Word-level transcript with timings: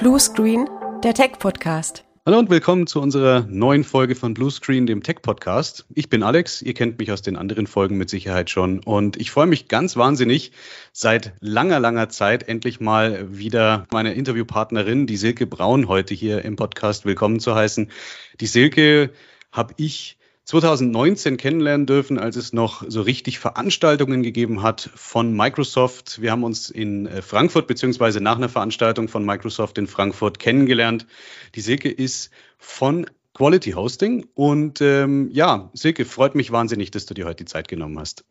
Blue 0.00 0.18
Screen, 0.18 0.66
der 1.04 1.12
Tech-Podcast. 1.12 2.06
Hallo 2.24 2.38
und 2.38 2.48
willkommen 2.48 2.86
zu 2.86 3.02
unserer 3.02 3.44
neuen 3.50 3.84
Folge 3.84 4.14
von 4.14 4.32
Blue 4.32 4.50
Screen, 4.50 4.86
dem 4.86 5.02
Tech-Podcast. 5.02 5.84
Ich 5.94 6.08
bin 6.08 6.22
Alex, 6.22 6.62
ihr 6.62 6.72
kennt 6.72 6.98
mich 6.98 7.12
aus 7.12 7.20
den 7.20 7.36
anderen 7.36 7.66
Folgen 7.66 7.98
mit 7.98 8.08
Sicherheit 8.08 8.48
schon 8.48 8.82
und 8.82 9.18
ich 9.18 9.30
freue 9.30 9.46
mich 9.46 9.68
ganz 9.68 9.98
wahnsinnig, 9.98 10.52
seit 10.94 11.34
langer, 11.40 11.80
langer 11.80 12.08
Zeit 12.08 12.48
endlich 12.48 12.80
mal 12.80 13.36
wieder 13.36 13.86
meine 13.92 14.14
Interviewpartnerin, 14.14 15.06
die 15.06 15.18
Silke 15.18 15.46
Braun, 15.46 15.86
heute 15.86 16.14
hier 16.14 16.46
im 16.46 16.56
Podcast 16.56 17.04
willkommen 17.04 17.38
zu 17.38 17.54
heißen. 17.54 17.90
Die 18.40 18.46
Silke 18.46 19.10
habe 19.52 19.74
ich 19.76 20.16
2019 20.50 21.36
kennenlernen 21.36 21.86
dürfen, 21.86 22.18
als 22.18 22.34
es 22.34 22.52
noch 22.52 22.82
so 22.88 23.02
richtig 23.02 23.38
Veranstaltungen 23.38 24.24
gegeben 24.24 24.64
hat 24.64 24.90
von 24.96 25.32
Microsoft. 25.32 26.20
Wir 26.20 26.32
haben 26.32 26.42
uns 26.42 26.70
in 26.70 27.06
äh, 27.06 27.22
Frankfurt 27.22 27.68
beziehungsweise 27.68 28.20
nach 28.20 28.36
einer 28.36 28.48
Veranstaltung 28.48 29.06
von 29.06 29.24
Microsoft 29.24 29.78
in 29.78 29.86
Frankfurt 29.86 30.40
kennengelernt. 30.40 31.06
Die 31.54 31.60
Silke 31.60 31.88
ist 31.88 32.30
von 32.58 33.06
Quality 33.32 33.72
Hosting 33.72 34.26
und 34.34 34.80
ähm, 34.80 35.30
ja, 35.32 35.70
Silke, 35.72 36.04
freut 36.04 36.34
mich 36.34 36.50
wahnsinnig, 36.50 36.90
dass 36.90 37.06
du 37.06 37.14
dir 37.14 37.26
heute 37.26 37.44
die 37.44 37.48
Zeit 37.48 37.68
genommen 37.68 38.00
hast. 38.00 38.24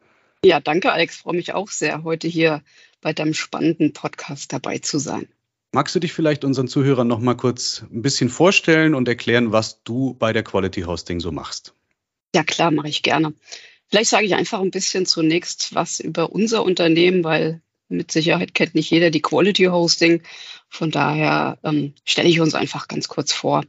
Ja, 0.43 0.59
danke 0.59 0.91
Alex, 0.91 1.15
freue 1.15 1.37
mich 1.37 1.53
auch 1.53 1.69
sehr, 1.69 2.03
heute 2.03 2.27
hier 2.27 2.63
bei 2.99 3.13
deinem 3.13 3.33
spannenden 3.33 3.93
Podcast 3.93 4.51
dabei 4.51 4.79
zu 4.79 4.99
sein. 4.99 5.29
Magst 5.71 5.95
du 5.95 6.01
dich 6.01 6.11
vielleicht 6.11 6.43
unseren 6.43 6.67
Zuhörern 6.67 7.07
noch 7.07 7.19
mal 7.19 7.35
kurz 7.35 7.85
ein 7.89 8.01
bisschen 8.01 8.27
vorstellen 8.27 8.93
und 8.93 9.07
erklären, 9.07 9.53
was 9.53 9.83
du 9.83 10.15
bei 10.15 10.33
der 10.33 10.43
Quality 10.43 10.81
Hosting 10.81 11.21
so 11.21 11.31
machst? 11.31 11.75
Ja, 12.35 12.43
klar, 12.43 12.71
mache 12.71 12.89
ich 12.89 13.01
gerne. 13.01 13.33
Vielleicht 13.89 14.09
sage 14.11 14.25
ich 14.25 14.35
einfach 14.35 14.59
ein 14.59 14.71
bisschen 14.71 15.05
zunächst 15.05 15.73
was 15.73 15.99
über 15.99 16.31
unser 16.31 16.63
Unternehmen, 16.63 17.23
weil 17.23 17.61
mit 17.87 18.11
Sicherheit 18.11 18.53
kennt 18.53 18.75
nicht 18.75 18.91
jeder 18.91 19.09
die 19.09 19.21
Quality 19.21 19.65
Hosting. 19.65 20.21
Von 20.69 20.91
daher 20.91 21.57
ähm, 21.63 21.95
stelle 22.05 22.29
ich 22.29 22.39
uns 22.39 22.53
einfach 22.53 22.87
ganz 22.87 23.07
kurz 23.07 23.33
vor. 23.33 23.65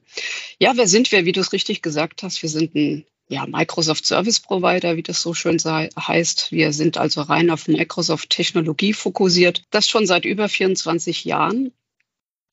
Ja, 0.58 0.76
wer 0.76 0.86
sind 0.86 1.10
wir? 1.10 1.24
Wie 1.24 1.32
du 1.32 1.40
es 1.40 1.54
richtig 1.54 1.80
gesagt 1.80 2.22
hast, 2.22 2.42
wir 2.42 2.50
sind 2.50 2.74
ein 2.74 3.06
ja, 3.30 3.46
Microsoft 3.46 4.04
Service 4.04 4.40
Provider, 4.40 4.96
wie 4.96 5.02
das 5.02 5.22
so 5.22 5.32
schön 5.32 5.58
sei, 5.58 5.88
heißt. 5.96 6.52
Wir 6.52 6.72
sind 6.72 6.98
also 6.98 7.22
rein 7.22 7.50
auf 7.50 7.68
Microsoft 7.68 8.28
Technologie 8.28 8.92
fokussiert. 8.92 9.62
Das 9.70 9.88
schon 9.88 10.06
seit 10.06 10.24
über 10.24 10.48
24 10.48 11.24
Jahren. 11.24 11.72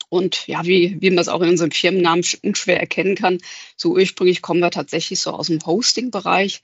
Und 0.10 0.48
ja, 0.48 0.66
wie, 0.66 0.98
wie 1.02 1.10
man 1.10 1.20
es 1.20 1.28
auch 1.28 1.42
in 1.42 1.50
unserem 1.50 1.72
Firmennamen 1.72 2.24
unschwer 2.44 2.80
erkennen 2.80 3.16
kann, 3.16 3.40
so 3.76 3.94
ursprünglich 3.94 4.42
kommen 4.42 4.62
wir 4.62 4.72
tatsächlich 4.72 5.20
so 5.20 5.32
aus 5.32 5.48
dem 5.48 5.66
Hosting-Bereich. 5.66 6.62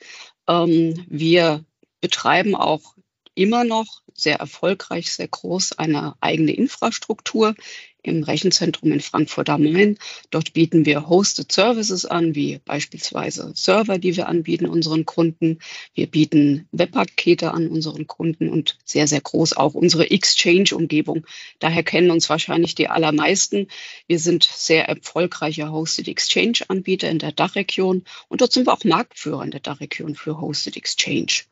Ähm, 0.48 1.06
wir 1.10 1.66
betreiben 2.00 2.56
auch 2.56 2.96
immer 3.36 3.64
noch 3.64 4.02
sehr 4.14 4.38
erfolgreich, 4.38 5.12
sehr 5.12 5.28
groß 5.28 5.74
eine 5.74 6.16
eigene 6.22 6.54
Infrastruktur 6.54 7.56
im 8.04 8.23
Rechenzentrum 8.23 8.92
in 8.92 9.00
Frankfurt 9.00 9.50
am 9.50 9.64
Main. 9.64 9.98
Dort 10.30 10.54
bieten 10.54 10.86
wir 10.86 11.09
Hosted 11.09 11.52
Services 11.52 12.06
an, 12.06 12.36
wie 12.36 12.59
beispielsweise 12.64 13.52
Server, 13.56 13.98
die 13.98 14.16
wir 14.16 14.28
anbieten 14.28 14.66
unseren 14.66 15.06
Kunden. 15.06 15.59
Wir 15.94 16.08
bieten 16.08 16.68
Webpakete 16.72 17.52
an 17.52 17.68
unseren 17.68 18.06
Kunden 18.08 18.50
und 18.50 18.78
sehr, 18.84 19.08
sehr 19.08 19.22
groß 19.22 19.54
auch 19.54 19.74
unsere 19.74 20.12
Exchange-Umgebung. 20.12 21.26
Daher 21.59 21.84
kennen 21.84 22.12
uns 22.12 22.30
wahrscheinlich 22.30 22.76
die 22.76 22.90
allermeisten. 22.90 23.68
Wir 24.08 24.20
sind 24.20 24.44
sehr 24.44 24.88
erfolgreiche 24.88 25.72
Hosted 25.72 26.08
Exchange-Anbieter 26.08 27.09
in 27.09 27.20
der 27.20 27.31
Dachregion 27.31 28.04
und 28.28 28.42
dort 28.42 28.52
sind 28.52 28.68
wir 28.68 28.74
auch 28.74 28.84
Marktführer 28.84 29.44
in 29.44 29.52
der 29.52 29.62
Dachregion 29.62 30.16
für 30.16 30.40
Hosted 30.40 30.78
Exchange. 30.78 31.44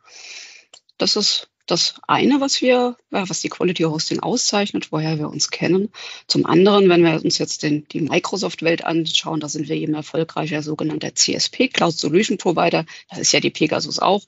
Das 0.97 1.15
ist 1.15 1.50
das 1.71 1.95
eine, 2.07 2.41
was 2.41 2.61
wir, 2.61 2.97
was 3.09 3.41
die 3.41 3.49
Quality 3.49 3.83
Hosting 3.83 4.19
auszeichnet, 4.19 4.91
woher 4.91 5.17
wir 5.17 5.29
uns 5.29 5.49
kennen. 5.49 5.89
Zum 6.27 6.45
anderen, 6.45 6.89
wenn 6.89 7.03
wir 7.03 7.23
uns 7.23 7.37
jetzt 7.37 7.63
den, 7.63 7.87
die 7.87 8.01
Microsoft-Welt 8.01 8.83
anschauen, 8.83 9.39
da 9.39 9.49
sind 9.49 9.69
wir 9.69 9.75
eben 9.77 9.93
erfolgreicher 9.93 10.61
sogenannter 10.61 11.15
CSP, 11.15 11.69
Cloud 11.69 11.97
Solution 11.97 12.37
Provider. 12.37 12.85
Das 13.09 13.19
ist 13.19 13.31
ja 13.31 13.39
die 13.39 13.49
Pegasus 13.49 13.99
auch. 13.99 14.25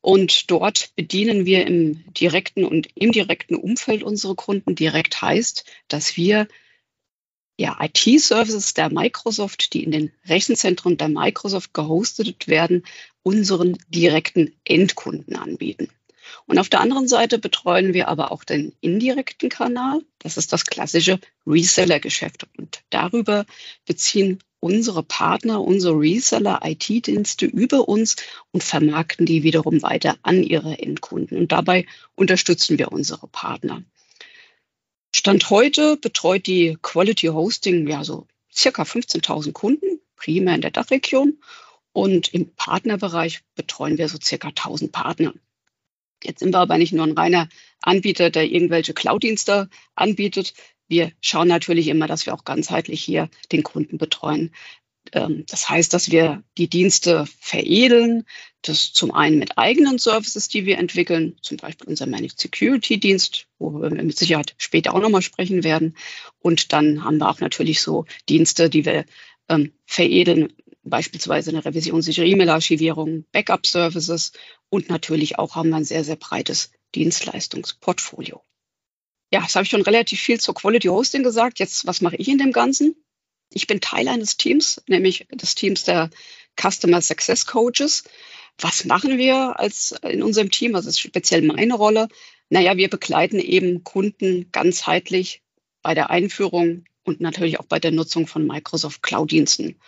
Und 0.00 0.50
dort 0.50 0.90
bedienen 0.96 1.46
wir 1.46 1.66
im 1.66 2.04
direkten 2.14 2.64
und 2.64 2.88
indirekten 2.94 3.56
Umfeld 3.56 4.02
unsere 4.02 4.34
Kunden. 4.34 4.74
Direkt 4.74 5.22
heißt, 5.22 5.64
dass 5.88 6.16
wir 6.16 6.48
ja, 7.60 7.76
IT-Services 7.78 8.72
der 8.72 8.90
Microsoft, 8.90 9.74
die 9.74 9.84
in 9.84 9.90
den 9.90 10.12
Rechenzentren 10.26 10.96
der 10.96 11.08
Microsoft 11.08 11.74
gehostet 11.74 12.48
werden, 12.48 12.84
unseren 13.22 13.76
direkten 13.90 14.54
Endkunden 14.64 15.36
anbieten. 15.36 15.90
Und 16.46 16.58
auf 16.58 16.68
der 16.68 16.80
anderen 16.80 17.08
Seite 17.08 17.38
betreuen 17.38 17.94
wir 17.94 18.08
aber 18.08 18.32
auch 18.32 18.44
den 18.44 18.72
indirekten 18.80 19.48
Kanal. 19.48 20.02
Das 20.18 20.36
ist 20.36 20.52
das 20.52 20.64
klassische 20.64 21.18
Reseller-Geschäft. 21.46 22.46
Und 22.56 22.82
darüber 22.90 23.46
beziehen 23.86 24.40
unsere 24.60 25.02
Partner, 25.02 25.60
unsere 25.60 25.98
Reseller 25.98 26.60
IT-Dienste 26.62 27.46
über 27.46 27.88
uns 27.88 28.16
und 28.52 28.62
vermarkten 28.62 29.26
die 29.26 29.42
wiederum 29.42 29.82
weiter 29.82 30.16
an 30.22 30.42
ihre 30.42 30.78
Endkunden. 30.78 31.38
Und 31.38 31.52
dabei 31.52 31.86
unterstützen 32.14 32.78
wir 32.78 32.92
unsere 32.92 33.26
Partner. 33.26 33.82
Stand 35.14 35.50
heute 35.50 35.96
betreut 35.96 36.46
die 36.46 36.78
Quality 36.80 37.28
Hosting 37.28 37.88
ja 37.88 38.04
so 38.04 38.26
circa 38.52 38.82
15.000 38.82 39.52
Kunden, 39.52 40.00
primär 40.16 40.54
in 40.54 40.60
der 40.60 40.70
Dachregion. 40.70 41.38
Und 41.92 42.32
im 42.32 42.54
Partnerbereich 42.54 43.40
betreuen 43.56 43.98
wir 43.98 44.08
so 44.08 44.18
circa 44.22 44.48
1000 44.48 44.92
Partner. 44.92 45.34
Jetzt 46.24 46.40
sind 46.40 46.52
wir 46.52 46.58
aber 46.58 46.78
nicht 46.78 46.92
nur 46.92 47.06
ein 47.06 47.16
reiner 47.16 47.48
Anbieter, 47.82 48.30
der 48.30 48.50
irgendwelche 48.50 48.94
Cloud-Dienste 48.94 49.68
anbietet. 49.94 50.54
Wir 50.88 51.12
schauen 51.20 51.48
natürlich 51.48 51.88
immer, 51.88 52.06
dass 52.06 52.26
wir 52.26 52.34
auch 52.34 52.44
ganzheitlich 52.44 53.02
hier 53.02 53.28
den 53.52 53.62
Kunden 53.62 53.96
betreuen. 53.96 54.52
Ähm, 55.12 55.44
das 55.48 55.68
heißt, 55.68 55.92
dass 55.94 56.10
wir 56.10 56.42
die 56.58 56.68
Dienste 56.68 57.26
veredeln, 57.40 58.24
das 58.62 58.92
zum 58.92 59.12
einen 59.12 59.38
mit 59.38 59.56
eigenen 59.56 59.98
Services, 59.98 60.48
die 60.48 60.66
wir 60.66 60.78
entwickeln, 60.78 61.36
zum 61.40 61.56
Beispiel 61.56 61.88
unser 61.88 62.06
Managed 62.06 62.38
Security 62.38 63.00
Dienst, 63.00 63.46
worüber 63.58 63.90
wir 63.90 64.02
mit 64.02 64.18
Sicherheit 64.18 64.54
später 64.58 64.94
auch 64.94 65.00
nochmal 65.00 65.22
sprechen 65.22 65.64
werden. 65.64 65.96
Und 66.40 66.72
dann 66.72 67.04
haben 67.04 67.18
wir 67.18 67.28
auch 67.28 67.40
natürlich 67.40 67.80
so 67.80 68.04
Dienste, 68.28 68.68
die 68.68 68.84
wir 68.84 69.04
ähm, 69.48 69.72
veredeln 69.86 70.52
beispielsweise 70.90 71.50
eine 71.50 71.64
revisionssichere 71.64 72.26
E-Mail-Archivierung, 72.26 73.24
Backup-Services 73.32 74.32
und 74.68 74.88
natürlich 74.88 75.38
auch 75.38 75.54
haben 75.54 75.70
wir 75.70 75.76
ein 75.76 75.84
sehr, 75.84 76.04
sehr 76.04 76.16
breites 76.16 76.72
Dienstleistungsportfolio. 76.94 78.42
Ja, 79.32 79.40
das 79.40 79.54
habe 79.54 79.64
ich 79.64 79.70
schon 79.70 79.82
relativ 79.82 80.20
viel 80.20 80.40
zur 80.40 80.54
Quality 80.54 80.88
Hosting 80.88 81.22
gesagt. 81.22 81.60
Jetzt, 81.60 81.86
was 81.86 82.00
mache 82.00 82.16
ich 82.16 82.28
in 82.28 82.38
dem 82.38 82.52
Ganzen? 82.52 82.96
Ich 83.52 83.66
bin 83.66 83.80
Teil 83.80 84.08
eines 84.08 84.36
Teams, 84.36 84.82
nämlich 84.86 85.26
des 85.32 85.54
Teams 85.54 85.84
der 85.84 86.10
Customer 86.60 87.00
Success 87.00 87.46
Coaches. 87.46 88.04
Was 88.58 88.84
machen 88.84 89.18
wir 89.18 89.58
als 89.58 89.92
in 90.02 90.22
unserem 90.22 90.50
Team? 90.50 90.74
Also 90.74 90.88
ist 90.88 91.00
speziell 91.00 91.42
meine 91.42 91.74
Rolle. 91.74 92.08
Naja, 92.48 92.76
wir 92.76 92.90
begleiten 92.90 93.38
eben 93.38 93.84
Kunden 93.84 94.50
ganzheitlich 94.52 95.42
bei 95.82 95.94
der 95.94 96.10
Einführung 96.10 96.84
und 97.04 97.20
natürlich 97.20 97.58
auch 97.58 97.64
bei 97.64 97.78
der 97.78 97.92
Nutzung 97.92 98.26
von 98.26 98.46
Microsoft 98.46 99.02
Cloud-Diensten. 99.02 99.80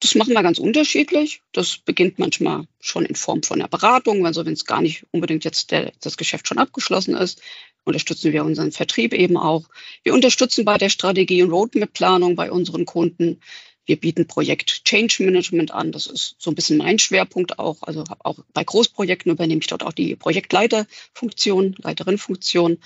Das 0.00 0.14
machen 0.14 0.32
wir 0.32 0.42
ganz 0.42 0.58
unterschiedlich. 0.58 1.42
Das 1.52 1.78
beginnt 1.78 2.18
manchmal 2.18 2.66
schon 2.80 3.04
in 3.04 3.16
Form 3.16 3.42
von 3.42 3.60
einer 3.60 3.68
Beratung. 3.68 4.26
Also 4.26 4.46
wenn 4.46 4.52
es 4.52 4.64
gar 4.64 4.80
nicht 4.80 5.04
unbedingt 5.10 5.44
jetzt 5.44 5.72
der, 5.72 5.92
das 6.00 6.16
Geschäft 6.16 6.46
schon 6.46 6.58
abgeschlossen 6.58 7.16
ist, 7.16 7.42
unterstützen 7.84 8.32
wir 8.32 8.44
unseren 8.44 8.70
Vertrieb 8.70 9.12
eben 9.12 9.36
auch. 9.36 9.68
Wir 10.04 10.14
unterstützen 10.14 10.64
bei 10.64 10.78
der 10.78 10.88
Strategie- 10.88 11.42
und 11.42 11.50
Roadmap-Planung 11.50 12.36
bei 12.36 12.52
unseren 12.52 12.84
Kunden. 12.84 13.40
Wir 13.86 13.98
bieten 13.98 14.26
Projekt 14.26 14.84
Change 14.84 15.24
Management 15.24 15.72
an. 15.72 15.90
Das 15.90 16.06
ist 16.06 16.36
so 16.38 16.50
ein 16.50 16.54
bisschen 16.54 16.76
mein 16.76 16.98
Schwerpunkt 16.98 17.58
auch. 17.58 17.82
Also 17.82 18.04
auch 18.20 18.38
bei 18.52 18.62
Großprojekten 18.62 19.32
übernehme 19.32 19.62
ich 19.62 19.66
dort 19.66 19.82
auch 19.82 19.94
die 19.94 20.14
Projektleiterfunktion, 20.14 21.74
Leiterinfunktion. 21.78 22.78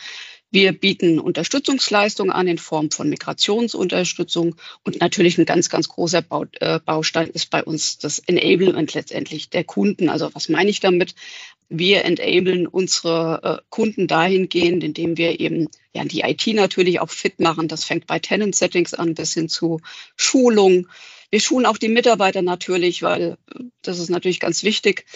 Wir 0.53 0.73
bieten 0.73 1.19
Unterstützungsleistungen 1.19 2.31
an 2.31 2.47
in 2.47 2.59
Form 2.59 2.91
von 2.91 3.09
Migrationsunterstützung 3.09 4.55
und 4.85 5.01
natürlich 5.01 5.39
ein 5.39 5.47
ganz, 5.47 5.71
ganz 5.71 5.89
großer 5.89 6.23
äh, 6.61 6.79
Baustein 6.79 7.31
ist 7.31 7.49
bei 7.49 7.65
uns 7.65 7.97
das 7.97 8.19
Enablement 8.19 8.93
letztendlich 8.93 9.49
der 9.49 9.65
Kunden. 9.65 10.11
Also 10.11 10.29
was 10.35 10.51
meine 10.51 10.69
ich 10.69 10.81
damit? 10.81 11.15
Wir 11.71 12.05
enablen 12.05 12.67
unsere 12.67 13.41
äh, 13.43 13.63
Kunden 13.71 14.07
dahingehend, 14.07 14.85
indem 14.85 15.17
wir 15.17 15.41
eben 15.41 15.69
ja, 15.95 16.05
die 16.05 16.21
IT 16.21 16.47
natürlich 16.49 17.01
auch 17.01 17.09
fit 17.09 17.41
machen. 17.41 17.67
Das 17.67 17.85
fängt 17.85 18.07
bei 18.07 18.19
Tenant 18.19 18.55
Settings 18.55 18.93
an 18.93 19.15
bis 19.15 19.33
hin 19.33 19.49
zu 19.49 19.81
Schulung. 20.17 20.87
Wir 21.31 21.41
schulen 21.41 21.65
auch 21.65 21.79
die 21.79 21.89
Mitarbeiter 21.89 22.43
natürlich, 22.43 23.03
weil 23.03 23.39
äh, 23.55 23.65
das 23.81 23.99
ist 23.99 24.11
natürlich 24.11 24.39
ganz 24.39 24.65
wichtig, 24.65 25.07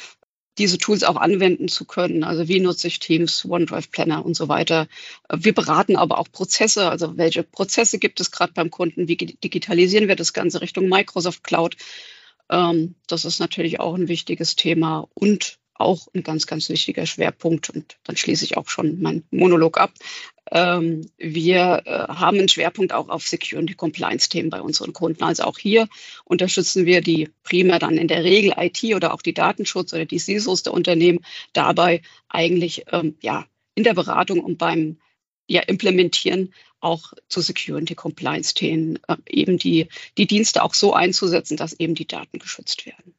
diese 0.59 0.79
Tools 0.79 1.05
auch 1.05 1.17
anwenden 1.17 1.69
zu 1.69 1.85
können. 1.85 2.25
Also 2.25 2.49
wie 2.49 2.61
nutze 2.61 2.89
ich 2.89 2.99
Teams, 2.99 3.45
OneDrive 3.45 3.91
Planner 3.91 4.25
und 4.25 4.35
so 4.35 4.49
weiter. 4.49 4.89
Wir 5.33 5.55
beraten 5.55 5.97
aber 5.97 6.19
auch 6.19 6.31
Prozesse. 6.31 6.89
Also 6.89 7.17
welche 7.17 7.43
Prozesse 7.43 7.99
gibt 7.99 8.21
es 8.21 8.31
gerade 8.31 8.53
beim 8.53 8.71
Kunden? 8.71 9.09
Wie 9.09 9.17
digitalisieren 9.17 10.09
wir 10.09 10.17
das 10.17 10.33
Ganze 10.33 10.61
Richtung 10.61 10.89
Microsoft 10.89 11.45
Cloud? 11.45 11.77
Ähm, 12.51 12.95
das 13.07 13.25
ist 13.25 13.39
natürlich 13.39 13.81
auch 13.81 13.95
ein 13.95 14.09
wichtiges 14.09 14.57
Thema 14.57 15.09
und 15.15 15.59
auch 15.75 16.09
ein 16.15 16.23
ganz, 16.23 16.47
ganz 16.47 16.69
wichtiger 16.69 17.07
Schwerpunkt. 17.07 17.71
Und 17.71 17.99
dann 18.05 18.17
schließe 18.17 18.45
ich 18.45 18.57
auch 18.57 18.69
schon 18.69 19.01
meinen 19.01 19.25
Monolog 19.31 19.79
ab. 19.79 19.93
Ähm, 20.53 21.11
wir 21.19 21.83
äh, 21.85 21.91
haben 21.91 22.39
einen 22.39 22.49
Schwerpunkt 22.49 22.93
auch 22.93 23.09
auf 23.09 23.27
Security 23.27 23.75
Compliance 23.75 24.29
Themen 24.29 24.51
bei 24.51 24.61
unseren 24.61 24.93
Kunden. 24.93 25.23
Also 25.25 25.45
auch 25.45 25.59
hier 25.59 25.89
unterstützen 26.25 26.87
wir 26.87 27.01
die 27.01 27.31
primär 27.43 27.79
dann 27.79 27.99
in 27.99 28.09
der 28.09 28.23
Regel 28.23 28.55
IT 28.57 28.83
oder 28.95 29.13
auch 29.13 29.23
die 29.23 29.35
Datenschutz 29.35 29.93
oder 29.93 30.05
die 30.05 30.19
CISOs 30.19 30.63
der 30.63 30.73
Unternehmen 30.73 31.21
dabei 31.53 32.03
eigentlich 32.29 32.85
ähm, 32.93 33.17
ja 33.21 33.47
in 33.75 33.85
der 33.85 33.95
Beratung 33.95 34.41
und 34.41 34.59
beim 34.59 34.99
ja, 35.49 35.63
implementieren 35.63 36.53
auch 36.81 37.13
zu 37.29 37.41
Security 37.41 37.95
Compliance 37.95 38.55
Themen 38.55 38.99
äh, 39.09 39.17
eben 39.29 39.59
die, 39.59 39.89
die 40.19 40.27
Dienste 40.27 40.63
auch 40.63 40.75
so 40.75 40.93
einzusetzen, 40.93 41.57
dass 41.57 41.79
eben 41.79 41.95
die 41.95 42.07
Daten 42.07 42.39
geschützt 42.39 42.87
werden. 42.87 43.15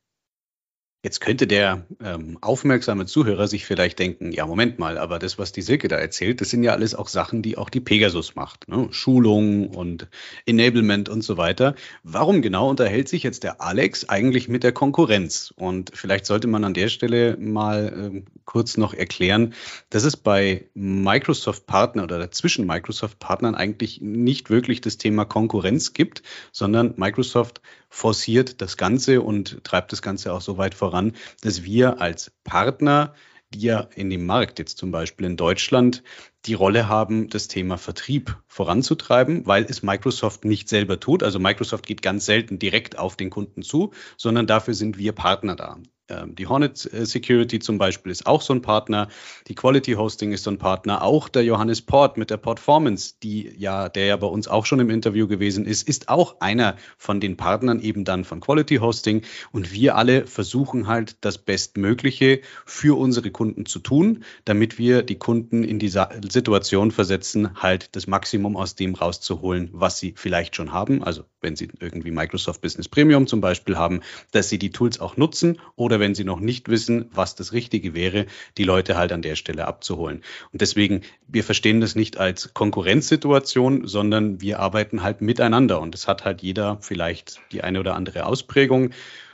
Jetzt 1.04 1.22
könnte 1.22 1.46
der 1.46 1.86
ähm, 2.04 2.40
aufmerksame 2.42 3.06
Zuhörer 3.06 3.48
sich 3.48 3.68
vielleicht 3.68 4.00
denken, 4.00 4.32
ja, 4.32 4.48
Moment 4.48 4.80
mal, 4.80 4.98
aber 4.98 5.20
das, 5.20 5.38
was 5.38 5.52
die 5.52 5.62
Silke 5.62 5.88
da 5.88 5.96
erzählt, 5.96 6.42
das 6.42 6.50
sind 6.50 6.64
ja 6.64 6.72
alles 6.72 6.96
auch 6.96 7.08
Sachen, 7.08 7.44
die 7.44 7.56
auch 7.56 7.70
die 7.70 7.80
Pegasus 7.80 8.34
macht. 8.34 8.68
Ne? 8.68 8.88
Schulung 8.90 9.68
und 9.68 10.08
Enablement 10.48 11.08
und 11.08 11.22
so 11.22 11.38
weiter. 11.38 11.76
Warum 12.02 12.42
genau 12.42 12.68
unterhält 12.68 13.10
sich 13.10 13.22
jetzt 13.22 13.44
der 13.44 13.62
Alex 13.62 14.10
eigentlich 14.10 14.50
mit 14.50 14.64
der 14.64 14.72
Konkurrenz? 14.72 15.54
Und 15.56 15.92
vielleicht 15.94 16.26
sollte 16.26 16.48
man 16.48 16.64
an 16.64 16.74
der 16.74 16.88
Stelle 16.88 17.38
mal 17.38 18.14
äh, 18.16 18.24
kurz 18.46 18.76
noch 18.76 18.96
erklären, 18.96 19.54
dass 19.92 20.04
es 20.04 20.18
bei 20.18 20.66
Microsoft-Partnern 20.74 22.06
oder 22.06 22.32
zwischen 22.32 22.66
Microsoft-Partnern 22.66 23.54
eigentlich 23.54 24.02
nicht 24.02 24.50
wirklich 24.50 24.82
das 24.82 24.98
Thema 24.98 25.26
Konkurrenz 25.26 25.94
gibt, 25.94 26.24
sondern 26.52 26.96
Microsoft 26.98 27.62
forciert 27.90 28.62
das 28.62 28.78
Ganze 28.78 29.22
und 29.22 29.64
treibt 29.64 29.92
das 29.92 30.02
Ganze 30.02 30.34
auch 30.34 30.42
so 30.42 30.58
weit 30.58 30.76
voran, 30.76 31.14
dass 31.42 31.64
wir 31.64 32.02
als 32.02 32.32
Partner, 32.44 33.14
die 33.54 33.62
ja 33.62 33.88
in 33.96 34.10
dem 34.10 34.26
Markt 34.26 34.60
jetzt 34.60 34.78
zum 34.78 34.92
Beispiel 34.92 35.26
in 35.26 35.38
Deutschland 35.38 36.04
die 36.46 36.54
Rolle 36.54 36.90
haben, 36.90 37.30
das 37.30 37.48
Thema 37.48 37.78
Vertrieb 37.78 38.38
voranzutreiben, 38.48 39.46
weil 39.48 39.66
es 39.66 39.84
Microsoft 39.84 40.46
nicht 40.46 40.70
selber 40.70 41.00
tut. 41.00 41.24
Also 41.24 41.40
Microsoft 41.40 41.86
geht 41.86 42.02
ganz 42.02 42.26
selten 42.26 42.60
direkt 42.60 42.98
auf 42.98 43.16
den 43.16 43.30
Kunden 43.30 43.62
zu, 43.62 43.94
sondern 44.18 44.48
dafür 44.48 44.74
sind 44.74 44.98
wir 44.98 45.14
Partner 45.14 45.56
da. 45.56 45.78
Ähm, 46.10 46.36
die 46.36 46.48
Hornet 46.48 46.92
äh, 46.94 47.06
Security 47.06 47.60
zum 47.60 47.78
Beispiel 47.78 48.12
ist 48.12 48.28
auch 48.28 48.42
so 48.42 48.54
ein 48.54 48.62
Partner. 48.62 49.10
Die 49.48 49.56
Quality 49.56 49.94
Hosting 49.94 50.32
ist 50.32 50.44
so 50.44 50.52
ein 50.52 50.58
Partner. 50.58 51.02
Auch 51.02 51.30
der 51.30 51.44
Johannes 51.44 51.82
Port 51.82 52.18
mit 52.18 52.30
der 52.30 52.38
Portformance, 52.38 53.16
die 53.22 53.54
ja, 53.58 53.90
der 53.90 54.06
ja 54.06 54.18
bei 54.18 54.28
uns 54.28 54.48
auch 54.48 54.66
schon 54.66 54.80
im 54.80 54.90
Interview 54.90 55.28
gewesen 55.28 55.66
ist, 55.66 55.88
ist 55.88 56.10
auch 56.10 56.40
einer 56.40 56.76
von 56.98 57.20
den 57.20 57.38
Partnern 57.38 57.80
eben 57.80 58.06
dann 58.06 58.24
von 58.24 58.40
Quality 58.40 58.78
Hosting. 58.78 59.24
Und 59.52 59.72
wir 59.74 59.96
alle 59.96 60.26
versuchen 60.26 60.88
halt 60.88 61.18
das 61.22 61.38
Bestmögliche 61.38 62.42
für 62.66 62.98
unsere 62.98 63.32
Kunden 63.32 63.66
zu 63.66 63.80
tun, 63.80 64.24
damit 64.46 64.78
wir 64.78 65.04
die 65.04 65.18
Kunden 65.18 65.64
in 65.64 65.80
die 65.80 65.90
Situation 65.90 66.92
versetzen, 66.92 67.62
halt 67.62 67.96
das 67.96 68.08
Maximum 68.08 68.56
aus 68.56 68.76
dem 68.76 68.96
rauszuholen, 68.96 69.70
was 69.74 70.00
sie 70.00 70.14
vielleicht 70.16 70.56
schon 70.56 70.72
haben. 70.72 71.04
Also 71.04 71.24
wenn 71.42 71.56
sie 71.56 71.70
irgendwie 71.80 72.12
Microsoft 72.12 72.62
Business 72.62 72.88
Premium 72.88 73.28
zum 73.28 73.42
Beispiel 73.42 73.78
haben, 73.78 74.02
dass 74.32 74.50
sie 74.50 74.58
die 74.58 74.72
Tools 74.72 75.00
auch 75.00 75.18
nutzen 75.18 75.60
oder 75.76 75.97
oder 75.98 76.06
wenn 76.06 76.16
sie 76.16 76.24
noch 76.24 76.40
nicht 76.40 76.70
wissen, 76.70 77.10
was 77.12 77.36
das 77.36 77.54
Richtige 77.54 77.94
wäre, 77.94 78.28
die 78.58 78.64
Leute 78.64 78.98
halt 78.98 79.12
an 79.12 79.24
der 79.24 79.36
Stelle 79.36 79.68
abzuholen. 79.68 80.22
Und 80.54 80.62
deswegen, 80.62 81.02
wir 81.28 81.44
verstehen 81.44 81.82
das 81.82 81.96
nicht 81.96 82.18
als 82.18 82.54
Konkurrenzsituation, 82.54 83.88
sondern 83.88 84.40
wir 84.40 84.60
arbeiten 84.60 85.02
halt 85.02 85.22
miteinander. 85.22 85.82
Und 85.82 85.96
es 85.96 86.08
hat 86.08 86.24
halt 86.24 86.44
jeder 86.44 86.78
vielleicht 86.82 87.40
die 87.52 87.64
eine 87.64 87.80
oder 87.80 87.96
andere 87.96 88.26
Ausprägung, 88.26 88.92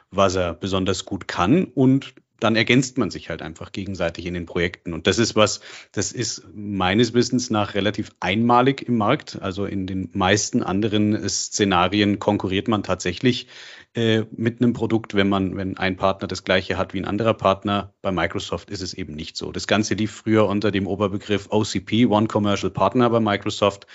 was 0.09 0.35
er 0.35 0.53
besonders 0.53 1.03
gut 1.05 1.27
kann. 1.27 1.65
Und 1.65 2.13
dann 2.39 2.55
ergänzt 2.55 2.97
man 2.97 3.09
sich 3.09 3.29
halt 3.29 3.41
einfach 3.41 3.71
gegenseitig 3.71 4.25
in 4.25 4.33
den 4.33 4.45
Projekten. 4.45 4.93
Und 4.93 5.07
das 5.07 5.17
ist 5.17 5.35
was, 5.35 5.59
das 5.91 6.11
ist 6.11 6.43
meines 6.53 7.13
Wissens 7.13 7.49
nach 7.49 7.73
relativ 7.73 8.11
einmalig 8.19 8.87
im 8.87 8.97
Markt. 8.97 9.41
Also 9.41 9.65
in 9.65 9.87
den 9.87 10.09
meisten 10.13 10.63
anderen 10.63 11.27
Szenarien 11.27 12.19
konkurriert 12.19 12.67
man 12.67 12.83
tatsächlich 12.83 13.47
äh, 13.95 14.23
mit 14.31 14.59
einem 14.59 14.73
Produkt, 14.73 15.13
wenn 15.13 15.29
man, 15.29 15.55
wenn 15.55 15.77
ein 15.77 15.97
Partner 15.97 16.27
das 16.27 16.43
gleiche 16.43 16.77
hat 16.77 16.93
wie 16.93 16.99
ein 16.99 17.05
anderer 17.05 17.35
Partner. 17.35 17.93
Bei 18.01 18.11
Microsoft 18.11 18.71
ist 18.71 18.81
es 18.81 18.93
eben 18.95 19.13
nicht 19.13 19.37
so. 19.37 19.51
Das 19.51 19.67
Ganze 19.67 19.93
lief 19.93 20.11
früher 20.11 20.47
unter 20.47 20.71
dem 20.71 20.87
Oberbegriff 20.87 21.49
OCP, 21.51 22.07
One 22.07 22.27
Commercial 22.27 22.71
Partner 22.71 23.09
bei 23.11 23.19
Microsoft. 23.19 23.85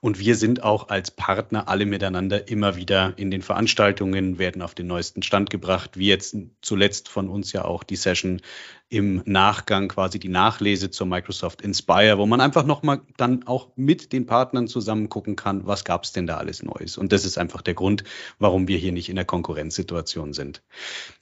Und 0.00 0.18
wir 0.18 0.36
sind 0.36 0.62
auch 0.62 0.88
als 0.88 1.10
Partner 1.10 1.68
alle 1.68 1.86
miteinander 1.86 2.48
immer 2.48 2.76
wieder 2.76 3.14
in 3.16 3.30
den 3.30 3.40
Veranstaltungen, 3.40 4.38
werden 4.38 4.60
auf 4.60 4.74
den 4.74 4.88
neuesten 4.88 5.22
Stand 5.22 5.48
gebracht, 5.48 5.96
wie 5.96 6.08
jetzt 6.08 6.36
zuletzt 6.60 7.08
von 7.08 7.28
uns 7.30 7.52
ja 7.52 7.64
auch 7.64 7.82
die 7.82 7.96
Session 7.96 8.42
im 8.88 9.22
Nachgang 9.24 9.88
quasi 9.88 10.18
die 10.20 10.28
Nachlese 10.28 10.90
zur 10.90 11.06
Microsoft 11.06 11.60
Inspire, 11.60 12.18
wo 12.18 12.26
man 12.26 12.40
einfach 12.40 12.64
nochmal 12.64 13.00
dann 13.16 13.46
auch 13.46 13.70
mit 13.74 14.12
den 14.12 14.26
Partnern 14.26 14.68
zusammen 14.68 15.08
gucken 15.08 15.34
kann, 15.34 15.66
was 15.66 15.84
gab 15.84 16.04
es 16.04 16.12
denn 16.12 16.26
da 16.26 16.36
alles 16.36 16.62
Neues. 16.62 16.96
Und 16.96 17.12
das 17.12 17.24
ist 17.24 17.36
einfach 17.36 17.62
der 17.62 17.74
Grund, 17.74 18.04
warum 18.38 18.68
wir 18.68 18.78
hier 18.78 18.92
nicht 18.92 19.08
in 19.08 19.16
der 19.16 19.24
Konkurrenzsituation 19.24 20.32
sind. 20.32 20.62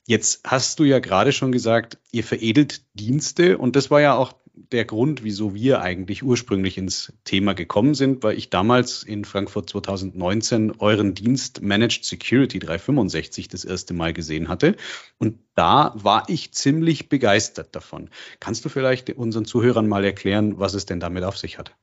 Jetzt 0.06 0.42
hast 0.46 0.78
du 0.78 0.84
ja 0.84 0.98
gerade 0.98 1.32
schon 1.32 1.52
gesagt, 1.52 1.98
ihr 2.12 2.24
veredelt 2.24 2.82
Dienste 2.92 3.56
und 3.56 3.76
das 3.76 3.90
war 3.90 4.00
ja 4.00 4.14
auch 4.14 4.34
der 4.56 4.84
Grund, 4.84 5.24
wieso 5.24 5.54
wir 5.54 5.80
eigentlich 5.80 6.22
ursprünglich 6.22 6.78
ins 6.78 7.12
Thema 7.24 7.54
gekommen 7.54 7.94
sind, 7.94 8.22
weil 8.22 8.38
ich 8.38 8.50
damals 8.50 9.02
in 9.02 9.24
Frankfurt 9.24 9.68
2019 9.70 10.72
euren 10.78 11.14
Dienst 11.14 11.60
Managed 11.62 12.04
Security 12.04 12.58
365 12.60 13.48
das 13.48 13.64
erste 13.64 13.94
Mal 13.94 14.12
gesehen 14.12 14.48
hatte. 14.48 14.76
Und 15.18 15.38
da 15.54 15.92
war 15.96 16.28
ich 16.28 16.52
ziemlich 16.52 17.08
begeistert 17.08 17.74
davon. 17.74 18.10
Kannst 18.40 18.64
du 18.64 18.68
vielleicht 18.68 19.10
unseren 19.10 19.44
Zuhörern 19.44 19.88
mal 19.88 20.04
erklären, 20.04 20.58
was 20.58 20.74
es 20.74 20.86
denn 20.86 21.00
damit 21.00 21.24
auf 21.24 21.36
sich 21.36 21.58
hat? 21.58 21.74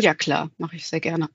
Ja, 0.00 0.14
klar, 0.14 0.50
mache 0.58 0.76
ich 0.76 0.86
sehr 0.86 1.00
gerne. 1.00 1.28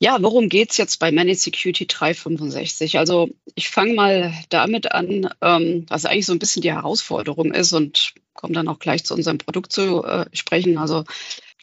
Ja, 0.00 0.20
worum 0.20 0.48
geht 0.48 0.72
es 0.72 0.78
jetzt 0.78 0.98
bei 0.98 1.12
Managed 1.12 1.38
Security 1.38 1.86
365? 1.86 2.98
Also 2.98 3.28
ich 3.54 3.68
fange 3.68 3.94
mal 3.94 4.34
damit 4.48 4.90
an, 4.90 5.28
ähm, 5.40 5.86
was 5.88 6.06
eigentlich 6.06 6.26
so 6.26 6.32
ein 6.32 6.40
bisschen 6.40 6.62
die 6.62 6.72
Herausforderung 6.72 7.54
ist 7.54 7.72
und 7.72 8.12
komme 8.34 8.54
dann 8.54 8.68
auch 8.68 8.78
gleich 8.78 9.04
zu 9.04 9.14
unserem 9.14 9.38
Produkt 9.38 9.72
zu 9.72 10.04
äh, 10.04 10.26
sprechen. 10.32 10.78
Also 10.78 11.04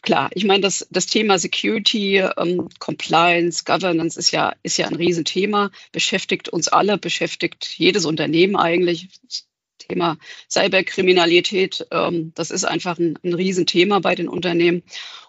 klar, 0.02 0.30
ich 0.34 0.44
meine, 0.44 0.62
das, 0.62 0.86
das 0.90 1.06
Thema 1.06 1.38
Security, 1.38 2.18
ähm, 2.18 2.68
Compliance, 2.78 3.64
Governance 3.64 4.18
ist 4.18 4.30
ja, 4.30 4.54
ist 4.62 4.76
ja 4.76 4.86
ein 4.86 4.96
Riesenthema, 4.96 5.70
beschäftigt 5.92 6.48
uns 6.48 6.68
alle, 6.68 6.98
beschäftigt 6.98 7.66
jedes 7.76 8.04
Unternehmen 8.04 8.56
eigentlich. 8.56 9.08
Das 9.22 9.46
Thema 9.78 10.18
Cyberkriminalität, 10.48 11.86
ähm, 11.90 12.32
das 12.34 12.50
ist 12.50 12.64
einfach 12.64 12.98
ein, 12.98 13.18
ein 13.24 13.34
Riesenthema 13.34 13.98
bei 13.98 14.14
den 14.14 14.28
Unternehmen. 14.28 14.82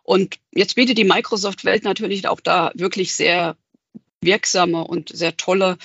Und 0.04 0.40
jetzt 0.52 0.76
bietet 0.76 0.98
die 0.98 1.04
Microsoft-Welt 1.04 1.83
natürlich 1.83 2.28
auch 2.28 2.40
da 2.40 2.71
wirklich 2.76 3.14
sehr 3.14 3.56
wirksame 4.21 4.83
und 4.83 5.10
sehr 5.10 5.36
tolle 5.36 5.78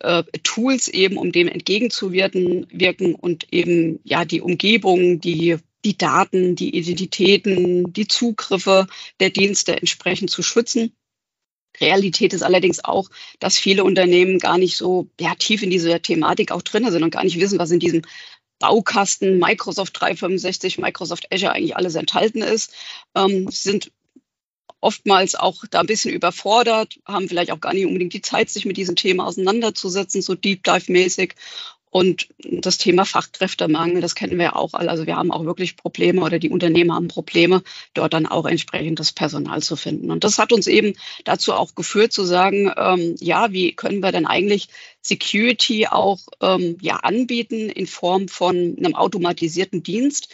äh, 0.00 0.22
Tools 0.42 0.88
eben, 0.88 1.16
um 1.16 1.32
dem 1.32 1.48
entgegenzuwirken 1.48 2.66
wirken 2.70 3.14
und 3.14 3.52
eben 3.52 4.00
ja 4.04 4.24
die 4.24 4.40
Umgebung, 4.40 5.20
die 5.20 5.58
die 5.84 5.96
Daten, 5.96 6.56
die 6.56 6.76
Identitäten, 6.76 7.92
die 7.92 8.08
Zugriffe 8.08 8.86
der 9.20 9.30
Dienste 9.30 9.76
entsprechend 9.76 10.30
zu 10.30 10.42
schützen. 10.42 10.92
Realität 11.80 12.32
ist 12.32 12.42
allerdings 12.42 12.84
auch, 12.84 13.08
dass 13.38 13.58
viele 13.58 13.84
Unternehmen 13.84 14.38
gar 14.38 14.58
nicht 14.58 14.76
so 14.76 15.08
ja, 15.20 15.34
tief 15.36 15.62
in 15.62 15.70
dieser 15.70 16.02
Thematik 16.02 16.50
auch 16.50 16.62
drin 16.62 16.90
sind 16.90 17.02
und 17.02 17.10
gar 17.10 17.22
nicht 17.22 17.38
wissen, 17.38 17.58
was 17.58 17.70
in 17.70 17.78
diesem 17.78 18.02
Baukasten 18.58 19.38
Microsoft 19.38 20.00
365, 20.00 20.78
Microsoft 20.78 21.32
Azure 21.32 21.52
eigentlich 21.52 21.76
alles 21.76 21.94
enthalten 21.94 22.42
ist. 22.42 22.74
Ähm, 23.14 23.48
sind 23.50 23.92
oftmals 24.80 25.34
auch 25.34 25.64
da 25.70 25.80
ein 25.80 25.86
bisschen 25.86 26.12
überfordert, 26.12 26.98
haben 27.06 27.28
vielleicht 27.28 27.50
auch 27.50 27.60
gar 27.60 27.74
nicht 27.74 27.86
unbedingt 27.86 28.12
die 28.12 28.22
Zeit, 28.22 28.50
sich 28.50 28.64
mit 28.64 28.76
diesem 28.76 28.96
Thema 28.96 29.26
auseinanderzusetzen, 29.26 30.22
so 30.22 30.34
Deep 30.34 30.62
Dive-mäßig. 30.64 31.34
Und 31.90 32.28
das 32.38 32.76
Thema 32.76 33.06
Fachkräftemangel, 33.06 34.02
das 34.02 34.14
kennen 34.14 34.36
wir 34.36 34.44
ja 34.44 34.56
auch 34.56 34.74
alle. 34.74 34.90
Also 34.90 35.06
wir 35.06 35.16
haben 35.16 35.30
auch 35.30 35.44
wirklich 35.44 35.76
Probleme 35.76 36.20
oder 36.20 36.38
die 36.38 36.50
Unternehmen 36.50 36.94
haben 36.94 37.08
Probleme, 37.08 37.62
dort 37.94 38.12
dann 38.12 38.26
auch 38.26 38.44
entsprechendes 38.44 39.12
Personal 39.12 39.62
zu 39.62 39.74
finden. 39.74 40.10
Und 40.10 40.22
das 40.22 40.38
hat 40.38 40.52
uns 40.52 40.66
eben 40.66 40.94
dazu 41.24 41.54
auch 41.54 41.74
geführt 41.74 42.12
zu 42.12 42.24
sagen, 42.24 42.70
ähm, 42.76 43.16
ja, 43.20 43.52
wie 43.52 43.72
können 43.72 44.00
wir 44.02 44.12
denn 44.12 44.26
eigentlich 44.26 44.68
Security 45.00 45.86
auch 45.86 46.18
ähm, 46.42 46.76
ja 46.82 46.96
anbieten 46.96 47.70
in 47.70 47.86
Form 47.86 48.28
von 48.28 48.76
einem 48.78 48.94
automatisierten 48.94 49.82
Dienst? 49.82 50.28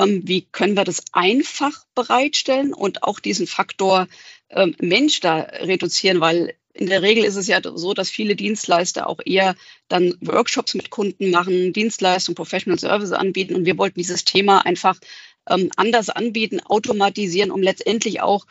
Ähm, 0.00 0.22
wie 0.24 0.42
können 0.42 0.76
wir 0.76 0.84
das 0.84 1.02
einfach 1.12 1.84
bereitstellen 1.94 2.72
und 2.72 3.02
auch 3.02 3.20
diesen 3.20 3.46
Faktor 3.46 4.08
ähm, 4.48 4.74
Mensch 4.80 5.20
da 5.20 5.40
reduzieren, 5.40 6.20
weil 6.20 6.54
in 6.72 6.86
der 6.86 7.02
Regel 7.02 7.24
ist 7.24 7.36
es 7.36 7.48
ja 7.48 7.60
so, 7.62 7.94
dass 7.94 8.10
viele 8.10 8.36
Dienstleister 8.36 9.08
auch 9.08 9.20
eher 9.24 9.56
dann 9.88 10.14
Workshops 10.20 10.74
mit 10.74 10.90
Kunden 10.90 11.30
machen, 11.30 11.72
Dienstleistungen, 11.72 12.36
Professional 12.36 12.78
Service 12.78 13.12
anbieten. 13.12 13.54
Und 13.54 13.66
wir 13.66 13.76
wollten 13.76 13.98
dieses 13.98 14.24
Thema 14.24 14.64
einfach 14.64 14.98
ähm, 15.48 15.70
anders 15.76 16.10
anbieten, 16.10 16.60
automatisieren, 16.60 17.50
um 17.50 17.60
letztendlich 17.60 18.22
auch 18.22 18.46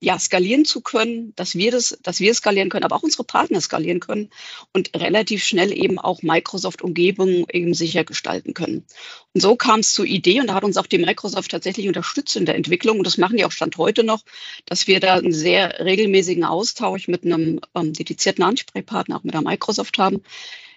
ja, 0.00 0.18
skalieren 0.18 0.64
zu 0.64 0.80
können, 0.80 1.34
dass 1.36 1.54
wir 1.54 1.70
das, 1.70 1.98
dass 2.02 2.20
wir 2.20 2.32
skalieren 2.34 2.70
können, 2.70 2.84
aber 2.84 2.96
auch 2.96 3.02
unsere 3.02 3.22
Partner 3.24 3.60
skalieren 3.60 4.00
können 4.00 4.30
und 4.72 4.90
relativ 4.96 5.44
schnell 5.44 5.76
eben 5.76 5.98
auch 5.98 6.22
Microsoft-Umgebungen 6.22 7.44
eben 7.52 7.74
sicher 7.74 8.04
gestalten 8.04 8.54
können. 8.54 8.86
Und 9.34 9.42
so 9.42 9.56
kam 9.56 9.80
es 9.80 9.92
zur 9.92 10.06
Idee 10.06 10.40
und 10.40 10.46
da 10.46 10.54
hat 10.54 10.64
uns 10.64 10.78
auch 10.78 10.86
die 10.86 10.98
Microsoft 10.98 11.50
tatsächlich 11.50 11.86
unterstützt 11.86 12.34
in 12.36 12.46
der 12.46 12.54
Entwicklung 12.54 12.98
und 12.98 13.06
das 13.06 13.18
machen 13.18 13.36
die 13.36 13.44
auch 13.44 13.52
Stand 13.52 13.76
heute 13.76 14.02
noch, 14.02 14.22
dass 14.64 14.86
wir 14.86 15.00
da 15.00 15.16
einen 15.16 15.32
sehr 15.32 15.80
regelmäßigen 15.80 16.44
Austausch 16.44 17.06
mit 17.06 17.24
einem 17.24 17.60
ähm, 17.74 17.92
dedizierten 17.92 18.42
Ansprechpartner, 18.42 19.18
auch 19.18 19.24
mit 19.24 19.34
der 19.34 19.42
Microsoft 19.42 19.98
haben, 19.98 20.22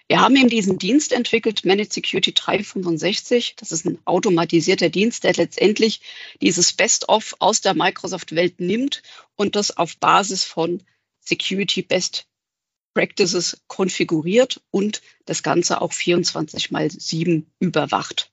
wir 0.08 0.20
haben 0.20 0.36
eben 0.36 0.50
diesen 0.50 0.78
Dienst 0.78 1.12
entwickelt, 1.12 1.64
Managed 1.64 1.92
Security 1.92 2.34
365. 2.34 3.54
Das 3.56 3.72
ist 3.72 3.86
ein 3.86 3.98
automatisierter 4.04 4.90
Dienst, 4.90 5.24
der 5.24 5.32
letztendlich 5.32 6.00
dieses 6.42 6.74
Best-of 6.74 7.34
aus 7.38 7.62
der 7.62 7.74
Microsoft-Welt 7.74 8.60
nimmt 8.60 9.02
und 9.34 9.56
das 9.56 9.76
auf 9.76 9.96
Basis 9.96 10.44
von 10.44 10.82
Security 11.20 11.82
Best 11.82 12.26
Practices 12.92 13.62
konfiguriert 13.66 14.62
und 14.70 15.02
das 15.24 15.42
Ganze 15.42 15.80
auch 15.80 15.92
24 15.92 16.70
mal 16.70 16.90
7 16.90 17.50
überwacht. 17.58 18.30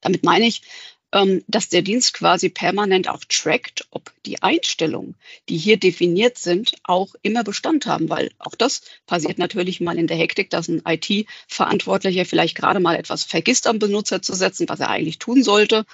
Damit 0.00 0.22
meine 0.22 0.46
ich, 0.46 0.62
dass 1.10 1.70
der 1.70 1.80
Dienst 1.80 2.12
quasi 2.12 2.50
permanent 2.50 3.08
auch 3.08 3.24
trackt, 3.26 3.86
ob 3.90 4.12
die 4.26 4.42
Einstellungen, 4.42 5.14
die 5.48 5.56
hier 5.56 5.78
definiert 5.78 6.36
sind, 6.36 6.72
auch 6.84 7.14
immer 7.22 7.44
Bestand 7.44 7.86
haben, 7.86 8.10
weil 8.10 8.30
auch 8.38 8.54
das 8.54 8.82
passiert 9.06 9.38
natürlich 9.38 9.80
mal 9.80 9.98
in 9.98 10.06
der 10.06 10.18
Hektik, 10.18 10.50
dass 10.50 10.68
ein 10.68 10.82
IT-Verantwortlicher 10.86 12.26
vielleicht 12.26 12.56
gerade 12.56 12.80
mal 12.80 12.94
etwas 12.94 13.24
vergisst 13.24 13.66
am 13.66 13.78
Benutzer 13.78 14.20
zu 14.20 14.34
setzen, 14.34 14.68
was 14.68 14.80
er 14.80 14.90
eigentlich 14.90 15.18
tun 15.18 15.42
sollte. 15.42 15.86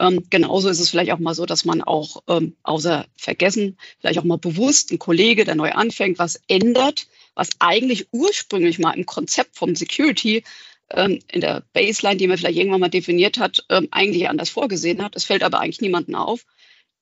Ähm, 0.00 0.24
genauso 0.30 0.68
ist 0.68 0.80
es 0.80 0.90
vielleicht 0.90 1.12
auch 1.12 1.18
mal 1.18 1.34
so, 1.34 1.46
dass 1.46 1.64
man 1.64 1.80
auch 1.80 2.22
ähm, 2.28 2.56
außer 2.64 3.06
vergessen, 3.16 3.78
vielleicht 4.00 4.18
auch 4.18 4.24
mal 4.24 4.36
bewusst 4.36 4.90
ein 4.90 4.98
Kollege, 4.98 5.44
der 5.44 5.54
neu 5.54 5.70
anfängt, 5.70 6.18
was 6.18 6.40
ändert, 6.48 7.06
was 7.34 7.50
eigentlich 7.60 8.08
ursprünglich 8.10 8.78
mal 8.78 8.92
im 8.92 9.06
Konzept 9.06 9.56
vom 9.56 9.74
Security 9.76 10.42
ähm, 10.90 11.20
in 11.28 11.40
der 11.40 11.64
Baseline, 11.72 12.16
die 12.16 12.26
man 12.26 12.38
vielleicht 12.38 12.58
irgendwann 12.58 12.80
mal 12.80 12.88
definiert 12.88 13.38
hat, 13.38 13.64
ähm, 13.68 13.88
eigentlich 13.90 14.28
anders 14.28 14.50
vorgesehen 14.50 15.02
hat. 15.02 15.16
Es 15.16 15.24
fällt 15.24 15.42
aber 15.42 15.60
eigentlich 15.60 15.80
niemandem 15.80 16.14
auf. 16.14 16.44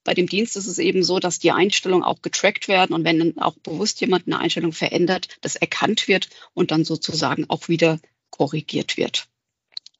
Bei 0.04 0.14
dem 0.14 0.28
Dienst 0.28 0.56
ist 0.56 0.66
es 0.66 0.78
eben 0.78 1.02
so, 1.02 1.18
dass 1.18 1.38
die 1.38 1.50
Einstellungen 1.50 2.04
auch 2.04 2.20
getrackt 2.20 2.68
werden 2.68 2.94
und 2.94 3.04
wenn 3.04 3.18
dann 3.18 3.38
auch 3.38 3.56
bewusst 3.58 4.00
jemand 4.02 4.26
eine 4.26 4.38
Einstellung 4.38 4.72
verändert, 4.72 5.28
das 5.40 5.56
erkannt 5.56 6.08
wird 6.08 6.28
und 6.52 6.70
dann 6.70 6.84
sozusagen 6.84 7.48
auch 7.48 7.68
wieder 7.68 7.98
korrigiert 8.30 8.96
wird. 8.96 9.28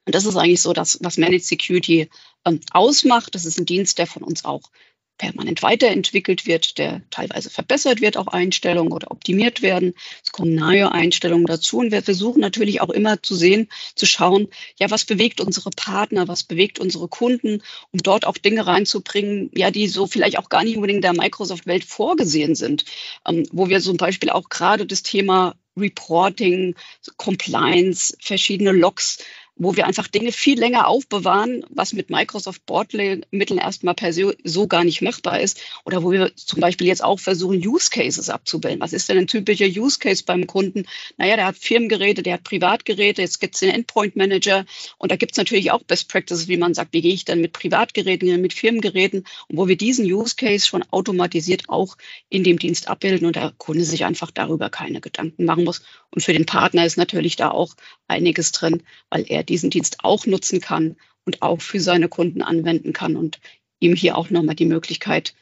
Und 0.06 0.14
das 0.14 0.26
ist 0.26 0.36
eigentlich 0.36 0.60
so 0.60 0.74
das, 0.74 0.98
was 1.02 1.16
Managed 1.16 1.44
Security 1.44 2.10
ähm, 2.44 2.60
ausmacht. 2.70 3.34
Das 3.34 3.46
ist 3.46 3.58
ein 3.58 3.64
Dienst, 3.64 3.98
der 3.98 4.06
von 4.06 4.22
uns 4.22 4.44
auch 4.44 4.70
permanent 5.18 5.62
weiterentwickelt 5.62 6.46
wird, 6.46 6.78
der 6.78 7.02
teilweise 7.10 7.50
verbessert 7.50 8.00
wird, 8.00 8.16
auch 8.16 8.26
Einstellungen 8.26 8.92
oder 8.92 9.10
optimiert 9.10 9.62
werden. 9.62 9.94
Es 10.24 10.32
kommen 10.32 10.54
neue 10.54 10.92
Einstellungen 10.92 11.46
dazu 11.46 11.78
und 11.78 11.92
wir 11.92 12.02
versuchen 12.02 12.40
natürlich 12.40 12.80
auch 12.80 12.90
immer 12.90 13.22
zu 13.22 13.34
sehen, 13.34 13.68
zu 13.94 14.06
schauen, 14.06 14.48
ja, 14.78 14.90
was 14.90 15.04
bewegt 15.04 15.40
unsere 15.40 15.70
Partner, 15.70 16.26
was 16.28 16.42
bewegt 16.42 16.78
unsere 16.78 17.08
Kunden, 17.08 17.62
um 17.92 18.00
dort 18.02 18.26
auch 18.26 18.38
Dinge 18.38 18.66
reinzubringen, 18.66 19.50
ja, 19.54 19.70
die 19.70 19.86
so 19.86 20.06
vielleicht 20.06 20.38
auch 20.38 20.48
gar 20.48 20.64
nicht 20.64 20.76
unbedingt 20.76 21.04
der 21.04 21.14
Microsoft-Welt 21.14 21.84
vorgesehen 21.84 22.54
sind, 22.54 22.84
ähm, 23.26 23.46
wo 23.52 23.68
wir 23.68 23.80
zum 23.80 23.96
Beispiel 23.96 24.30
auch 24.30 24.48
gerade 24.48 24.86
das 24.86 25.02
Thema 25.02 25.54
Reporting, 25.76 26.76
Compliance, 27.16 28.16
verschiedene 28.20 28.72
Logs 28.72 29.18
wo 29.56 29.76
wir 29.76 29.86
einfach 29.86 30.08
Dinge 30.08 30.32
viel 30.32 30.58
länger 30.58 30.88
aufbewahren, 30.88 31.64
was 31.70 31.92
mit 31.92 32.10
Microsoft 32.10 32.66
Bordmitteln 32.66 33.58
erstmal 33.58 33.94
per 33.94 34.12
se 34.12 34.36
so 34.42 34.66
gar 34.66 34.82
nicht 34.82 35.00
machbar 35.00 35.40
ist. 35.40 35.60
Oder 35.84 36.02
wo 36.02 36.10
wir 36.10 36.34
zum 36.34 36.60
Beispiel 36.60 36.88
jetzt 36.88 37.04
auch 37.04 37.20
versuchen, 37.20 37.64
Use 37.64 37.88
Cases 37.90 38.28
abzubilden. 38.28 38.80
Was 38.80 38.92
ist 38.92 39.08
denn 39.08 39.18
ein 39.18 39.26
typischer 39.28 39.66
Use 39.66 39.98
Case 40.00 40.24
beim 40.26 40.46
Kunden? 40.46 40.86
Naja, 41.18 41.36
der 41.36 41.46
hat 41.46 41.56
Firmengeräte, 41.56 42.22
der 42.22 42.34
hat 42.34 42.44
Privatgeräte, 42.44 43.22
jetzt 43.22 43.40
gibt 43.40 43.54
es 43.54 43.60
den 43.60 43.70
Endpoint 43.70 44.16
Manager 44.16 44.64
und 44.98 45.12
da 45.12 45.16
gibt 45.16 45.32
es 45.32 45.38
natürlich 45.38 45.70
auch 45.70 45.84
Best 45.84 46.08
Practices, 46.08 46.48
wie 46.48 46.56
man 46.56 46.74
sagt, 46.74 46.92
wie 46.92 47.02
gehe 47.02 47.14
ich 47.14 47.24
dann 47.24 47.40
mit 47.40 47.52
Privatgeräten, 47.52 48.40
mit 48.40 48.52
Firmengeräten 48.52 49.24
und 49.48 49.56
wo 49.56 49.68
wir 49.68 49.76
diesen 49.76 50.04
Use 50.04 50.34
Case 50.36 50.66
schon 50.66 50.82
automatisiert 50.90 51.68
auch 51.68 51.96
in 52.28 52.42
dem 52.42 52.58
Dienst 52.58 52.88
abbilden 52.88 53.26
und 53.26 53.36
der 53.36 53.52
Kunde 53.56 53.84
sich 53.84 54.04
einfach 54.04 54.32
darüber 54.32 54.68
keine 54.68 55.00
Gedanken 55.00 55.44
machen 55.44 55.64
muss. 55.64 55.82
Und 56.10 56.22
für 56.22 56.32
den 56.32 56.46
Partner 56.46 56.84
ist 56.84 56.96
natürlich 56.96 57.36
da 57.36 57.50
auch 57.50 57.74
einiges 58.08 58.52
drin, 58.52 58.82
weil 59.10 59.24
er 59.28 59.43
diesen 59.44 59.70
Dienst 59.70 59.98
auch 60.02 60.26
nutzen 60.26 60.60
kann 60.60 60.96
und 61.24 61.42
auch 61.42 61.60
für 61.60 61.80
seine 61.80 62.08
Kunden 62.08 62.42
anwenden 62.42 62.92
kann 62.92 63.16
und 63.16 63.40
ihm 63.80 63.94
hier 63.94 64.16
auch 64.16 64.30
nochmal 64.30 64.54
die 64.54 64.66
Möglichkeit 64.66 65.34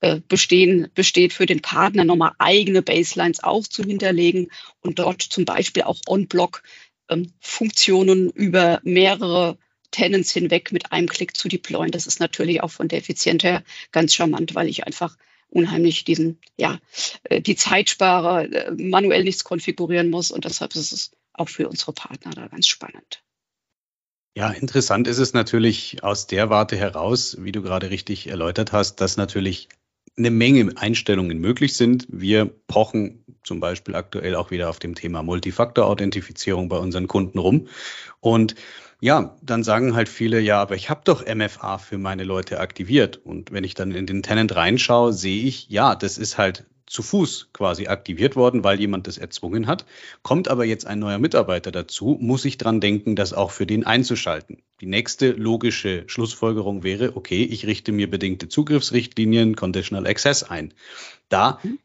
äh, 0.00 0.20
bestehen, 0.28 0.88
besteht 0.94 1.32
für 1.32 1.46
den 1.46 1.60
Partner 1.60 2.04
nochmal 2.04 2.32
eigene 2.38 2.82
Baselines 2.82 3.42
auch 3.42 3.66
zu 3.66 3.82
hinterlegen 3.82 4.50
und 4.80 4.98
dort 4.98 5.22
zum 5.22 5.44
Beispiel 5.44 5.82
auch 5.82 6.00
On-Block 6.06 6.62
ähm, 7.08 7.32
über 8.34 8.80
mehrere 8.82 9.58
Tenants 9.90 10.30
hinweg 10.30 10.72
mit 10.72 10.92
einem 10.92 11.08
Klick 11.08 11.36
zu 11.36 11.48
deployen. 11.48 11.90
Das 11.90 12.06
ist 12.06 12.20
natürlich 12.20 12.62
auch 12.62 12.70
von 12.70 12.88
der 12.88 13.00
Effizienz 13.00 13.42
her 13.42 13.62
ganz 13.92 14.14
charmant, 14.14 14.54
weil 14.54 14.68
ich 14.68 14.86
einfach 14.86 15.16
unheimlich 15.48 16.04
diesen, 16.04 16.38
ja, 16.56 16.78
äh, 17.24 17.40
die 17.40 17.56
Zeit 17.56 17.90
spare, 17.90 18.44
äh, 18.44 18.70
manuell 18.70 19.24
nichts 19.24 19.44
konfigurieren 19.44 20.08
muss 20.08 20.30
und 20.30 20.44
deshalb 20.44 20.74
ist 20.76 20.92
es 20.92 21.10
auch 21.32 21.48
für 21.48 21.68
unsere 21.68 21.92
Partner 21.92 22.30
da 22.30 22.46
ganz 22.48 22.68
spannend. 22.68 23.22
Ja, 24.36 24.50
interessant 24.50 25.08
ist 25.08 25.18
es 25.18 25.32
natürlich 25.32 26.04
aus 26.04 26.26
der 26.26 26.50
Warte 26.50 26.76
heraus, 26.76 27.36
wie 27.40 27.52
du 27.52 27.62
gerade 27.62 27.90
richtig 27.90 28.28
erläutert 28.28 28.72
hast, 28.72 29.00
dass 29.00 29.16
natürlich 29.16 29.68
eine 30.16 30.30
Menge 30.30 30.72
Einstellungen 30.76 31.38
möglich 31.38 31.74
sind. 31.74 32.06
Wir 32.10 32.46
pochen 32.46 33.24
zum 33.42 33.58
Beispiel 33.58 33.94
aktuell 33.94 34.36
auch 34.36 34.50
wieder 34.50 34.68
auf 34.68 34.78
dem 34.78 34.94
Thema 34.94 35.22
Multifaktor-Authentifizierung 35.22 36.68
bei 36.68 36.76
unseren 36.76 37.08
Kunden 37.08 37.38
rum. 37.38 37.68
Und 38.20 38.54
ja, 39.00 39.36
dann 39.42 39.64
sagen 39.64 39.96
halt 39.96 40.08
viele, 40.08 40.40
ja, 40.40 40.60
aber 40.60 40.76
ich 40.76 40.90
habe 40.90 41.00
doch 41.04 41.24
MFA 41.26 41.78
für 41.78 41.98
meine 41.98 42.24
Leute 42.24 42.60
aktiviert. 42.60 43.16
Und 43.16 43.50
wenn 43.50 43.64
ich 43.64 43.74
dann 43.74 43.92
in 43.92 44.06
den 44.06 44.22
Tenant 44.22 44.54
reinschaue, 44.54 45.12
sehe 45.12 45.42
ich, 45.42 45.68
ja, 45.70 45.94
das 45.96 46.18
ist 46.18 46.38
halt 46.38 46.66
zu 46.90 47.02
Fuß 47.02 47.50
quasi 47.52 47.86
aktiviert 47.86 48.34
worden, 48.34 48.64
weil 48.64 48.80
jemand 48.80 49.06
das 49.06 49.16
erzwungen 49.16 49.68
hat. 49.68 49.86
Kommt 50.22 50.48
aber 50.48 50.64
jetzt 50.64 50.86
ein 50.86 50.98
neuer 50.98 51.18
Mitarbeiter 51.18 51.70
dazu, 51.70 52.18
muss 52.20 52.44
ich 52.44 52.58
dran 52.58 52.80
denken, 52.80 53.14
das 53.14 53.32
auch 53.32 53.52
für 53.52 53.64
den 53.64 53.86
einzuschalten. 53.86 54.62
Die 54.80 54.86
nächste 54.86 55.30
logische 55.30 56.04
Schlussfolgerung 56.08 56.82
wäre, 56.82 57.16
okay, 57.16 57.44
ich 57.44 57.66
richte 57.66 57.92
mir 57.92 58.10
bedingte 58.10 58.48
Zugriffsrichtlinien, 58.48 59.54
Conditional 59.54 60.06
Access 60.06 60.42
ein. 60.42 60.74
Da 61.28 61.60
mhm 61.62 61.78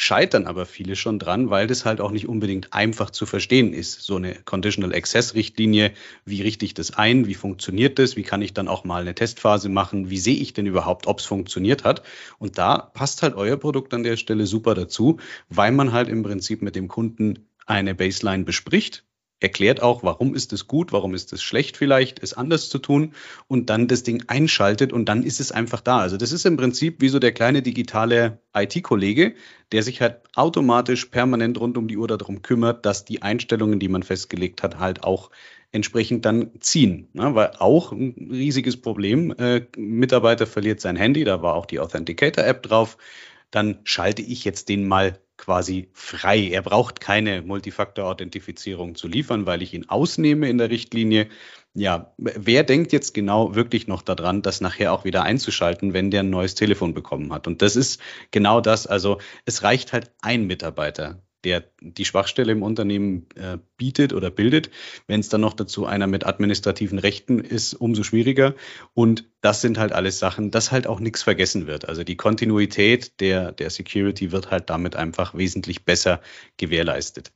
scheitern 0.00 0.46
aber 0.46 0.64
viele 0.64 0.96
schon 0.96 1.18
dran, 1.18 1.50
weil 1.50 1.66
das 1.66 1.84
halt 1.84 2.00
auch 2.00 2.10
nicht 2.10 2.26
unbedingt 2.26 2.72
einfach 2.72 3.10
zu 3.10 3.26
verstehen 3.26 3.74
ist. 3.74 4.00
So 4.00 4.16
eine 4.16 4.34
Conditional 4.46 4.94
Access 4.94 5.34
Richtlinie, 5.34 5.92
wie 6.24 6.40
richte 6.40 6.64
ich 6.64 6.72
das 6.72 6.92
ein, 6.92 7.26
wie 7.26 7.34
funktioniert 7.34 7.98
das, 7.98 8.16
wie 8.16 8.22
kann 8.22 8.40
ich 8.40 8.54
dann 8.54 8.66
auch 8.66 8.84
mal 8.84 9.02
eine 9.02 9.14
Testphase 9.14 9.68
machen, 9.68 10.08
wie 10.08 10.18
sehe 10.18 10.36
ich 10.36 10.54
denn 10.54 10.64
überhaupt, 10.64 11.06
ob 11.06 11.18
es 11.18 11.26
funktioniert 11.26 11.84
hat. 11.84 12.02
Und 12.38 12.56
da 12.56 12.78
passt 12.78 13.22
halt 13.22 13.34
euer 13.34 13.58
Produkt 13.58 13.92
an 13.92 14.02
der 14.02 14.16
Stelle 14.16 14.46
super 14.46 14.74
dazu, 14.74 15.18
weil 15.50 15.70
man 15.70 15.92
halt 15.92 16.08
im 16.08 16.22
Prinzip 16.22 16.62
mit 16.62 16.76
dem 16.76 16.88
Kunden 16.88 17.46
eine 17.66 17.94
Baseline 17.94 18.44
bespricht, 18.44 19.04
erklärt 19.40 19.82
auch, 19.82 20.02
warum 20.02 20.34
ist 20.34 20.52
es 20.52 20.66
gut, 20.66 20.92
warum 20.92 21.14
ist 21.14 21.32
es 21.32 21.42
schlecht 21.42 21.76
vielleicht, 21.76 22.22
es 22.22 22.34
anders 22.34 22.68
zu 22.68 22.78
tun 22.78 23.14
und 23.48 23.70
dann 23.70 23.88
das 23.88 24.02
Ding 24.02 24.24
einschaltet 24.28 24.92
und 24.92 25.08
dann 25.08 25.22
ist 25.22 25.40
es 25.40 25.50
einfach 25.50 25.80
da. 25.80 25.98
Also 25.98 26.16
das 26.16 26.32
ist 26.32 26.44
im 26.46 26.56
Prinzip 26.56 27.00
wie 27.00 27.08
so 27.08 27.18
der 27.18 27.32
kleine 27.32 27.62
digitale 27.62 28.38
IT-Kollege, 28.54 29.34
der 29.72 29.82
sich 29.82 30.00
halt 30.00 30.20
automatisch 30.34 31.06
permanent 31.06 31.58
rund 31.58 31.78
um 31.78 31.88
die 31.88 31.96
Uhr 31.96 32.06
darum 32.06 32.42
kümmert, 32.42 32.84
dass 32.86 33.04
die 33.04 33.22
Einstellungen, 33.22 33.80
die 33.80 33.88
man 33.88 34.02
festgelegt 34.02 34.62
hat, 34.62 34.78
halt 34.78 35.04
auch 35.04 35.30
entsprechend 35.72 36.24
dann 36.24 36.50
ziehen. 36.60 37.08
Ne? 37.12 37.34
Weil 37.34 37.52
auch 37.58 37.92
ein 37.92 38.28
riesiges 38.30 38.80
Problem, 38.80 39.34
äh, 39.38 39.66
Mitarbeiter 39.76 40.46
verliert 40.46 40.80
sein 40.80 40.96
Handy, 40.96 41.24
da 41.24 41.42
war 41.42 41.54
auch 41.54 41.66
die 41.66 41.80
Authenticator-App 41.80 42.62
drauf, 42.62 42.98
dann 43.50 43.78
schalte 43.84 44.22
ich 44.22 44.44
jetzt 44.44 44.68
den 44.68 44.86
mal 44.86 45.18
quasi 45.40 45.88
frei. 45.94 46.50
Er 46.50 46.62
braucht 46.62 47.00
keine 47.00 47.42
Multifaktor-Authentifizierung 47.42 48.94
zu 48.94 49.08
liefern, 49.08 49.46
weil 49.46 49.62
ich 49.62 49.74
ihn 49.74 49.88
ausnehme 49.88 50.48
in 50.48 50.58
der 50.58 50.70
Richtlinie. 50.70 51.28
Ja, 51.72 52.12
wer 52.18 52.62
denkt 52.62 52.92
jetzt 52.92 53.14
genau 53.14 53.54
wirklich 53.54 53.86
noch 53.86 54.02
daran, 54.02 54.42
das 54.42 54.60
nachher 54.60 54.92
auch 54.92 55.04
wieder 55.04 55.22
einzuschalten, 55.22 55.94
wenn 55.94 56.10
der 56.10 56.20
ein 56.20 56.30
neues 56.30 56.54
Telefon 56.54 56.94
bekommen 56.94 57.32
hat? 57.32 57.46
Und 57.46 57.62
das 57.62 57.74
ist 57.74 58.00
genau 58.30 58.60
das. 58.60 58.86
Also 58.86 59.18
es 59.46 59.62
reicht 59.62 59.92
halt 59.92 60.12
ein 60.20 60.46
Mitarbeiter, 60.46 61.22
der 61.44 61.64
die 61.80 62.04
Schwachstelle 62.04 62.52
im 62.52 62.62
Unternehmen 62.62 63.26
äh, 63.34 63.58
bietet 63.76 64.12
oder 64.12 64.30
bildet. 64.30 64.70
Wenn 65.06 65.20
es 65.20 65.28
dann 65.28 65.40
noch 65.40 65.54
dazu 65.54 65.86
einer 65.86 66.06
mit 66.06 66.26
administrativen 66.26 66.98
Rechten 66.98 67.38
ist, 67.38 67.74
umso 67.74 68.02
schwieriger. 68.02 68.54
Und 68.94 69.28
das 69.40 69.60
sind 69.60 69.78
halt 69.78 69.92
alles 69.92 70.18
Sachen, 70.18 70.50
dass 70.50 70.72
halt 70.72 70.86
auch 70.86 71.00
nichts 71.00 71.22
vergessen 71.22 71.66
wird. 71.66 71.88
Also 71.88 72.04
die 72.04 72.16
Kontinuität 72.16 73.20
der, 73.20 73.52
der 73.52 73.70
Security 73.70 74.32
wird 74.32 74.50
halt 74.50 74.70
damit 74.70 74.96
einfach 74.96 75.34
wesentlich 75.34 75.84
besser 75.84 76.20
gewährleistet. 76.56 77.32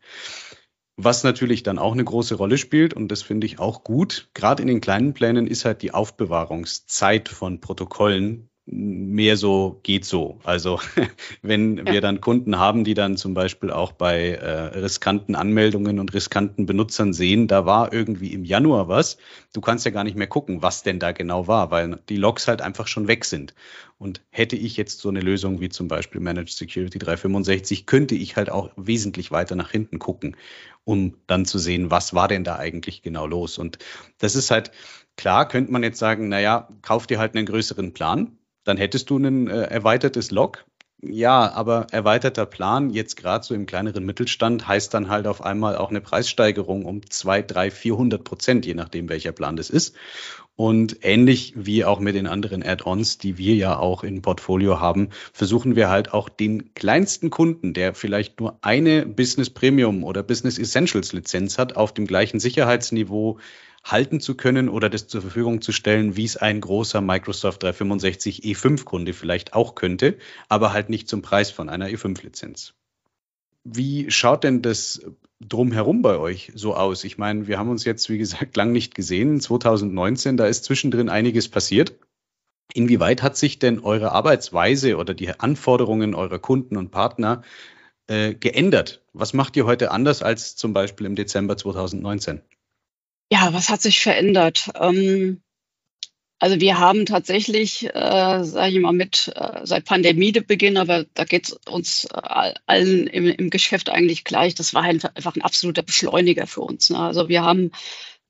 Was 0.96 1.24
natürlich 1.24 1.64
dann 1.64 1.78
auch 1.78 1.92
eine 1.92 2.04
große 2.04 2.36
Rolle 2.36 2.56
spielt, 2.56 2.94
und 2.94 3.08
das 3.08 3.22
finde 3.22 3.48
ich 3.48 3.58
auch 3.58 3.82
gut, 3.82 4.28
gerade 4.32 4.62
in 4.62 4.68
den 4.68 4.80
kleinen 4.80 5.12
Plänen 5.12 5.48
ist 5.48 5.64
halt 5.64 5.82
die 5.82 5.92
Aufbewahrungszeit 5.92 7.28
von 7.28 7.60
Protokollen 7.60 8.48
mehr 8.66 9.36
so 9.36 9.78
geht 9.82 10.06
so. 10.06 10.40
Also 10.42 10.80
wenn 11.42 11.86
wir 11.86 12.00
dann 12.00 12.22
Kunden 12.22 12.58
haben, 12.58 12.84
die 12.84 12.94
dann 12.94 13.18
zum 13.18 13.34
Beispiel 13.34 13.70
auch 13.70 13.92
bei 13.92 14.30
äh, 14.30 14.78
riskanten 14.78 15.34
Anmeldungen 15.34 15.98
und 15.98 16.14
riskanten 16.14 16.64
Benutzern 16.64 17.12
sehen, 17.12 17.46
da 17.46 17.66
war 17.66 17.92
irgendwie 17.92 18.32
im 18.32 18.44
Januar 18.44 18.88
was. 18.88 19.18
Du 19.52 19.60
kannst 19.60 19.84
ja 19.84 19.90
gar 19.90 20.04
nicht 20.04 20.16
mehr 20.16 20.26
gucken, 20.26 20.62
was 20.62 20.82
denn 20.82 20.98
da 20.98 21.12
genau 21.12 21.46
war, 21.46 21.70
weil 21.70 21.98
die 22.08 22.16
Logs 22.16 22.48
halt 22.48 22.62
einfach 22.62 22.86
schon 22.86 23.06
weg 23.06 23.26
sind. 23.26 23.54
Und 23.98 24.22
hätte 24.30 24.56
ich 24.56 24.76
jetzt 24.78 25.00
so 25.00 25.10
eine 25.10 25.20
Lösung 25.20 25.60
wie 25.60 25.68
zum 25.68 25.86
Beispiel 25.86 26.20
Managed 26.20 26.56
Security 26.56 26.98
365, 26.98 27.84
könnte 27.84 28.14
ich 28.14 28.36
halt 28.36 28.50
auch 28.50 28.70
wesentlich 28.76 29.30
weiter 29.30 29.56
nach 29.56 29.70
hinten 29.70 29.98
gucken, 29.98 30.36
um 30.84 31.16
dann 31.26 31.44
zu 31.44 31.58
sehen, 31.58 31.90
was 31.90 32.14
war 32.14 32.28
denn 32.28 32.44
da 32.44 32.56
eigentlich 32.56 33.02
genau 33.02 33.26
los. 33.26 33.58
Und 33.58 33.78
das 34.18 34.34
ist 34.34 34.50
halt 34.50 34.72
klar, 35.16 35.46
könnte 35.48 35.70
man 35.70 35.82
jetzt 35.82 35.98
sagen, 35.98 36.28
naja, 36.28 36.68
kauf 36.82 37.06
dir 37.06 37.18
halt 37.18 37.36
einen 37.36 37.46
größeren 37.46 37.92
Plan 37.92 38.38
dann 38.64 38.76
hättest 38.76 39.10
du 39.10 39.18
ein 39.18 39.48
äh, 39.48 39.62
erweitertes 39.64 40.30
Log. 40.30 40.64
Ja, 41.06 41.52
aber 41.52 41.88
erweiterter 41.90 42.46
Plan, 42.46 42.88
jetzt 42.88 43.16
gerade 43.16 43.44
so 43.44 43.54
im 43.54 43.66
kleineren 43.66 44.06
Mittelstand, 44.06 44.66
heißt 44.66 44.94
dann 44.94 45.10
halt 45.10 45.26
auf 45.26 45.42
einmal 45.42 45.76
auch 45.76 45.90
eine 45.90 46.00
Preissteigerung 46.00 46.86
um 46.86 47.08
zwei, 47.10 47.42
drei, 47.42 47.70
vierhundert 47.70 48.24
Prozent, 48.24 48.64
je 48.64 48.72
nachdem, 48.72 49.10
welcher 49.10 49.32
Plan 49.32 49.56
das 49.56 49.68
ist. 49.68 49.94
Und 50.56 50.98
ähnlich 51.02 51.52
wie 51.56 51.84
auch 51.84 51.98
mit 51.98 52.14
den 52.14 52.26
anderen 52.28 52.62
Add-ons, 52.62 53.18
die 53.18 53.36
wir 53.38 53.54
ja 53.54 53.76
auch 53.76 54.04
im 54.04 54.22
Portfolio 54.22 54.80
haben, 54.80 55.10
versuchen 55.32 55.74
wir 55.76 55.90
halt 55.90 56.14
auch 56.14 56.28
den 56.28 56.72
kleinsten 56.74 57.28
Kunden, 57.28 57.74
der 57.74 57.92
vielleicht 57.92 58.40
nur 58.40 58.56
eine 58.62 59.04
Business 59.04 59.50
Premium 59.50 60.04
oder 60.04 60.22
Business 60.22 60.58
Essentials 60.58 61.12
Lizenz 61.12 61.58
hat, 61.58 61.76
auf 61.76 61.92
dem 61.92 62.06
gleichen 62.06 62.38
Sicherheitsniveau 62.38 63.38
halten 63.84 64.18
zu 64.20 64.34
können 64.34 64.68
oder 64.68 64.88
das 64.88 65.06
zur 65.06 65.20
Verfügung 65.20 65.60
zu 65.60 65.70
stellen, 65.70 66.16
wie 66.16 66.24
es 66.24 66.36
ein 66.36 66.60
großer 66.60 67.00
Microsoft 67.00 67.62
365 67.62 68.42
E5-Kunde 68.42 69.12
vielleicht 69.12 69.52
auch 69.52 69.74
könnte, 69.74 70.16
aber 70.48 70.72
halt 70.72 70.88
nicht 70.88 71.08
zum 71.08 71.22
Preis 71.22 71.50
von 71.50 71.68
einer 71.68 71.88
E5-Lizenz. 71.88 72.72
Wie 73.62 74.10
schaut 74.10 74.44
denn 74.44 74.62
das 74.62 75.02
drumherum 75.40 76.02
bei 76.02 76.18
euch 76.18 76.52
so 76.54 76.74
aus? 76.74 77.04
Ich 77.04 77.18
meine, 77.18 77.46
wir 77.46 77.58
haben 77.58 77.70
uns 77.70 77.84
jetzt, 77.84 78.08
wie 78.08 78.18
gesagt, 78.18 78.56
lang 78.56 78.72
nicht 78.72 78.94
gesehen. 78.94 79.40
2019, 79.40 80.36
da 80.36 80.46
ist 80.46 80.64
zwischendrin 80.64 81.08
einiges 81.08 81.48
passiert. 81.48 81.94
Inwieweit 82.72 83.22
hat 83.22 83.36
sich 83.36 83.58
denn 83.58 83.80
eure 83.80 84.12
Arbeitsweise 84.12 84.96
oder 84.96 85.14
die 85.14 85.28
Anforderungen 85.38 86.14
eurer 86.14 86.38
Kunden 86.38 86.76
und 86.76 86.90
Partner 86.90 87.42
äh, 88.06 88.34
geändert? 88.34 89.02
Was 89.12 89.32
macht 89.32 89.56
ihr 89.56 89.66
heute 89.66 89.90
anders 89.90 90.22
als 90.22 90.56
zum 90.56 90.72
Beispiel 90.72 91.06
im 91.06 91.14
Dezember 91.14 91.56
2019? 91.56 92.42
Ja, 93.34 93.52
was 93.52 93.68
hat 93.68 93.82
sich 93.82 94.00
verändert? 94.00 94.70
Ähm, 94.80 95.42
also 96.38 96.60
wir 96.60 96.78
haben 96.78 97.04
tatsächlich, 97.04 97.84
äh, 97.84 98.44
sage 98.44 98.72
ich 98.72 98.78
mal, 98.78 98.92
mit 98.92 99.32
äh, 99.34 99.62
seit 99.64 99.86
Pandemiebeginn, 99.86 100.76
aber 100.76 101.04
da 101.14 101.24
geht 101.24 101.48
es 101.48 101.58
uns 101.68 102.04
äh, 102.04 102.54
allen 102.66 103.08
im, 103.08 103.26
im, 103.26 103.50
Geschäft 103.50 103.90
eigentlich 103.90 104.22
gleich. 104.22 104.54
Das 104.54 104.72
war 104.72 104.84
einfach 104.84 105.34
ein 105.34 105.42
absoluter 105.42 105.82
Beschleuniger 105.82 106.46
für 106.46 106.60
uns. 106.60 106.90
Ne? 106.90 106.98
Also 107.00 107.28
wir 107.28 107.42
haben 107.42 107.72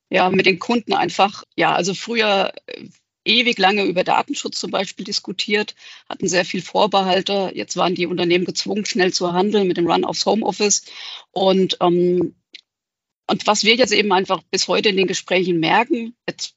ja 0.09 0.31
mit 0.31 0.47
den 0.47 0.59
Kunden 0.59 0.95
einfach, 0.95 1.45
ja, 1.55 1.75
also 1.75 1.93
früher 1.93 2.55
äh, 2.67 2.89
ewig 3.27 3.59
lange 3.59 3.85
über 3.85 4.05
Datenschutz 4.05 4.59
zum 4.59 4.71
Beispiel 4.71 5.05
diskutiert, 5.05 5.75
hatten 6.09 6.29
sehr 6.29 6.47
viel 6.47 6.63
Vorbehalte. 6.63 7.51
Jetzt 7.55 7.77
waren 7.77 7.95
die 7.95 8.07
Unternehmen 8.07 8.47
gezwungen, 8.47 8.87
schnell 8.87 9.13
zu 9.13 9.35
handeln 9.35 9.69
mit 9.69 9.77
dem 9.77 9.87
Run 9.87 10.07
aufs 10.07 10.25
Homeoffice. 10.25 10.87
Und 11.31 11.77
ähm, 11.83 12.35
und 13.27 13.47
was 13.47 13.65
wir 13.65 13.75
jetzt 13.75 13.93
eben 13.93 14.13
einfach 14.13 14.43
bis 14.51 14.69
heute 14.69 14.91
in 14.91 14.97
den 14.97 15.07
Gesprächen 15.07 15.61
merken, 15.61 16.15
jetzt 16.29 16.55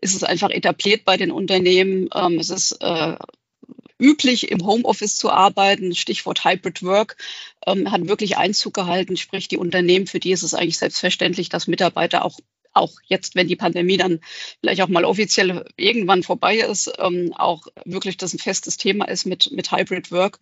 ist 0.00 0.14
es 0.14 0.22
einfach 0.22 0.50
etabliert 0.50 1.04
bei 1.04 1.16
den 1.16 1.30
Unternehmen. 1.30 2.08
Ähm, 2.14 2.38
es 2.38 2.50
ist 2.50 2.72
äh, 2.80 3.16
üblich, 3.98 4.50
im 4.50 4.64
Homeoffice 4.64 5.16
zu 5.16 5.30
arbeiten. 5.30 5.94
Stichwort 5.94 6.44
Hybrid 6.44 6.82
Work 6.82 7.16
ähm, 7.66 7.90
hat 7.90 8.06
wirklich 8.06 8.36
Einzug 8.36 8.74
gehalten. 8.74 9.16
Sprich, 9.16 9.48
die 9.48 9.56
Unternehmen, 9.56 10.06
für 10.06 10.20
die 10.20 10.32
ist 10.32 10.42
es 10.42 10.54
eigentlich 10.54 10.78
selbstverständlich, 10.78 11.48
dass 11.48 11.66
Mitarbeiter 11.66 12.24
auch 12.24 12.38
auch 12.74 12.92
jetzt, 13.06 13.34
wenn 13.34 13.48
die 13.48 13.56
Pandemie 13.56 13.96
dann 13.96 14.20
vielleicht 14.60 14.82
auch 14.82 14.88
mal 14.88 15.04
offiziell 15.04 15.64
irgendwann 15.76 16.22
vorbei 16.22 16.58
ist, 16.58 16.92
ähm, 16.98 17.32
auch 17.34 17.66
wirklich 17.84 18.16
das 18.18 18.34
ein 18.34 18.38
festes 18.38 18.76
Thema 18.76 19.08
ist 19.08 19.24
mit, 19.26 19.50
mit 19.50 19.72
Hybrid 19.72 20.12
Work. 20.12 20.38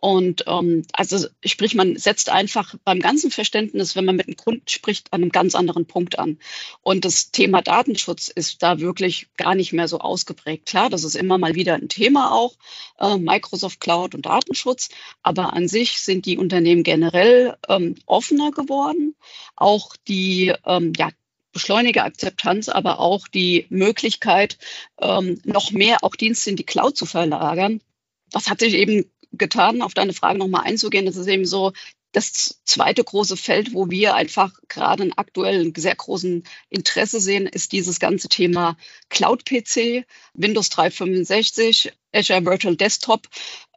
Und 0.00 0.44
ähm, 0.46 0.82
also 0.92 1.26
sprich, 1.44 1.74
man 1.74 1.96
setzt 1.96 2.30
einfach 2.30 2.74
beim 2.84 3.00
ganzen 3.00 3.30
Verständnis, 3.30 3.96
wenn 3.96 4.06
man 4.06 4.16
mit 4.16 4.28
einem 4.28 4.36
Kunden 4.36 4.66
spricht, 4.66 5.12
an 5.12 5.20
einem 5.22 5.30
ganz 5.30 5.54
anderen 5.54 5.84
Punkt 5.84 6.18
an. 6.18 6.38
Und 6.80 7.04
das 7.04 7.32
Thema 7.32 7.60
Datenschutz 7.60 8.28
ist 8.28 8.62
da 8.62 8.80
wirklich 8.80 9.28
gar 9.36 9.54
nicht 9.54 9.74
mehr 9.74 9.88
so 9.88 9.98
ausgeprägt. 9.98 10.64
Klar, 10.64 10.88
das 10.88 11.04
ist 11.04 11.16
immer 11.16 11.36
mal 11.36 11.54
wieder 11.54 11.74
ein 11.74 11.90
Thema 11.90 12.32
auch, 12.32 12.54
äh, 12.98 13.18
Microsoft 13.18 13.80
Cloud 13.80 14.14
und 14.14 14.24
Datenschutz. 14.24 14.88
Aber 15.22 15.52
an 15.52 15.68
sich 15.68 16.00
sind 16.00 16.24
die 16.24 16.38
Unternehmen 16.38 16.82
generell 16.82 17.56
ähm, 17.68 17.96
offener 18.06 18.52
geworden. 18.52 19.14
Auch 19.54 19.94
die, 20.08 20.54
ähm, 20.64 20.94
ja, 20.96 21.10
beschleunige 21.52 22.04
Akzeptanz, 22.04 22.70
aber 22.70 23.00
auch 23.00 23.28
die 23.28 23.66
Möglichkeit, 23.68 24.56
ähm, 24.98 25.42
noch 25.44 25.72
mehr 25.72 25.98
auch 26.04 26.14
Dienste 26.14 26.48
in 26.48 26.56
die 26.56 26.64
Cloud 26.64 26.96
zu 26.96 27.04
verlagern. 27.04 27.82
Das 28.32 28.48
hat 28.48 28.60
sich 28.60 28.74
eben 28.74 29.10
getan, 29.32 29.82
auf 29.82 29.94
deine 29.94 30.12
Frage 30.12 30.38
nochmal 30.38 30.64
einzugehen. 30.64 31.06
Das 31.06 31.16
ist 31.16 31.26
eben 31.26 31.46
so 31.46 31.72
das 32.12 32.60
zweite 32.64 33.04
große 33.04 33.36
Feld, 33.36 33.72
wo 33.72 33.88
wir 33.88 34.14
einfach 34.14 34.52
gerade 34.68 35.04
einen 35.04 35.12
aktuellen 35.12 35.72
sehr 35.76 35.94
großen 35.94 36.44
Interesse 36.68 37.20
sehen, 37.20 37.46
ist 37.46 37.72
dieses 37.72 38.00
ganze 38.00 38.28
Thema 38.28 38.76
Cloud-PC, 39.10 40.04
Windows 40.34 40.70
365, 40.70 41.92
Azure 42.12 42.44
Virtual 42.44 42.76
Desktop. 42.76 43.26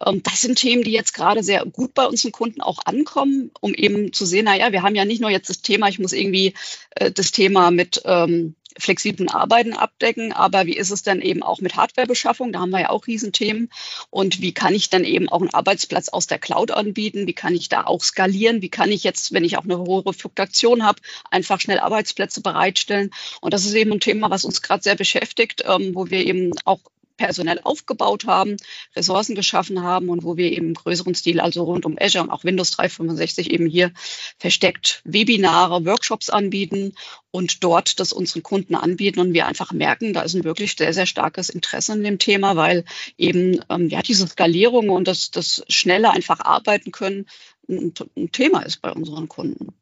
Ähm, 0.06 0.22
das 0.24 0.42
sind 0.42 0.58
Themen, 0.60 0.84
die 0.84 0.92
jetzt 0.92 1.14
gerade 1.14 1.44
sehr 1.44 1.66
gut 1.66 1.94
bei 1.94 2.06
unseren 2.06 2.32
Kunden 2.32 2.62
auch 2.62 2.80
ankommen, 2.86 3.52
um 3.62 3.74
eben 3.74 4.14
zu 4.14 4.26
sehen, 4.26 4.46
naja, 4.46 4.72
wir 4.72 4.84
haben 4.84 4.96
ja 4.96 5.06
nicht 5.06 5.22
nur 5.22 5.30
jetzt 5.30 5.50
das 5.50 5.62
Thema, 5.62 5.88
ich 5.88 6.00
muss 6.00 6.14
irgendwie 6.14 6.54
äh, 6.92 7.12
das 7.12 7.32
Thema 7.32 7.72
mit 7.72 8.02
ähm, 8.06 8.56
flexiblen 8.78 9.30
Arbeiten 9.30 9.74
abdecken. 9.74 10.34
Aber 10.34 10.66
wie 10.66 10.76
ist 10.76 10.92
es 10.92 11.04
denn 11.04 11.22
eben 11.22 11.44
auch 11.44 11.62
mit 11.62 11.76
Hardwarebeschaffung? 11.76 12.52
Da 12.52 12.60
haben 12.60 12.72
wir 12.72 12.82
ja 12.82 12.90
auch 12.90 13.08
Riesenthemen. 13.08 13.70
Und 14.10 14.42
wie 14.42 14.54
kann 14.54 14.74
ich 14.74 14.90
dann 14.90 15.04
eben 15.04 15.30
auch 15.30 15.42
einen 15.42 15.54
Arbeitsplatz 15.54 16.10
aus 16.10 16.28
der 16.28 16.40
Cloud 16.40 16.72
anbieten? 16.72 17.28
Wie 17.28 17.34
kann 17.34 17.56
ich 17.56 17.70
da 17.70 17.86
auch 17.86 18.04
skalieren? 18.04 18.62
Wie 18.62 18.70
kann 18.70 18.92
ich 18.92 19.04
jetzt, 19.04 19.34
wenn 19.34 19.44
ich 19.44 19.58
auch 19.58 19.64
eine 19.64 19.78
hohe 19.78 20.14
Fluktuation 20.14 20.84
habe, 20.84 21.02
einfach 21.30 21.60
schnell 21.60 21.80
Arbeitsplätze 21.80 22.42
bereitstellen? 22.42 23.12
Und 23.42 23.54
das 23.54 23.66
ist 23.66 23.74
eben 23.74 23.92
ein 23.92 24.00
Thema, 24.00 24.30
was 24.30 24.46
uns 24.46 24.62
gerade 24.62 24.84
sehr 24.84 24.96
beschäftigt, 24.96 25.64
ähm, 25.66 25.94
wo 25.94 26.10
wir 26.10 26.26
eben 26.26 26.52
auch 26.66 26.80
personell 27.18 27.60
aufgebaut 27.64 28.26
haben, 28.26 28.58
Ressourcen 28.96 29.36
geschaffen 29.36 29.84
haben 29.84 30.10
und 30.10 30.24
wo 30.24 30.38
wir 30.38 30.52
eben 30.52 30.68
im 30.68 30.74
größeren 30.74 31.16
Stil, 31.16 31.40
also 31.40 31.64
rund 31.64 31.86
um 31.86 31.98
Azure 32.00 32.24
und 32.24 32.32
auch 32.32 32.44
Windows 32.44 32.72
365 32.72 33.52
eben 33.52 33.68
hier 33.68 33.92
versteckt 34.38 35.02
Webinare, 35.06 35.86
Workshops 35.86 36.30
anbieten 36.30 36.94
und 37.32 37.64
dort 37.64 38.00
das 38.00 38.14
unseren 38.14 38.44
Kunden 38.44 38.76
anbieten 38.76 39.20
und 39.20 39.34
wir 39.34 39.48
einfach 39.48 39.72
merken, 39.72 40.14
da 40.14 40.22
ist 40.22 40.36
ein 40.36 40.44
wirklich 40.44 40.76
sehr, 40.78 40.94
sehr 40.94 41.06
starkes 41.06 41.50
Interesse 41.50 41.94
an 41.94 42.04
dem 42.04 42.20
Thema, 42.20 42.56
weil 42.56 42.86
eben 43.18 43.60
ähm, 43.70 43.90
ja 43.90 44.02
diese 44.02 44.28
Skalierung 44.28 44.90
und 44.90 45.08
das, 45.08 45.32
das 45.32 45.64
schnelle 45.68 46.12
einfach 46.12 46.40
arbeiten 46.40 46.92
können 46.92 47.26
ein, 47.70 47.94
ein 48.18 48.32
Thema 48.32 48.62
ist 48.62 48.82
bei 48.82 48.92
unseren 48.92 49.28
Kunden. 49.28 49.74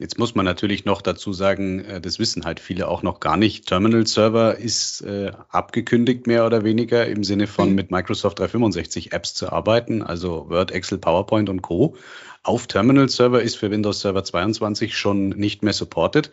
Jetzt 0.00 0.18
muss 0.18 0.34
man 0.34 0.46
natürlich 0.46 0.86
noch 0.86 1.02
dazu 1.02 1.34
sagen, 1.34 1.84
äh, 1.84 2.00
das 2.00 2.18
wissen 2.18 2.46
halt 2.46 2.58
viele 2.58 2.88
auch 2.88 3.02
noch 3.02 3.20
gar 3.20 3.36
nicht. 3.36 3.66
Terminal 3.66 4.06
Server 4.06 4.56
ist 4.56 5.02
äh, 5.02 5.32
abgekündigt, 5.50 6.26
mehr 6.26 6.46
oder 6.46 6.64
weniger, 6.64 7.06
im 7.06 7.22
Sinne 7.22 7.46
von 7.46 7.68
mhm. 7.68 7.74
mit 7.74 7.90
Microsoft 7.90 8.38
365 8.38 9.12
Apps 9.12 9.34
zu 9.34 9.52
arbeiten, 9.52 10.02
also 10.02 10.48
Word, 10.48 10.70
Excel, 10.70 10.96
PowerPoint 10.96 11.50
und 11.50 11.60
Co. 11.60 11.96
Auf 12.42 12.66
Terminal 12.66 13.10
Server 13.10 13.42
ist 13.42 13.56
für 13.56 13.70
Windows 13.70 14.00
Server 14.00 14.24
22 14.24 14.96
schon 14.96 15.28
nicht 15.28 15.62
mehr 15.62 15.74
supported. 15.74 16.30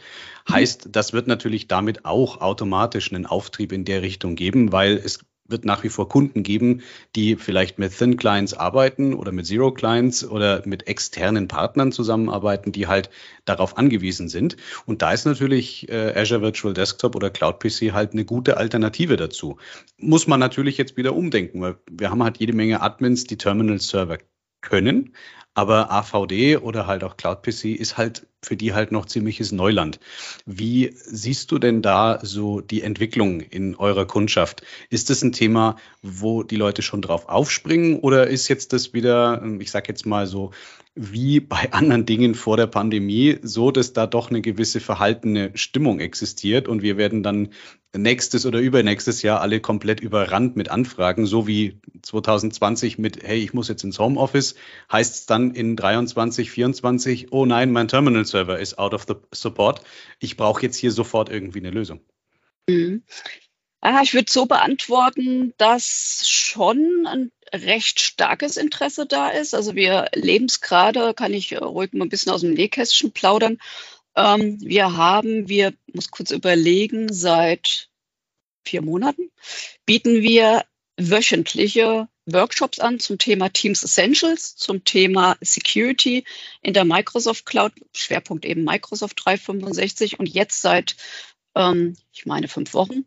Heißt, 0.49 0.87
das 0.93 1.11
wird 1.11 1.27
natürlich 1.27 1.67
damit 1.67 2.05
auch 2.05 2.39
automatisch 2.39 3.11
einen 3.11 3.25
Auftrieb 3.25 3.73
in 3.73 3.83
der 3.83 4.01
Richtung 4.01 4.37
geben, 4.37 4.71
weil 4.71 4.93
es 4.93 5.25
wird 5.47 5.65
nach 5.65 5.83
wie 5.83 5.89
vor 5.89 6.09
Kunden 6.09 6.43
geben, 6.43 6.81
die 7.15 7.35
vielleicht 7.35 7.79
mit 7.79 7.97
Thin 7.97 8.17
Clients 8.17 8.53
arbeiten 8.53 9.13
oder 9.13 9.31
mit 9.31 9.45
Zero 9.45 9.71
Clients 9.71 10.27
oder 10.27 10.61
mit 10.65 10.87
externen 10.87 11.47
Partnern 11.47 11.91
zusammenarbeiten, 11.91 12.71
die 12.71 12.87
halt 12.87 13.09
darauf 13.45 13.77
angewiesen 13.77 14.29
sind. 14.29 14.57
Und 14.85 15.01
da 15.01 15.11
ist 15.11 15.25
natürlich 15.25 15.89
äh, 15.89 16.13
Azure 16.15 16.41
Virtual 16.41 16.73
Desktop 16.73 17.15
oder 17.15 17.29
Cloud 17.29 17.59
PC 17.59 17.93
halt 17.93 18.13
eine 18.13 18.25
gute 18.25 18.57
Alternative 18.57 19.17
dazu. 19.17 19.57
Muss 19.97 20.27
man 20.27 20.39
natürlich 20.39 20.77
jetzt 20.77 20.97
wieder 20.97 21.15
umdenken, 21.15 21.61
weil 21.61 21.77
wir 21.89 22.09
haben 22.09 22.23
halt 22.23 22.37
jede 22.37 22.53
Menge 22.53 22.81
Admins, 22.81 23.25
die 23.25 23.37
Terminal 23.37 23.79
Server 23.79 24.17
können. 24.61 25.13
Aber 25.53 25.91
AVD 25.91 26.57
oder 26.57 26.85
halt 26.85 27.03
auch 27.03 27.17
Cloud 27.17 27.41
PC 27.41 27.65
ist 27.65 27.97
halt 27.97 28.27
für 28.47 28.57
die 28.57 28.73
halt 28.73 28.91
noch 28.91 29.05
ziemliches 29.05 29.51
Neuland. 29.51 29.99
Wie 30.45 30.93
siehst 30.93 31.51
du 31.51 31.59
denn 31.59 31.81
da 31.81 32.19
so 32.23 32.61
die 32.61 32.81
Entwicklung 32.81 33.41
in 33.41 33.75
eurer 33.75 34.05
Kundschaft? 34.05 34.63
Ist 34.89 35.09
das 35.09 35.21
ein 35.21 35.33
Thema, 35.33 35.75
wo 36.01 36.43
die 36.43 36.55
Leute 36.55 36.81
schon 36.81 37.01
drauf 37.01 37.27
aufspringen 37.27 37.99
oder 37.99 38.27
ist 38.27 38.47
jetzt 38.47 38.71
das 38.73 38.93
wieder, 38.93 39.43
ich 39.59 39.69
sag 39.69 39.87
jetzt 39.89 40.05
mal 40.05 40.25
so, 40.27 40.51
wie 40.95 41.39
bei 41.39 41.71
anderen 41.71 42.05
Dingen 42.05 42.35
vor 42.35 42.57
der 42.57 42.67
Pandemie 42.67 43.37
so, 43.41 43.71
dass 43.71 43.93
da 43.93 44.07
doch 44.07 44.29
eine 44.29 44.41
gewisse 44.41 44.79
verhaltene 44.79 45.51
Stimmung 45.55 45.99
existiert 45.99 46.67
und 46.67 46.81
wir 46.81 46.97
werden 46.97 47.23
dann 47.23 47.49
nächstes 47.95 48.45
oder 48.45 48.59
übernächstes 48.59 49.21
Jahr 49.21 49.41
alle 49.41 49.59
komplett 49.59 49.99
überrannt 49.99 50.55
mit 50.55 50.69
Anfragen, 50.69 51.25
so 51.25 51.47
wie 51.47 51.79
2020 52.01 52.97
mit, 52.97 53.23
hey, 53.23 53.39
ich 53.39 53.53
muss 53.53 53.69
jetzt 53.69 53.83
ins 53.83 53.99
Homeoffice, 53.99 54.55
heißt 54.91 55.15
es 55.15 55.25
dann 55.25 55.51
in 55.51 55.75
23, 55.75 56.51
24, 56.51 57.31
oh 57.31 57.45
nein, 57.45 57.71
mein 57.71 57.87
Terminal-Server 58.37 58.59
ist 58.59 58.77
out 58.77 58.93
of 58.93 59.05
the 59.07 59.15
support. 59.33 59.81
Ich 60.19 60.37
brauche 60.37 60.61
jetzt 60.61 60.77
hier 60.77 60.91
sofort 60.91 61.29
irgendwie 61.29 61.59
eine 61.59 61.71
Lösung. 61.71 62.01
Mhm. 62.67 63.03
Ah, 63.81 64.01
ich 64.03 64.13
würde 64.13 64.31
so 64.31 64.45
beantworten, 64.45 65.53
dass 65.57 66.23
schon 66.27 67.05
ein 67.07 67.31
recht 67.53 67.99
starkes 67.99 68.57
Interesse 68.57 69.05
da 69.05 69.29
ist. 69.29 69.53
Also 69.53 69.75
wir 69.75 70.09
leben 70.13 70.45
es 70.45 70.61
gerade, 70.61 71.13
kann 71.13 71.33
ich 71.33 71.59
ruhig 71.59 71.93
mal 71.93 72.05
ein 72.05 72.09
bisschen 72.09 72.31
aus 72.31 72.41
dem 72.41 72.53
Nähkästchen 72.53 73.11
plaudern. 73.11 73.59
Ähm, 74.15 74.59
wir 74.61 74.97
haben, 74.97 75.47
wir 75.47 75.73
muss 75.93 76.11
kurz 76.11 76.31
überlegen, 76.31 77.13
seit 77.13 77.89
vier 78.65 78.81
Monaten 78.81 79.31
bieten 79.85 80.21
wir 80.21 80.65
wöchentliche 80.97 82.09
Workshops 82.27 82.79
an 82.79 82.99
zum 82.99 83.17
Thema 83.17 83.49
Teams 83.49 83.83
Essentials, 83.83 84.55
zum 84.55 84.83
Thema 84.83 85.37
Security 85.41 86.25
in 86.61 86.73
der 86.73 86.85
Microsoft 86.85 87.45
Cloud, 87.45 87.73
Schwerpunkt 87.93 88.45
eben 88.45 88.63
Microsoft 88.63 89.21
365 89.23 90.19
und 90.19 90.27
jetzt 90.27 90.61
seit, 90.61 90.95
ähm, 91.55 91.95
ich 92.11 92.25
meine, 92.25 92.47
fünf 92.47 92.73
Wochen 92.73 93.05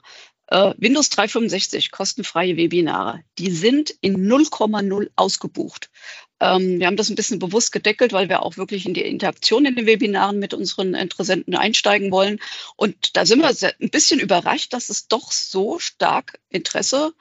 äh, 0.50 0.74
Windows 0.76 1.09
365, 1.11 1.90
kostenfreie 1.90 2.56
Webinare, 2.56 3.22
die 3.38 3.50
sind 3.50 3.94
in 4.00 4.28
0,0 4.28 5.11
ausgebucht. 5.16 5.90
Ähm, 6.40 6.81
wir 6.81 6.87
haben 6.87 6.96
das 6.96 7.11
ein 7.11 7.16
bisschen 7.16 7.38
bewusst 7.38 7.72
gedeckelt, 7.72 8.12
weil 8.12 8.29
wir 8.29 8.42
auch 8.42 8.57
wirklich 8.57 8.87
in 8.87 8.94
die 8.94 9.03
Interaktion 9.03 9.66
in 9.66 9.76
den 9.76 9.87
Webinaren 9.87 10.38
mit 10.38 10.55
unseren 10.55 10.94
Interessenten 10.94 11.55
einsteigen 11.55 12.11
wollen. 12.11 12.40
Und 12.76 13.16
da 13.16 13.26
sind 13.26 13.40
wir 13.40 13.48
ein 13.48 13.90
bisschen 13.90 14.20
überrascht, 14.20 14.72
dass 14.72 14.88
es 14.88 15.09
doch 15.09 15.33
so 15.33 15.79
stark 15.79 16.38
Interesse 16.48 17.12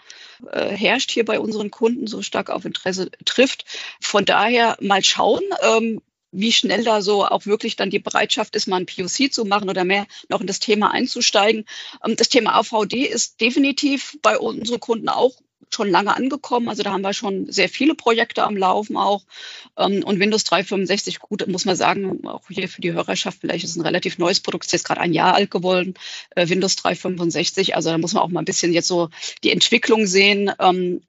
äh, 0.52 0.70
herrscht 0.70 1.12
hier 1.12 1.26
bei 1.26 1.40
unseren 1.40 1.72
Kunden, 1.72 2.08
so 2.08 2.22
stark 2.22 2.50
auf 2.50 2.66
Interesse 2.66 3.12
trifft. 3.26 3.66
Von 4.02 4.26
daher 4.26 4.78
mal 4.80 5.04
schauen. 5.04 5.44
Ähm, 5.62 6.02
wie 6.32 6.52
schnell 6.52 6.84
da 6.84 7.02
so 7.02 7.26
auch 7.26 7.46
wirklich 7.46 7.76
dann 7.76 7.90
die 7.90 8.00
Bereitschaft 8.00 8.56
ist, 8.56 8.68
mal 8.68 8.78
ein 8.78 8.86
POC 8.86 9.34
zu 9.34 9.46
machen 9.46 9.70
oder 9.70 9.84
mehr 9.84 10.06
noch 10.30 10.42
in 10.42 10.48
das 10.48 10.60
Thema 10.60 10.92
einzusteigen. 10.92 11.66
Ähm, 12.06 12.16
das 12.16 12.30
Thema 12.30 12.56
AVD 12.56 13.06
ist 13.06 13.42
definitiv 13.42 14.18
bei 14.22 14.38
unseren 14.38 14.80
Kunden 14.80 15.10
auch 15.10 15.34
schon 15.74 15.90
lange 15.90 16.16
angekommen. 16.16 16.70
Also 16.70 16.84
da 16.84 16.92
haben 16.92 17.02
wir 17.02 17.14
schon 17.14 17.52
sehr 17.52 17.70
viele 17.70 17.96
Projekte 17.96 18.44
am 18.44 18.58
Laufen 18.58 18.98
auch. 18.98 19.24
Ähm, 19.78 20.04
und 20.04 20.20
Windows 20.20 20.44
365, 20.44 21.20
gut, 21.20 21.48
muss 21.48 21.66
man 21.66 21.76
sagen, 21.76 22.26
auch 22.28 22.44
hier 22.50 22.70
für 22.70 22.82
die 22.82 22.94
Hörerschaft, 22.94 23.40
vielleicht 23.42 23.64
ist 23.64 23.72
es 23.72 23.78
ein 23.78 23.86
relativ 23.86 24.18
neues 24.18 24.40
Produkt, 24.40 24.66
ist 24.66 24.74
jetzt 24.74 24.86
gerade 24.86 25.02
ein 25.02 25.14
Jahr 25.14 25.36
alt 25.36 25.52
geworden, 25.52 25.94
äh, 26.36 26.50
Windows 26.50 26.76
365. 26.78 27.76
Also 27.76 27.90
da 27.90 27.98
muss 27.98 28.14
man 28.14 28.24
auch 28.24 28.30
mal 28.30 28.42
ein 28.42 28.46
bisschen 28.46 28.74
jetzt 28.74 28.88
so 28.88 29.10
die 29.44 29.52
Entwicklung 29.52 30.06
sehen. 30.06 30.52
Ähm, 30.60 31.02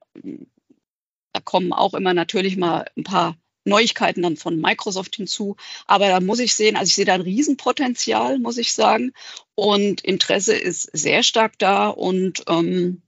da 1.33 1.41
kommen 1.41 1.73
auch 1.73 1.93
immer 1.93 2.13
natürlich 2.13 2.57
mal 2.57 2.85
ein 2.97 3.03
paar 3.03 3.37
Neuigkeiten 3.63 4.23
dann 4.23 4.37
von 4.37 4.59
Microsoft 4.59 5.15
hinzu. 5.15 5.55
Aber 5.85 6.07
da 6.07 6.19
muss 6.19 6.39
ich 6.39 6.55
sehen, 6.55 6.75
also 6.75 6.89
ich 6.89 6.95
sehe 6.95 7.05
da 7.05 7.13
ein 7.13 7.21
Riesenpotenzial, 7.21 8.39
muss 8.39 8.57
ich 8.57 8.73
sagen. 8.73 9.13
Und 9.55 10.01
Interesse 10.01 10.55
ist 10.55 10.89
sehr 10.93 11.23
stark 11.23 11.57
da. 11.59 11.87
Und 11.87 12.43
ähm, 12.47 13.01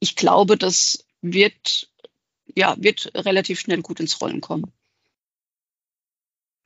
ich 0.00 0.16
glaube, 0.16 0.56
das 0.56 1.04
wird, 1.22 1.90
ja, 2.54 2.76
wird 2.78 3.12
relativ 3.14 3.60
schnell 3.60 3.82
gut 3.82 4.00
ins 4.00 4.20
Rollen 4.20 4.40
kommen. 4.40 4.72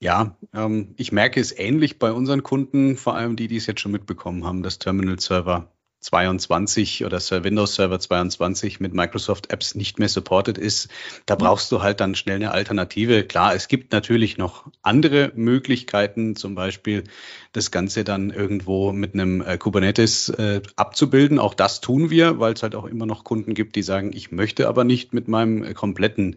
Ja, 0.03 0.39
ähm, 0.55 0.95
ich 0.97 1.13
merke 1.13 1.41
es 1.41 1.57
ähnlich 1.57 1.99
bei 1.99 2.13
unseren 2.13 2.43
Kunden, 2.43 2.97
vor 2.97 3.17
allem 3.17 3.37
die, 3.37 3.49
die 3.49 3.57
es 3.57 3.67
jetzt 3.67 3.81
schon 3.81 3.93
mitbekommen 3.93 4.45
haben, 4.45 4.63
dass 4.63 4.79
Terminal-Server 4.79 5.71
22 6.01 7.05
oder 7.05 7.21
Windows 7.45 7.75
Server 7.75 8.01
22 8.01 8.81
mit 8.81 8.95
Microsoft 8.95 9.53
Apps 9.53 9.75
nicht 9.75 9.99
mehr 9.99 10.09
supported 10.09 10.57
ist, 10.57 10.89
da 11.27 11.35
brauchst 11.35 11.71
du 11.73 11.83
halt 11.83 12.01
dann 12.01 12.15
schnell 12.15 12.37
eine 12.37 12.53
Alternative. 12.53 13.25
Klar, 13.25 13.55
es 13.55 13.69
gibt 13.69 13.93
natürlich 13.93 14.39
noch 14.39 14.67
andere 14.83 15.33
Möglichkeiten, 15.35 16.37
zum 16.37 16.55
Beispiel 16.55 17.05
das 17.53 17.71
Ganze 17.71 18.03
dann 18.05 18.31
irgendwo 18.31 18.93
mit 18.93 19.15
einem 19.15 19.43
äh, 19.43 19.59
Kubernetes 19.59 20.31
äh, 20.31 20.63
abzubilden. 20.77 21.39
Auch 21.39 21.55
das 21.55 21.81
tun 21.81 22.11
wir, 22.11 22.41
weil 22.41 22.55
es 22.55 22.63
halt 22.63 22.75
auch 22.75 22.87
immer 22.87 23.07
noch 23.07 23.25
Kunden 23.25 23.55
gibt, 23.55 23.77
die 23.77 23.83
sagen, 23.83 24.13
ich 24.15 24.33
möchte 24.33 24.69
aber 24.69 24.85
nicht 24.85 25.13
mit 25.13 25.29
meinem 25.29 25.63
äh, 25.63 25.75
kompletten 25.75 26.37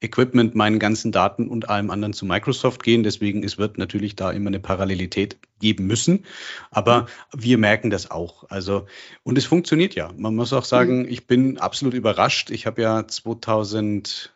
Equipment, 0.00 0.54
meinen 0.54 0.78
ganzen 0.78 1.10
Daten 1.10 1.48
und 1.48 1.70
allem 1.70 1.90
anderen 1.90 2.12
zu 2.12 2.26
Microsoft 2.26 2.82
gehen. 2.82 3.02
Deswegen 3.02 3.42
es 3.42 3.56
wird 3.56 3.78
natürlich 3.78 4.14
da 4.14 4.30
immer 4.30 4.48
eine 4.48 4.60
Parallelität 4.60 5.38
geben 5.58 5.86
müssen. 5.86 6.24
Aber 6.70 7.02
mhm. 7.02 7.06
wir 7.42 7.58
merken 7.58 7.90
das 7.90 8.10
auch. 8.10 8.44
Also, 8.50 8.86
und 9.22 9.38
es 9.38 9.46
funktioniert 9.46 9.94
ja. 9.94 10.12
Man 10.16 10.34
muss 10.34 10.52
auch 10.52 10.64
sagen, 10.64 11.00
mhm. 11.00 11.08
ich 11.08 11.26
bin 11.26 11.58
absolut 11.58 11.94
überrascht. 11.94 12.50
Ich 12.50 12.66
habe 12.66 12.82
ja 12.82 13.06
2000 13.06 14.32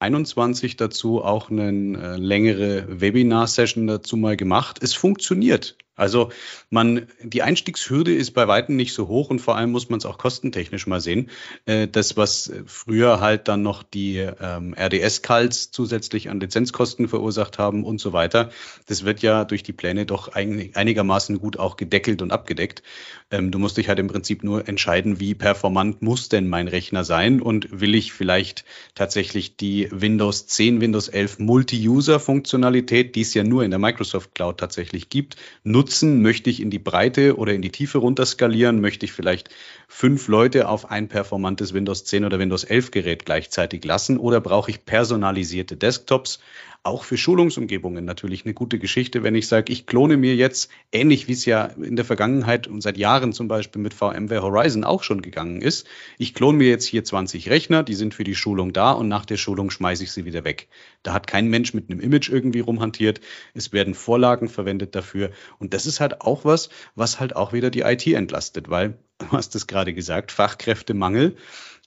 21 0.00 0.76
dazu 0.76 1.24
auch 1.24 1.50
eine 1.50 1.70
äh, 1.70 2.16
längere 2.16 3.00
Webinar-Session 3.00 3.88
dazu 3.88 4.16
mal 4.16 4.36
gemacht. 4.36 4.78
Es 4.80 4.94
funktioniert. 4.94 5.76
Also 5.98 6.30
man, 6.70 7.08
die 7.22 7.42
Einstiegshürde 7.42 8.14
ist 8.14 8.30
bei 8.30 8.46
weitem 8.46 8.76
nicht 8.76 8.94
so 8.94 9.08
hoch 9.08 9.30
und 9.30 9.40
vor 9.40 9.56
allem 9.56 9.72
muss 9.72 9.90
man 9.90 9.98
es 9.98 10.06
auch 10.06 10.16
kostentechnisch 10.16 10.86
mal 10.86 11.00
sehen. 11.00 11.28
Äh, 11.66 11.88
das, 11.88 12.16
was 12.16 12.52
früher 12.66 13.20
halt 13.20 13.48
dann 13.48 13.62
noch 13.62 13.82
die 13.82 14.18
ähm, 14.18 14.74
RDS-Calls 14.78 15.72
zusätzlich 15.72 16.30
an 16.30 16.38
Lizenzkosten 16.38 17.08
verursacht 17.08 17.58
haben 17.58 17.84
und 17.84 18.00
so 18.00 18.12
weiter, 18.12 18.50
das 18.86 19.04
wird 19.04 19.22
ja 19.22 19.44
durch 19.44 19.64
die 19.64 19.72
Pläne 19.72 20.06
doch 20.06 20.28
ein, 20.28 20.70
einigermaßen 20.74 21.38
gut 21.40 21.58
auch 21.58 21.76
gedeckelt 21.76 22.22
und 22.22 22.30
abgedeckt. 22.30 22.84
Ähm, 23.32 23.50
du 23.50 23.58
musst 23.58 23.76
dich 23.76 23.88
halt 23.88 23.98
im 23.98 24.06
Prinzip 24.06 24.44
nur 24.44 24.68
entscheiden, 24.68 25.18
wie 25.18 25.34
performant 25.34 26.00
muss 26.00 26.28
denn 26.28 26.48
mein 26.48 26.68
Rechner 26.68 27.02
sein 27.02 27.42
und 27.42 27.80
will 27.80 27.96
ich 27.96 28.12
vielleicht 28.12 28.64
tatsächlich 28.94 29.56
die 29.56 29.88
Windows 29.90 30.46
10, 30.46 30.80
Windows 30.80 31.08
11 31.08 31.40
Multi-User-Funktionalität, 31.40 33.16
die 33.16 33.22
es 33.22 33.34
ja 33.34 33.42
nur 33.42 33.64
in 33.64 33.72
der 33.72 33.80
Microsoft 33.80 34.36
Cloud 34.36 34.58
tatsächlich 34.58 35.08
gibt, 35.08 35.34
nutzen 35.64 35.87
nutzen? 35.88 36.20
Möchte 36.20 36.50
ich 36.50 36.60
in 36.60 36.68
die 36.68 36.78
Breite 36.78 37.38
oder 37.38 37.54
in 37.54 37.62
die 37.62 37.70
Tiefe 37.70 37.96
runterskalieren? 37.96 38.82
Möchte 38.82 39.06
ich 39.06 39.12
vielleicht 39.12 39.48
fünf 39.88 40.28
Leute 40.28 40.68
auf 40.68 40.90
ein 40.90 41.08
performantes 41.08 41.72
Windows 41.72 42.04
10 42.04 42.26
oder 42.26 42.38
Windows 42.38 42.64
11 42.64 42.90
Gerät 42.90 43.24
gleichzeitig 43.24 43.86
lassen? 43.86 44.18
Oder 44.18 44.42
brauche 44.42 44.70
ich 44.70 44.84
personalisierte 44.84 45.78
Desktops? 45.78 46.40
Auch 46.88 47.04
für 47.04 47.16
Schulungsumgebungen 47.16 48.04
natürlich 48.04 48.44
eine 48.44 48.54
gute 48.54 48.78
Geschichte, 48.78 49.22
wenn 49.22 49.34
ich 49.34 49.46
sage, 49.46 49.72
ich 49.72 49.86
klone 49.86 50.16
mir 50.16 50.34
jetzt, 50.34 50.70
ähnlich 50.90 51.28
wie 51.28 51.32
es 51.32 51.44
ja 51.44 51.66
in 51.66 51.96
der 51.96 52.04
Vergangenheit 52.04 52.66
und 52.66 52.80
seit 52.80 52.96
Jahren 52.96 53.32
zum 53.32 53.46
Beispiel 53.46 53.80
mit 53.80 53.94
VMware 53.94 54.42
Horizon 54.42 54.84
auch 54.84 55.02
schon 55.02 55.22
gegangen 55.22 55.60
ist, 55.60 55.86
ich 56.18 56.34
klone 56.34 56.58
mir 56.58 56.68
jetzt 56.68 56.86
hier 56.86 57.04
20 57.04 57.50
Rechner, 57.50 57.82
die 57.82 57.94
sind 57.94 58.14
für 58.14 58.24
die 58.24 58.34
Schulung 58.34 58.72
da 58.72 58.92
und 58.92 59.08
nach 59.08 59.24
der 59.24 59.36
Schulung 59.36 59.70
schmeiße 59.70 60.02
ich 60.02 60.12
sie 60.12 60.24
wieder 60.24 60.44
weg. 60.44 60.68
Da 61.02 61.12
hat 61.12 61.26
kein 61.26 61.48
Mensch 61.48 61.74
mit 61.74 61.90
einem 61.90 62.00
Image 62.00 62.28
irgendwie 62.28 62.60
rumhantiert. 62.60 63.20
Es 63.54 63.72
werden 63.72 63.94
Vorlagen 63.94 64.48
verwendet 64.48 64.94
dafür. 64.94 65.30
Und 65.58 65.74
das 65.74 65.86
ist 65.86 66.00
halt 66.00 66.22
auch 66.22 66.44
was, 66.44 66.70
was 66.94 67.20
halt 67.20 67.36
auch 67.36 67.52
wieder 67.52 67.70
die 67.70 67.80
IT 67.82 68.06
entlastet, 68.06 68.68
weil, 68.68 68.98
du 69.18 69.30
hast 69.32 69.54
es 69.54 69.66
gerade 69.66 69.94
gesagt, 69.94 70.32
Fachkräftemangel 70.32 71.36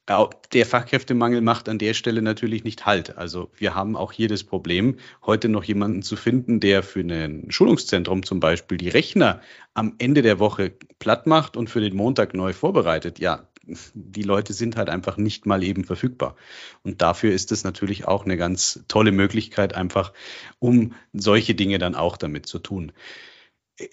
der 0.08 0.66
Fachkräftemangel 0.66 1.42
macht 1.42 1.70
an 1.70 1.78
der 1.78 1.94
Stelle 1.94 2.22
natürlich 2.22 2.64
nicht 2.64 2.86
Halt. 2.86 3.18
Also 3.18 3.50
wir 3.56 3.76
haben 3.76 3.96
auch 3.96 4.12
hier 4.12 4.28
das 4.28 4.44
Problem, 4.44 4.98
heute 5.26 5.48
noch 5.48 5.64
jemanden 5.64 6.02
zu 6.02 6.16
finden, 6.16 6.60
der 6.60 6.84
für 6.84 7.02
ein 7.02 7.50
Schulungszentrum 7.50 8.24
zum 8.24 8.40
Beispiel 8.40 8.78
die 8.78 8.90
Rechner 8.90 9.42
am 9.74 9.96
Ende 10.00 10.22
der 10.22 10.40
Woche 10.40 10.74
platt 11.00 11.28
macht 11.28 11.56
und 11.56 11.70
für 11.70 11.82
den 11.82 11.96
Montag 11.96 12.34
neu 12.34 12.52
vorbereitet. 12.52 13.20
Ja, 13.20 13.48
die 13.94 14.24
Leute 14.24 14.54
sind 14.54 14.76
halt 14.76 14.90
einfach 14.90 15.18
nicht 15.18 15.46
mal 15.46 15.64
eben 15.64 15.84
verfügbar. 15.84 16.36
Und 16.84 17.02
dafür 17.02 17.32
ist 17.32 17.52
es 17.52 17.64
natürlich 17.64 18.08
auch 18.08 18.26
eine 18.26 18.38
ganz 18.38 18.84
tolle 18.88 19.12
Möglichkeit, 19.12 19.76
einfach 19.76 20.14
um 20.60 20.94
solche 21.14 21.56
Dinge 21.56 21.78
dann 21.78 21.96
auch 21.96 22.18
damit 22.18 22.48
zu 22.48 22.60
tun. 22.60 22.92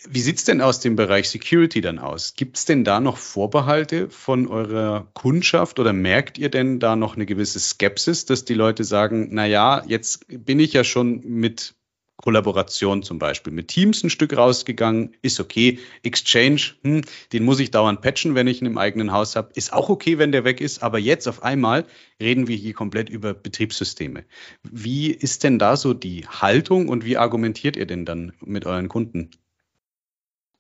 Wie 0.09 0.21
sieht's 0.21 0.45
denn 0.45 0.61
aus 0.61 0.81
dem 0.81 0.97
Bereich 0.97 1.29
Security 1.29 1.81
dann 1.81 1.99
aus? 1.99 2.35
Gibt 2.35 2.57
es 2.57 2.65
denn 2.65 2.85
da 2.85 3.01
noch 3.01 3.17
Vorbehalte 3.17 4.11
von 4.11 4.47
eurer 4.47 5.09
Kundschaft 5.15 5.79
oder 5.79 5.93
merkt 5.93 6.39
ihr 6.39 6.51
denn 6.51 6.81
da 6.81 6.97
noch 6.97 7.17
eine 7.17 7.27
gewisse 7.27 7.61
Skepsis, 7.61 8.25
dass 8.27 8.45
die 8.45 8.55
Leute 8.55 8.85
sagen, 8.85 9.29
na 9.31 9.47
ja, 9.47 9.83
jetzt 9.87 10.27
bin 10.29 10.61
ich 10.61 10.73
ja 10.73 10.85
schon 10.85 11.21
mit 11.25 11.75
Kollaboration 12.21 13.05
zum 13.05 13.21
Beispiel 13.21 13.53
mit 13.53 13.69
Teams 13.69 14.03
ein 14.03 14.11
Stück 14.11 14.37
rausgegangen, 14.37 15.15
ist 15.23 15.39
okay. 15.39 15.79
Exchange, 16.03 16.61
hm, 16.83 17.03
den 17.33 17.45
muss 17.45 17.61
ich 17.61 17.71
dauernd 17.71 18.01
patchen, 18.01 18.35
wenn 18.35 18.49
ich 18.49 18.61
ihn 18.61 18.67
im 18.67 18.77
eigenen 18.77 19.13
Haus 19.13 19.37
habe, 19.37 19.53
ist 19.55 19.73
auch 19.73 19.89
okay, 19.89 20.19
wenn 20.19 20.33
der 20.33 20.43
weg 20.43 20.61
ist. 20.61 20.83
Aber 20.83 20.99
jetzt 20.99 21.29
auf 21.29 21.45
einmal 21.45 21.87
reden 22.21 22.49
wir 22.49 22.57
hier 22.57 22.75
komplett 22.75 23.09
über 23.09 23.35
Betriebssysteme. 23.35 24.25
Wie 24.65 25.13
ist 25.13 25.45
denn 25.45 25.61
da 25.61 25.77
so 25.77 25.95
die 25.95 26.27
Haltung 26.27 26.89
und 26.89 27.05
wie 27.05 27.17
argumentiert 27.17 27.77
ihr 27.77 27.87
denn 27.87 28.05
dann 28.05 28.33
mit 28.41 28.67
euren 28.67 28.89
Kunden? 28.89 29.31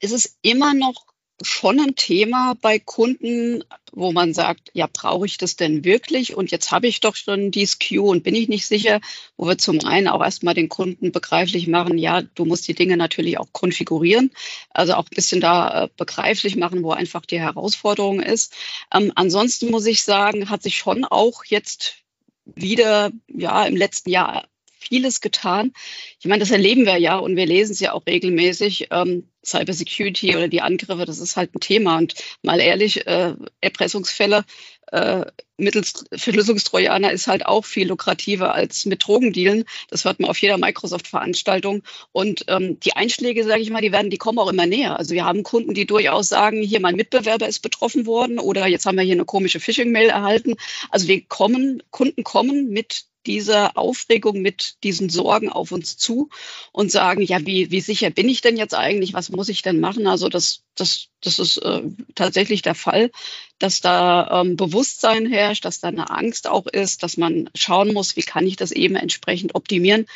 Es 0.01 0.13
ist 0.13 0.39
immer 0.43 0.75
noch 0.75 1.07
schon 1.43 1.79
ein 1.79 1.95
Thema 1.95 2.55
bei 2.61 2.79
Kunden, 2.79 3.63
wo 3.93 4.13
man 4.13 4.35
sagt, 4.35 4.71
ja, 4.73 4.89
brauche 4.93 5.27
ich 5.27 5.39
das 5.39 5.57
denn 5.57 5.85
wirklich? 5.85 6.37
Und 6.37 6.51
jetzt 6.51 6.73
habe 6.73 6.89
ich 6.89 7.01
doch 7.01 7.15
schon 7.15 7.51
die 7.51 7.65
SKU 7.65 8.11
und 8.11 8.25
bin 8.25 8.35
ich 8.35 8.49
nicht 8.49 8.67
sicher, 8.67 9.01
wo 9.37 9.47
wir 9.47 9.57
zum 9.57 9.85
einen 9.85 10.09
auch 10.09 10.23
erstmal 10.23 10.55
den 10.55 10.69
Kunden 10.69 11.13
begreiflich 11.13 11.69
machen, 11.69 11.97
ja, 11.99 12.23
du 12.23 12.45
musst 12.45 12.67
die 12.67 12.75
Dinge 12.75 12.97
natürlich 12.97 13.39
auch 13.39 13.53
konfigurieren, 13.53 14.33
also 14.71 14.95
auch 14.95 15.05
ein 15.05 15.15
bisschen 15.15 15.41
da 15.41 15.85
äh, 15.85 15.89
begreiflich 15.97 16.57
machen, 16.57 16.83
wo 16.83 16.91
einfach 16.91 17.25
die 17.25 17.41
Herausforderung 17.41 18.21
ist. 18.21 18.55
Ähm, 18.93 19.13
ansonsten 19.15 19.71
muss 19.71 19.87
ich 19.87 20.03
sagen, 20.03 20.51
hat 20.51 20.63
sich 20.63 20.77
schon 20.77 21.05
auch 21.05 21.45
jetzt 21.45 21.97
wieder, 22.45 23.13
ja, 23.29 23.65
im 23.65 23.77
letzten 23.77 24.11
Jahr 24.11 24.49
vieles 24.79 25.21
getan. 25.21 25.73
Ich 26.21 26.27
meine, 26.27 26.41
das 26.41 26.51
erleben 26.51 26.87
wir 26.87 26.97
ja 26.97 27.17
und 27.17 27.37
wir 27.37 27.47
lesen 27.47 27.73
es 27.73 27.81
ja 27.81 27.93
auch 27.93 28.07
regelmäßig. 28.07 28.89
Ähm, 28.91 29.29
Cybersecurity 29.45 30.37
oder 30.37 30.49
die 30.49 30.61
Angriffe, 30.61 31.07
das 31.07 31.19
ist 31.19 31.37
halt 31.37 31.55
ein 31.55 31.61
Thema. 31.61 31.99
Und 31.99 32.15
mal 32.43 32.61
ehrlich, 32.61 33.07
äh, 33.07 33.35
Erpressungsfälle 33.61 34.45
äh, 34.93 35.27
mittels 35.57 36.05
Verschlüsselungstrojaner 36.13 37.13
ist 37.13 37.27
halt 37.27 37.45
auch 37.45 37.65
viel 37.65 37.89
lukrativer 37.89 38.55
als 38.55 38.87
mit 38.87 39.07
Drogendealen. 39.07 39.65
Das 39.91 40.05
hört 40.05 40.21
man 40.21 40.31
auf 40.31 40.39
jeder 40.39 40.57
Microsoft-Veranstaltung. 40.57 41.83
Und 42.13 42.45
ähm, 42.49 42.79
die 42.81 42.95
Einschläge, 42.95 43.45
sage 43.45 43.61
ich 43.61 43.71
mal, 43.71 43.83
die 43.83 43.93
werden, 43.93 44.11
die 44.11 44.19
kommen 44.19 44.39
auch 44.39 44.51
immer 44.51 44.67
näher. 44.67 44.99
Also 44.99 45.15
wir 45.15 45.25
haben 45.25 45.43
Kunden, 45.43 45.75
die 45.75 45.87
durchaus 45.87 46.29
sagen, 46.29 46.63
hier 46.63 46.81
mein 46.81 46.97
Mitbewerber 46.97 47.49
ist 47.49 47.61
betroffen 47.61 48.07
worden 48.07 48.39
oder 48.39 48.67
jetzt 48.67 48.87
haben 48.87 48.97
wir 48.97 49.05
hier 49.05 49.15
eine 49.15 49.25
komische 49.25 49.61
Phishing-Mail 49.61 50.11
erhalten. 50.11 50.55
Also 50.91 51.09
wir 51.09 51.25
kommen, 51.27 51.83
Kunden 51.91 52.25
kommen 52.25 52.71
mit 52.71 53.05
dieser 53.29 53.77
Aufregung, 53.77 54.41
mit 54.41 54.83
diesen 54.83 55.11
Sorgen 55.11 55.51
auf 55.51 55.71
uns 55.71 55.99
zu 55.99 56.31
und 56.73 56.91
sagen, 56.91 57.23
ja, 57.23 57.45
wie, 57.47 57.71
wie 57.71 57.83
sicher 57.83 58.11
bin 58.11 58.29
ich 58.29 58.41
denn 58.41 58.57
jetzt 58.57 58.75
eigentlich? 58.75 59.13
Was 59.13 59.29
muss 59.29 59.51
ich 59.51 59.61
denn 59.63 59.79
machen? 59.79 60.07
Also 60.07 60.31
das, 60.31 60.65
das, 60.75 61.09
das 61.21 61.39
ist 61.39 61.59
äh, 61.59 61.83
tatsächlich 62.15 62.63
der 62.63 62.75
Fall, 62.75 63.11
dass 63.59 63.81
da 63.81 64.41
ähm, 64.41 64.57
Bewusstsein 64.57 65.27
herrscht, 65.27 65.67
dass 65.67 65.81
da 65.81 65.89
eine 65.89 66.11
Angst 66.11 66.49
auch 66.49 66.67
ist, 66.67 67.03
dass 67.03 67.19
man 67.19 67.51
schauen 67.55 67.93
muss, 67.93 68.17
wie 68.17 68.23
kann 68.23 68.47
ich 68.47 68.57
das 68.57 68.73
eben 68.73 68.97
entsprechend 68.97 69.55
optimieren. 69.55 70.07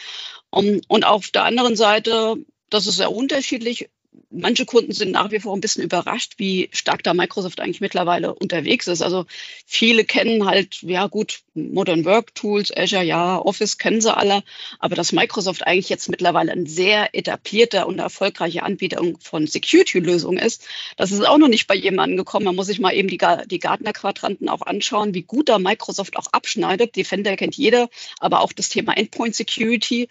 Um, 0.50 0.80
und 0.88 1.04
auf 1.04 1.28
der 1.28 1.44
anderen 1.44 1.76
Seite, 1.76 2.36
das 2.70 2.86
ist 2.86 2.96
sehr 2.96 3.12
unterschiedlich 3.12 3.90
manche 4.32 4.64
Kunden 4.64 4.92
sind 4.92 5.12
nach 5.12 5.30
wie 5.30 5.40
vor 5.40 5.54
ein 5.54 5.60
bisschen 5.60 5.84
überrascht, 5.84 6.34
wie 6.38 6.68
stark 6.72 7.02
da 7.02 7.14
Microsoft 7.14 7.60
eigentlich 7.60 7.80
mittlerweile 7.80 8.34
unterwegs 8.34 8.86
ist. 8.86 9.02
Also 9.02 9.26
viele 9.66 10.04
kennen 10.04 10.46
halt, 10.46 10.82
ja 10.82 11.06
gut, 11.06 11.40
Modern 11.54 12.04
Work 12.04 12.34
Tools, 12.34 12.74
Azure, 12.74 13.04
ja, 13.04 13.38
Office 13.38 13.78
kennen 13.78 14.00
sie 14.00 14.14
alle, 14.14 14.42
aber 14.78 14.96
dass 14.96 15.12
Microsoft 15.12 15.66
eigentlich 15.66 15.90
jetzt 15.90 16.08
mittlerweile 16.08 16.52
ein 16.52 16.66
sehr 16.66 17.14
etablierter 17.14 17.86
und 17.86 17.98
erfolgreicher 17.98 18.62
Anbieter 18.62 19.02
von 19.20 19.46
Security-Lösungen 19.46 20.38
ist, 20.38 20.66
das 20.96 21.12
ist 21.12 21.26
auch 21.26 21.38
noch 21.38 21.48
nicht 21.48 21.66
bei 21.66 21.74
jedem 21.74 21.98
angekommen. 21.98 22.46
Man 22.46 22.56
muss 22.56 22.66
sich 22.66 22.80
mal 22.80 22.94
eben 22.94 23.08
die, 23.08 23.18
die 23.46 23.58
Gartner-Quadranten 23.58 24.48
auch 24.48 24.62
anschauen, 24.62 25.14
wie 25.14 25.22
gut 25.22 25.48
da 25.48 25.58
Microsoft 25.58 26.16
auch 26.16 26.26
abschneidet. 26.32 26.96
Defender 26.96 27.36
kennt 27.36 27.56
jeder, 27.56 27.88
aber 28.18 28.40
auch 28.40 28.52
das 28.52 28.70
Thema 28.70 28.96
Endpoint 28.96 29.34
Security. 29.34 30.08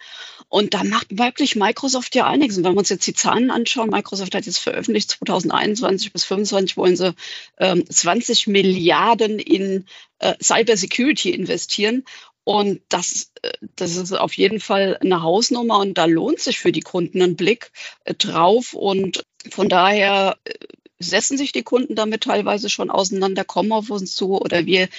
Und 0.48 0.74
da 0.74 0.84
macht 0.84 1.18
wirklich 1.18 1.56
Microsoft 1.56 2.14
ja 2.16 2.28
einiges. 2.28 2.58
Und 2.58 2.64
wenn 2.66 2.74
wir 2.74 2.80
uns 2.80 2.90
jetzt 2.90 3.08
die 3.08 3.14
Zahlen 3.14 3.50
anschauen, 3.50 3.90
Microsoft 3.90 4.11
hat 4.20 4.46
jetzt 4.46 4.58
veröffentlicht, 4.58 5.12
2021 5.12 6.12
bis 6.12 6.24
2025 6.24 6.78
wollen 6.78 6.96
sie 6.98 7.14
ähm, 7.58 7.86
20 7.90 8.48
Milliarden 8.48 9.40
in 9.40 9.86
äh, 10.20 10.36
Cybersecurity 10.42 11.32
investieren. 11.32 12.04
Und 12.44 12.82
das, 12.90 13.32
äh, 13.42 13.52
das 13.76 13.96
ist 13.96 14.14
auf 14.14 14.34
jeden 14.34 14.60
Fall 14.60 14.98
eine 15.02 15.22
Hausnummer 15.22 15.80
und 15.80 15.98
da 15.98 16.06
lohnt 16.06 16.40
sich 16.40 16.60
für 16.60 16.72
die 16.72 16.82
Kunden 16.82 17.22
ein 17.22 17.36
Blick 17.36 17.72
äh, 18.04 18.14
drauf. 18.14 18.74
Und 18.74 19.26
von 19.50 19.70
daher 19.70 20.38
äh, 20.44 20.54
setzen 21.00 21.38
sich 21.38 21.52
die 21.52 21.64
Kunden 21.64 21.96
damit 21.96 22.24
teilweise 22.24 22.70
schon 22.70 22.90
auseinander, 22.90 23.44
kommen 23.44 23.72
auf 23.72 23.90
uns 23.90 24.16
zu 24.16 24.40
oder 24.40 24.66
wir 24.66 24.90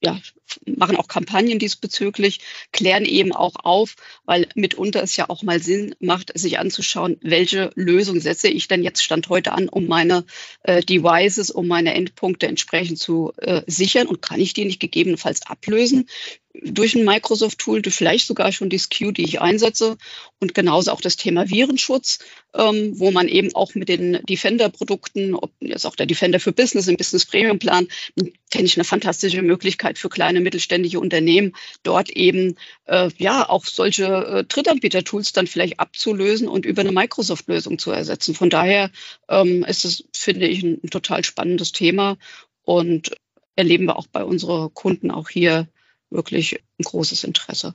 ja, 0.00 0.18
machen 0.66 0.96
auch 0.96 1.08
Kampagnen 1.08 1.58
diesbezüglich, 1.58 2.40
klären 2.72 3.04
eben 3.04 3.32
auch 3.32 3.56
auf, 3.56 3.96
weil 4.24 4.48
mitunter 4.54 5.02
es 5.02 5.16
ja 5.16 5.28
auch 5.28 5.42
mal 5.42 5.62
Sinn 5.62 5.94
macht, 6.00 6.36
sich 6.38 6.58
anzuschauen, 6.58 7.16
welche 7.22 7.70
Lösung 7.74 8.20
setze 8.20 8.48
ich 8.48 8.68
denn 8.68 8.82
jetzt 8.82 9.02
Stand 9.02 9.28
heute 9.28 9.52
an, 9.52 9.68
um 9.68 9.86
meine 9.86 10.24
äh, 10.62 10.82
Devices, 10.82 11.50
um 11.50 11.66
meine 11.66 11.94
Endpunkte 11.94 12.46
entsprechend 12.46 12.98
zu 12.98 13.32
äh, 13.38 13.62
sichern 13.66 14.06
und 14.06 14.22
kann 14.22 14.40
ich 14.40 14.54
die 14.54 14.64
nicht 14.64 14.80
gegebenenfalls 14.80 15.42
ablösen 15.42 16.06
durch 16.62 16.94
ein 16.94 17.04
Microsoft-Tool, 17.04 17.82
vielleicht 17.88 18.26
sogar 18.26 18.52
schon 18.52 18.70
die 18.70 18.78
SKU, 18.78 19.12
die 19.12 19.24
ich 19.24 19.40
einsetze. 19.40 19.96
Und 20.40 20.54
genauso 20.54 20.92
auch 20.92 21.00
das 21.00 21.16
Thema 21.16 21.48
Virenschutz, 21.48 22.20
ähm, 22.54 22.98
wo 22.98 23.10
man 23.10 23.28
eben 23.28 23.54
auch 23.54 23.74
mit 23.74 23.88
den 23.88 24.20
Defender-Produkten, 24.28 25.34
ob 25.34 25.52
jetzt 25.60 25.86
auch 25.86 25.96
der 25.96 26.06
Defender 26.06 26.40
für 26.40 26.52
Business 26.52 26.88
im 26.88 26.96
Business 26.96 27.26
Premium 27.26 27.58
Plan, 27.58 27.88
kenne 28.50 28.64
ich 28.64 28.76
eine 28.76 28.84
fantastische 28.84 29.42
Möglichkeit 29.42 29.98
für 29.98 30.08
kleine 30.08 30.37
mittelständische 30.40 31.00
Unternehmen, 31.00 31.54
dort 31.82 32.10
eben 32.10 32.56
äh, 32.86 33.10
ja 33.18 33.48
auch 33.48 33.64
solche 33.64 34.06
äh, 34.06 34.44
Drittanbieter-Tools 34.44 35.32
dann 35.32 35.46
vielleicht 35.46 35.80
abzulösen 35.80 36.48
und 36.48 36.66
über 36.66 36.80
eine 36.82 36.92
Microsoft-Lösung 36.92 37.78
zu 37.78 37.90
ersetzen. 37.90 38.34
Von 38.34 38.50
daher 38.50 38.90
ähm, 39.28 39.64
ist 39.64 39.84
es, 39.84 40.04
finde 40.12 40.46
ich, 40.46 40.62
ein, 40.62 40.80
ein 40.82 40.90
total 40.90 41.24
spannendes 41.24 41.72
Thema 41.72 42.16
und 42.62 43.12
erleben 43.56 43.86
wir 43.86 43.96
auch 43.96 44.06
bei 44.06 44.24
unseren 44.24 44.72
Kunden 44.74 45.10
auch 45.10 45.28
hier 45.28 45.68
wirklich 46.10 46.60
ein 46.78 46.84
großes 46.84 47.24
Interesse. 47.24 47.74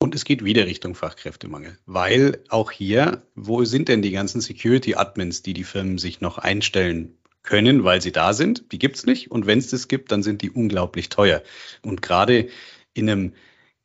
Und 0.00 0.14
es 0.14 0.24
geht 0.24 0.44
wieder 0.44 0.66
Richtung 0.66 0.94
Fachkräftemangel, 0.94 1.76
weil 1.84 2.42
auch 2.50 2.70
hier, 2.70 3.22
wo 3.34 3.64
sind 3.64 3.88
denn 3.88 4.00
die 4.00 4.12
ganzen 4.12 4.40
Security-Admins, 4.40 5.42
die 5.42 5.54
die 5.54 5.64
Firmen 5.64 5.98
sich 5.98 6.20
noch 6.20 6.38
einstellen 6.38 7.17
können, 7.48 7.82
weil 7.82 8.02
sie 8.02 8.12
da 8.12 8.34
sind? 8.34 8.72
Die 8.72 8.78
gibt 8.78 8.96
es 8.96 9.06
nicht. 9.06 9.30
Und 9.30 9.46
wenn 9.46 9.58
es 9.58 9.68
das 9.68 9.88
gibt, 9.88 10.12
dann 10.12 10.22
sind 10.22 10.42
die 10.42 10.50
unglaublich 10.50 11.08
teuer. 11.08 11.42
Und 11.82 12.02
gerade 12.02 12.48
in 12.92 13.08
einem 13.08 13.32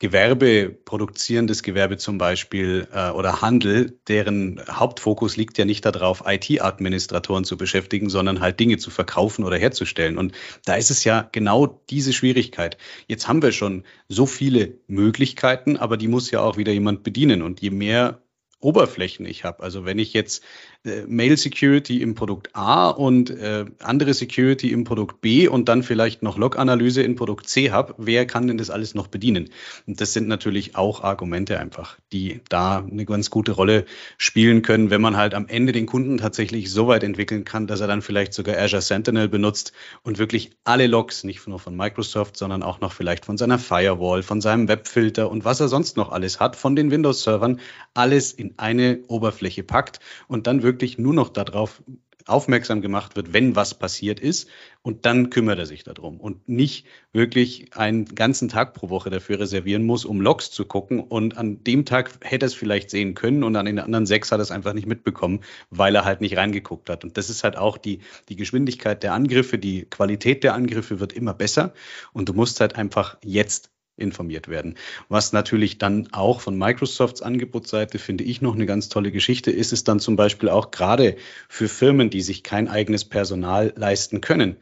Gewerbe, 0.00 0.68
produzierendes 0.84 1.62
Gewerbe 1.62 1.96
zum 1.96 2.18
Beispiel 2.18 2.86
äh, 2.92 3.08
oder 3.08 3.40
Handel, 3.40 3.98
deren 4.06 4.60
Hauptfokus 4.68 5.38
liegt 5.38 5.56
ja 5.56 5.64
nicht 5.64 5.86
darauf, 5.86 6.24
IT-Administratoren 6.26 7.44
zu 7.44 7.56
beschäftigen, 7.56 8.10
sondern 8.10 8.40
halt 8.40 8.60
Dinge 8.60 8.76
zu 8.76 8.90
verkaufen 8.90 9.44
oder 9.44 9.56
herzustellen. 9.56 10.18
Und 10.18 10.32
da 10.66 10.74
ist 10.74 10.90
es 10.90 11.04
ja 11.04 11.26
genau 11.32 11.80
diese 11.88 12.12
Schwierigkeit. 12.12 12.76
Jetzt 13.06 13.28
haben 13.28 13.40
wir 13.40 13.52
schon 13.52 13.84
so 14.08 14.26
viele 14.26 14.74
Möglichkeiten, 14.88 15.78
aber 15.78 15.96
die 15.96 16.08
muss 16.08 16.30
ja 16.30 16.40
auch 16.40 16.58
wieder 16.58 16.72
jemand 16.72 17.02
bedienen. 17.02 17.40
Und 17.40 17.62
je 17.62 17.70
mehr 17.70 18.20
Oberflächen 18.64 19.26
ich 19.26 19.44
habe. 19.44 19.62
Also 19.62 19.84
wenn 19.84 19.98
ich 19.98 20.14
jetzt 20.14 20.42
äh, 20.84 21.02
Mail 21.06 21.36
Security 21.36 22.00
im 22.02 22.14
Produkt 22.14 22.50
A 22.54 22.88
und 22.88 23.30
äh, 23.30 23.66
andere 23.80 24.14
Security 24.14 24.72
im 24.72 24.84
Produkt 24.84 25.20
B 25.20 25.46
und 25.48 25.68
dann 25.68 25.82
vielleicht 25.82 26.22
noch 26.22 26.38
Log-Analyse 26.38 27.02
in 27.02 27.14
Produkt 27.14 27.48
C 27.48 27.70
habe, 27.70 27.94
wer 27.98 28.26
kann 28.26 28.48
denn 28.48 28.58
das 28.58 28.70
alles 28.70 28.94
noch 28.94 29.06
bedienen? 29.06 29.50
Und 29.86 30.00
das 30.00 30.14
sind 30.14 30.28
natürlich 30.28 30.76
auch 30.76 31.02
Argumente 31.02 31.60
einfach, 31.60 31.98
die 32.12 32.40
da 32.48 32.78
eine 32.78 33.04
ganz 33.04 33.30
gute 33.30 33.52
Rolle 33.52 33.84
spielen 34.16 34.62
können, 34.62 34.90
wenn 34.90 35.02
man 35.02 35.16
halt 35.16 35.34
am 35.34 35.46
Ende 35.46 35.72
den 35.72 35.86
Kunden 35.86 36.18
tatsächlich 36.18 36.70
so 36.70 36.86
weit 36.86 37.02
entwickeln 37.02 37.44
kann, 37.44 37.66
dass 37.66 37.80
er 37.80 37.86
dann 37.86 38.02
vielleicht 38.02 38.32
sogar 38.32 38.56
Azure 38.56 38.82
Sentinel 38.82 39.28
benutzt 39.28 39.72
und 40.02 40.18
wirklich 40.18 40.52
alle 40.64 40.86
Logs, 40.86 41.24
nicht 41.24 41.46
nur 41.46 41.58
von 41.58 41.76
Microsoft, 41.76 42.36
sondern 42.36 42.62
auch 42.62 42.80
noch 42.80 42.92
vielleicht 42.92 43.26
von 43.26 43.36
seiner 43.36 43.58
Firewall, 43.58 44.22
von 44.22 44.40
seinem 44.40 44.68
Webfilter 44.68 45.30
und 45.30 45.44
was 45.44 45.60
er 45.60 45.68
sonst 45.68 45.96
noch 45.96 46.12
alles 46.12 46.40
hat, 46.40 46.56
von 46.56 46.76
den 46.76 46.90
Windows-Servern, 46.90 47.60
alles 47.92 48.32
in 48.32 48.53
eine 48.56 49.00
Oberfläche 49.08 49.62
packt 49.62 50.00
und 50.28 50.46
dann 50.46 50.62
wirklich 50.62 50.98
nur 50.98 51.14
noch 51.14 51.28
darauf 51.28 51.82
aufmerksam 52.26 52.80
gemacht 52.80 53.16
wird, 53.16 53.32
wenn 53.32 53.54
was 53.54 53.74
passiert 53.74 54.18
ist. 54.18 54.48
Und 54.82 55.06
dann 55.06 55.30
kümmert 55.30 55.58
er 55.58 55.66
sich 55.66 55.84
darum 55.84 56.20
und 56.20 56.48
nicht 56.48 56.86
wirklich 57.12 57.76
einen 57.76 58.06
ganzen 58.06 58.48
Tag 58.48 58.74
pro 58.74 58.88
Woche 58.88 59.10
dafür 59.10 59.40
reservieren 59.40 59.84
muss, 59.84 60.04
um 60.04 60.20
Logs 60.20 60.50
zu 60.50 60.64
gucken. 60.64 61.00
Und 61.00 61.36
an 61.36 61.62
dem 61.64 61.84
Tag 61.84 62.10
hätte 62.22 62.46
er 62.46 62.48
es 62.48 62.54
vielleicht 62.54 62.90
sehen 62.90 63.14
können 63.14 63.42
und 63.44 63.56
an 63.56 63.66
den 63.66 63.78
anderen 63.78 64.06
sechs 64.06 64.32
hat 64.32 64.40
er 64.40 64.42
es 64.42 64.50
einfach 64.50 64.72
nicht 64.72 64.86
mitbekommen, 64.86 65.40
weil 65.70 65.94
er 65.94 66.04
halt 66.04 66.20
nicht 66.20 66.36
reingeguckt 66.36 66.88
hat. 66.88 67.04
Und 67.04 67.16
das 67.16 67.30
ist 67.30 67.44
halt 67.44 67.56
auch 67.56 67.78
die, 67.78 68.00
die 68.28 68.36
Geschwindigkeit 68.36 69.02
der 69.02 69.12
Angriffe, 69.12 69.58
die 69.58 69.84
Qualität 69.84 70.44
der 70.44 70.54
Angriffe 70.54 71.00
wird 71.00 71.12
immer 71.12 71.34
besser. 71.34 71.74
Und 72.12 72.28
du 72.28 72.32
musst 72.34 72.60
halt 72.60 72.76
einfach 72.76 73.18
jetzt 73.22 73.70
informiert 73.96 74.48
werden. 74.48 74.76
Was 75.08 75.32
natürlich 75.32 75.78
dann 75.78 76.08
auch 76.12 76.40
von 76.40 76.58
Microsofts 76.58 77.22
Angebotsseite, 77.22 77.98
finde 77.98 78.24
ich, 78.24 78.42
noch 78.42 78.54
eine 78.54 78.66
ganz 78.66 78.88
tolle 78.88 79.12
Geschichte 79.12 79.50
ist, 79.50 79.72
ist 79.72 79.88
dann 79.88 80.00
zum 80.00 80.16
Beispiel 80.16 80.48
auch 80.48 80.70
gerade 80.70 81.16
für 81.48 81.68
Firmen, 81.68 82.10
die 82.10 82.22
sich 82.22 82.42
kein 82.42 82.68
eigenes 82.68 83.04
Personal 83.04 83.72
leisten 83.76 84.20
können, 84.20 84.56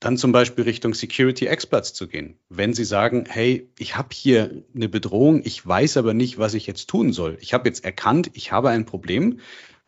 dann 0.00 0.16
zum 0.16 0.32
Beispiel 0.32 0.64
Richtung 0.64 0.94
Security 0.94 1.46
Experts 1.46 1.92
zu 1.92 2.08
gehen. 2.08 2.38
Wenn 2.48 2.72
Sie 2.72 2.84
sagen, 2.84 3.26
hey, 3.28 3.68
ich 3.78 3.96
habe 3.96 4.08
hier 4.12 4.62
eine 4.74 4.88
Bedrohung, 4.88 5.42
ich 5.44 5.64
weiß 5.66 5.98
aber 5.98 6.14
nicht, 6.14 6.38
was 6.38 6.54
ich 6.54 6.66
jetzt 6.66 6.88
tun 6.88 7.12
soll. 7.12 7.36
Ich 7.40 7.52
habe 7.52 7.68
jetzt 7.68 7.84
erkannt, 7.84 8.30
ich 8.32 8.50
habe 8.50 8.70
ein 8.70 8.86
Problem 8.86 9.40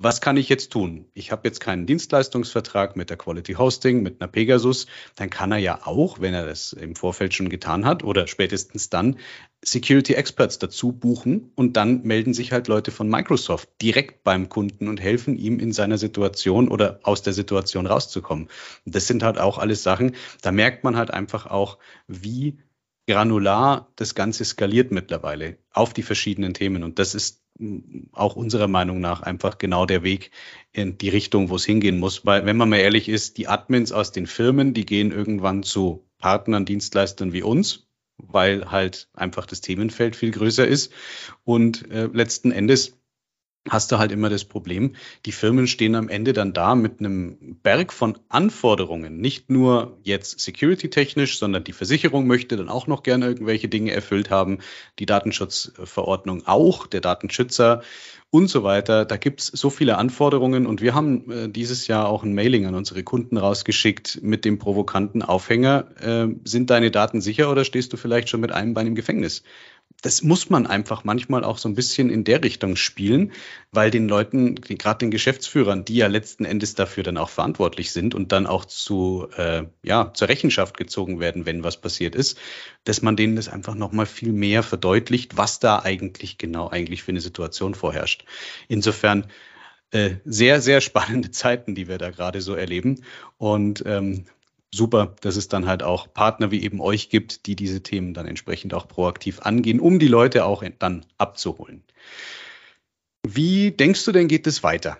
was 0.03 0.21
kann 0.21 0.37
ich 0.37 0.49
jetzt 0.49 0.73
tun? 0.73 1.07
Ich 1.15 1.31
habe 1.31 1.47
jetzt 1.47 1.61
keinen 1.61 1.87
Dienstleistungsvertrag 1.87 2.97
mit 2.97 3.11
der 3.11 3.17
Quality 3.17 3.55
Hosting, 3.55 4.03
mit 4.03 4.21
einer 4.21 4.29
Pegasus. 4.29 4.87
Dann 5.15 5.31
kann 5.31 5.53
er 5.53 5.59
ja 5.59 5.81
auch, 5.85 6.21
wenn 6.21 6.35
er 6.35 6.45
das 6.47 6.73
im 6.73 6.97
Vorfeld 6.97 7.35
schon 7.35 7.49
getan 7.49 7.85
hat 7.85 8.03
oder 8.03 8.27
spätestens 8.27 8.91
dann, 8.91 9.19
Security 9.65 10.15
Experts 10.15 10.59
dazu 10.59 10.91
buchen 10.91 11.53
und 11.55 11.77
dann 11.77 12.03
melden 12.03 12.35
sich 12.35 12.51
halt 12.51 12.67
Leute 12.67 12.91
von 12.91 13.09
Microsoft 13.09 13.69
direkt 13.81 14.25
beim 14.25 14.49
Kunden 14.49 14.89
und 14.89 15.01
helfen 15.01 15.37
ihm 15.39 15.61
in 15.61 15.73
seiner 15.73 15.99
Situation 15.99 16.69
oder 16.69 16.99
aus 17.05 17.23
der 17.23 17.33
Situation 17.33 17.87
rauszukommen. 17.87 18.49
das 18.85 19.07
sind 19.07 19.23
halt 19.23 19.39
auch 19.39 19.59
alles 19.59 19.85
Sachen, 19.85 20.17
da 20.41 20.51
merkt 20.51 20.83
man 20.83 20.97
halt 20.97 21.13
einfach 21.13 21.47
auch, 21.47 21.79
wie 22.09 22.59
granular 23.07 23.93
das 23.97 24.15
Ganze 24.15 24.45
skaliert 24.45 24.91
mittlerweile 24.91 25.59
auf 25.73 25.93
die 25.93 26.03
verschiedenen 26.03 26.55
Themen. 26.55 26.83
Und 26.83 26.99
das 26.99 27.15
ist 27.15 27.42
auch 28.13 28.37
unserer 28.37 28.69
Meinung 28.69 29.01
nach 29.01 29.23
einfach 29.23 29.59
genau 29.59 29.87
der 29.87 30.03
Weg 30.03 30.31
in 30.73 30.99
die 30.99 31.09
Richtung, 31.09 31.51
wo 31.51 31.57
es 31.57 31.65
hingehen 31.65 31.99
muss. 31.99 32.25
Weil, 32.27 32.47
wenn 32.47 32.57
man 32.57 32.69
mal 32.69 32.77
ehrlich 32.79 33.09
ist, 33.09 33.39
die 33.39 33.49
Admins 33.49 33.93
aus 33.93 34.13
den 34.13 34.27
Firmen, 34.27 34.75
die 34.75 34.87
gehen 34.87 35.13
irgendwann 35.13 35.63
zu 35.63 36.05
Partnern, 36.19 36.65
Dienstleistern 36.65 37.33
wie 37.33 37.43
uns, 37.43 37.89
weil 38.17 38.71
halt 38.71 39.09
einfach 39.15 39.47
das 39.47 39.61
Themenfeld 39.61 40.17
viel 40.17 40.31
größer 40.31 40.67
ist. 40.67 40.93
Und 41.45 41.91
äh, 41.91 42.09
letzten 42.13 42.53
Endes 42.53 42.97
hast 43.69 43.93
du 43.93 43.99
halt 43.99 44.11
immer 44.11 44.29
das 44.29 44.45
Problem, 44.45 44.97
die 45.25 45.33
Firmen 45.33 45.67
stehen 45.67 45.95
am 45.95 46.09
Ende 46.09 46.33
dann 46.33 46.53
da 46.53 46.75
mit 46.75 46.99
einem 46.99 47.57
Berg 47.63 47.93
von 47.93 48.19
Anforderungen. 48.29 49.19
Nicht 49.19 49.51
nur 49.51 49.99
jetzt 50.03 50.41
security-technisch, 50.41 51.39
sondern 51.39 51.63
die 51.63 51.73
Versicherung 51.73 52.27
möchte 52.27 52.57
dann 52.57 52.69
auch 52.69 52.89
noch 52.89 53.03
gerne 53.05 53.27
irgendwelche 53.27 53.69
Dinge 53.69 53.93
erfüllt 53.93 54.31
haben, 54.31 54.59
die 54.99 55.07
Datenschutzverordnung 55.07 56.47
auch, 56.47 56.87
der 56.89 57.01
Datenschützer 57.01 57.83
und 58.31 58.49
so 58.49 58.65
weiter. 58.65 59.05
Da 59.05 59.17
gibt's 59.17 59.47
so 59.47 59.71
viele 59.71 59.99
Anforderungen 59.99 60.67
und 60.67 60.81
wir 60.81 60.95
haben 60.95 61.31
äh, 61.31 61.49
dieses 61.49 61.87
Jahr 61.87 62.09
auch 62.09 62.25
ein 62.25 62.35
Mailing 62.35 62.67
an 62.67 62.75
unsere 62.75 63.05
Kunden 63.05 63.37
rausgeschickt 63.37 64.21
mit 64.23 64.45
dem 64.45 64.59
provokanten 64.59 65.23
Aufhänger. 65.23 65.87
Äh, 66.01 66.29
sind 66.45 66.71
deine 66.71 66.91
Daten 66.91 67.21
sicher 67.21 67.51
oder 67.51 67.65
stehst 67.65 67.93
du 67.93 67.97
vielleicht 67.97 68.29
schon 68.29 68.41
mit 68.41 68.51
einem 68.51 68.75
Bein 68.75 68.89
im 68.89 68.95
Gefängnis? 68.95 69.43
Das 70.01 70.23
muss 70.23 70.51
man 70.51 70.67
einfach 70.67 71.05
manchmal 71.05 71.45
auch 71.45 71.59
so 71.59 71.69
ein 71.69 71.75
bisschen 71.75 72.11
in 72.11 72.25
der 72.25 72.43
Richtung 72.43 72.77
spielen, 72.77 73.33
weil 73.71 73.91
den 73.91 74.09
Leuten, 74.09 74.55
gerade 74.57 74.99
den 74.99 75.11
Geschäftsführern, 75.11 75.85
die 75.85 75.97
ja 75.97 76.07
letzten 76.07 76.45
Endes 76.45 76.75
dafür 76.75 77.03
dann 77.03 77.19
auch 77.19 77.29
verantwortlich 77.29 77.93
sind 77.93 78.15
und 78.15 78.33
dann 78.33 78.47
auch 78.47 78.65
zu, 78.65 79.29
äh, 79.37 79.65
ja, 79.83 80.13
zur 80.15 80.29
Rechenschaft 80.29 80.77
gezogen 80.77 81.21
werden, 81.21 81.47
wenn 81.47 81.65
was 81.65 81.81
passiert 81.81 82.15
ist, 82.15 82.39
dass 82.85 83.03
man 83.03 83.17
denen 83.17 83.37
das 83.37 83.49
einfach 83.49 83.75
nochmal 83.75 84.07
viel 84.07 84.33
mehr 84.33 84.63
verdeutlicht, 84.63 85.37
was 85.37 85.61
da 85.61 85.81
eigentlich 85.81 86.39
genau 86.39 86.69
eigentlich 86.69 87.03
für 87.03 87.13
eine 87.13 87.21
Situation 87.21 87.75
vorherrscht. 87.75 88.25
Insofern 88.69 89.27
äh, 89.93 90.17
sehr, 90.25 90.61
sehr 90.61 90.81
spannende 90.81 91.31
Zeiten, 91.33 91.75
die 91.75 91.87
wir 91.87 91.99
da 91.99 92.11
gerade 92.11 92.41
so 92.41 92.55
erleben. 92.55 93.05
Und 93.39 93.85
ähm, 93.87 94.25
super, 94.75 95.15
dass 95.21 95.37
es 95.37 95.49
dann 95.49 95.67
halt 95.67 95.83
auch 95.83 96.13
Partner 96.13 96.51
wie 96.51 96.63
eben 96.63 96.81
euch 96.81 97.11
gibt, 97.11 97.47
die 97.47 97.57
diese 97.57 97.83
Themen 97.83 98.15
dann 98.15 98.27
entsprechend 98.27 98.75
auch 98.75 98.89
proaktiv 98.89 99.41
angehen, 99.41 99.81
um 99.81 99.99
die 99.99 100.09
Leute 100.09 100.45
auch 100.45 100.65
dann 100.79 101.05
abzuholen. 101.19 101.85
Wie 103.27 103.71
denkst 103.71 104.05
du 104.05 104.13
denn, 104.13 104.29
geht 104.29 104.47
es 104.47 104.63
weiter? 104.63 104.99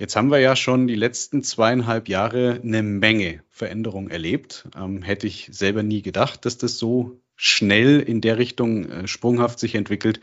Jetzt 0.00 0.16
haben 0.16 0.32
wir 0.32 0.40
ja 0.40 0.56
schon 0.56 0.88
die 0.88 0.96
letzten 0.96 1.44
zweieinhalb 1.44 2.08
Jahre 2.08 2.60
eine 2.62 2.82
Menge 2.82 3.44
Veränderung 3.48 4.08
erlebt. 4.08 4.68
Ähm, 4.76 5.02
hätte 5.02 5.28
ich 5.28 5.48
selber 5.52 5.84
nie 5.84 6.02
gedacht, 6.02 6.44
dass 6.44 6.58
das 6.58 6.78
so 6.78 7.20
schnell 7.36 8.00
in 8.00 8.20
der 8.20 8.38
Richtung 8.38 8.90
äh, 8.90 9.06
sprunghaft 9.06 9.60
sich 9.60 9.76
entwickelt. 9.76 10.20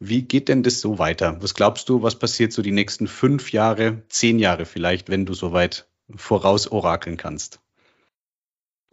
Wie 0.00 0.22
geht 0.22 0.48
denn 0.48 0.64
das 0.64 0.80
so 0.80 0.98
weiter? 0.98 1.40
Was 1.40 1.54
glaubst 1.54 1.88
du, 1.88 2.02
was 2.02 2.18
passiert 2.18 2.52
so 2.52 2.62
die 2.62 2.72
nächsten 2.72 3.06
fünf 3.06 3.52
Jahre, 3.52 4.02
zehn 4.08 4.40
Jahre 4.40 4.64
vielleicht, 4.64 5.08
wenn 5.08 5.24
du 5.26 5.34
so 5.34 5.52
weit 5.52 5.86
voraus 6.16 6.66
orakeln 6.66 7.16
kannst? 7.16 7.61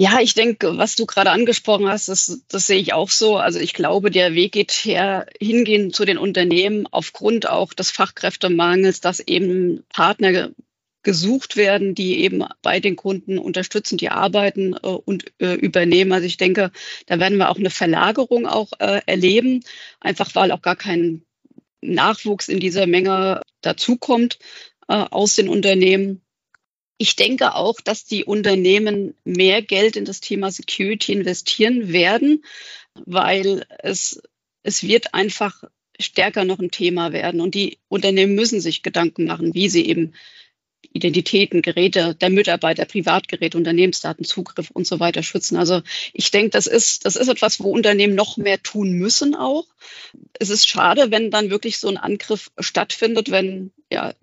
Ja, 0.01 0.21
ich 0.21 0.33
denke, 0.33 0.77
was 0.77 0.95
du 0.95 1.05
gerade 1.05 1.29
angesprochen 1.31 1.89
hast, 1.89 2.07
das, 2.07 2.41
das 2.47 2.67
sehe 2.67 2.79
ich 2.79 2.93
auch 2.93 3.09
so. 3.09 3.35
Also 3.35 3.59
ich 3.59 3.73
glaube, 3.73 4.11
der 4.11 4.33
Weg 4.33 4.53
geht 4.53 4.71
her, 4.71 5.25
hingehen 5.41 5.91
zu 5.91 6.05
den 6.05 6.17
Unternehmen 6.17 6.87
aufgrund 6.89 7.49
auch 7.49 7.73
des 7.73 7.91
Fachkräftemangels, 7.91 9.01
dass 9.01 9.19
eben 9.19 9.83
Partner 9.89 10.51
gesucht 11.03 11.57
werden, 11.57 11.95
die 11.95 12.19
eben 12.21 12.45
bei 12.61 12.79
den 12.79 12.95
Kunden 12.95 13.37
unterstützen, 13.37 13.97
die 13.97 14.07
arbeiten 14.07 14.73
äh, 14.73 14.87
und 14.87 15.33
äh, 15.41 15.55
übernehmen. 15.55 16.13
Also 16.13 16.27
ich 16.27 16.37
denke, 16.37 16.71
da 17.07 17.19
werden 17.19 17.37
wir 17.37 17.49
auch 17.49 17.57
eine 17.57 17.69
Verlagerung 17.69 18.47
auch 18.47 18.71
äh, 18.79 19.01
erleben, 19.05 19.65
einfach 19.99 20.33
weil 20.33 20.53
auch 20.53 20.61
gar 20.61 20.77
kein 20.77 21.25
Nachwuchs 21.81 22.47
in 22.47 22.61
dieser 22.61 22.87
Menge 22.87 23.41
dazukommt 23.59 24.39
äh, 24.87 24.93
aus 24.93 25.35
den 25.35 25.49
Unternehmen. 25.49 26.21
Ich 27.01 27.15
denke 27.15 27.55
auch, 27.55 27.79
dass 27.79 28.03
die 28.03 28.25
Unternehmen 28.25 29.15
mehr 29.23 29.61
Geld 29.61 29.95
in 29.95 30.03
das 30.03 30.19
Thema 30.19 30.51
Security 30.51 31.13
investieren 31.13 31.93
werden, 31.93 32.43
weil 32.93 33.65
es, 33.79 34.21
es 34.63 34.83
wird 34.83 35.13
einfach 35.13 35.63
stärker 35.97 36.43
noch 36.43 36.59
ein 36.59 36.71
Thema 36.71 37.13
werden. 37.13 37.39
Und 37.39 37.55
die 37.55 37.77
Unternehmen 37.87 38.35
müssen 38.35 38.59
sich 38.59 38.83
Gedanken 38.83 39.25
machen, 39.25 39.53
wie 39.53 39.69
sie 39.69 39.85
eben 39.87 40.13
Identitäten, 40.91 41.61
Geräte 41.61 42.15
der 42.15 42.29
Mitarbeiter, 42.29 42.83
Privatgeräte, 42.83 43.57
Unternehmensdaten, 43.57 44.25
Zugriff 44.25 44.69
und 44.69 44.85
so 44.85 44.99
weiter 44.99 45.23
schützen. 45.23 45.55
Also 45.55 45.81
ich 46.11 46.31
denke, 46.31 46.49
das 46.49 46.67
ist, 46.67 47.05
das 47.05 47.15
ist 47.15 47.29
etwas, 47.29 47.61
wo 47.61 47.71
Unternehmen 47.71 48.15
noch 48.15 48.35
mehr 48.35 48.61
tun 48.61 48.91
müssen 48.91 49.35
auch. 49.35 49.67
Es 50.37 50.49
ist 50.49 50.67
schade, 50.67 51.11
wenn 51.11 51.31
dann 51.31 51.49
wirklich 51.49 51.77
so 51.77 51.87
ein 51.87 51.97
Angriff 51.97 52.51
stattfindet, 52.59 53.31
wenn 53.31 53.71
ja 53.89 54.13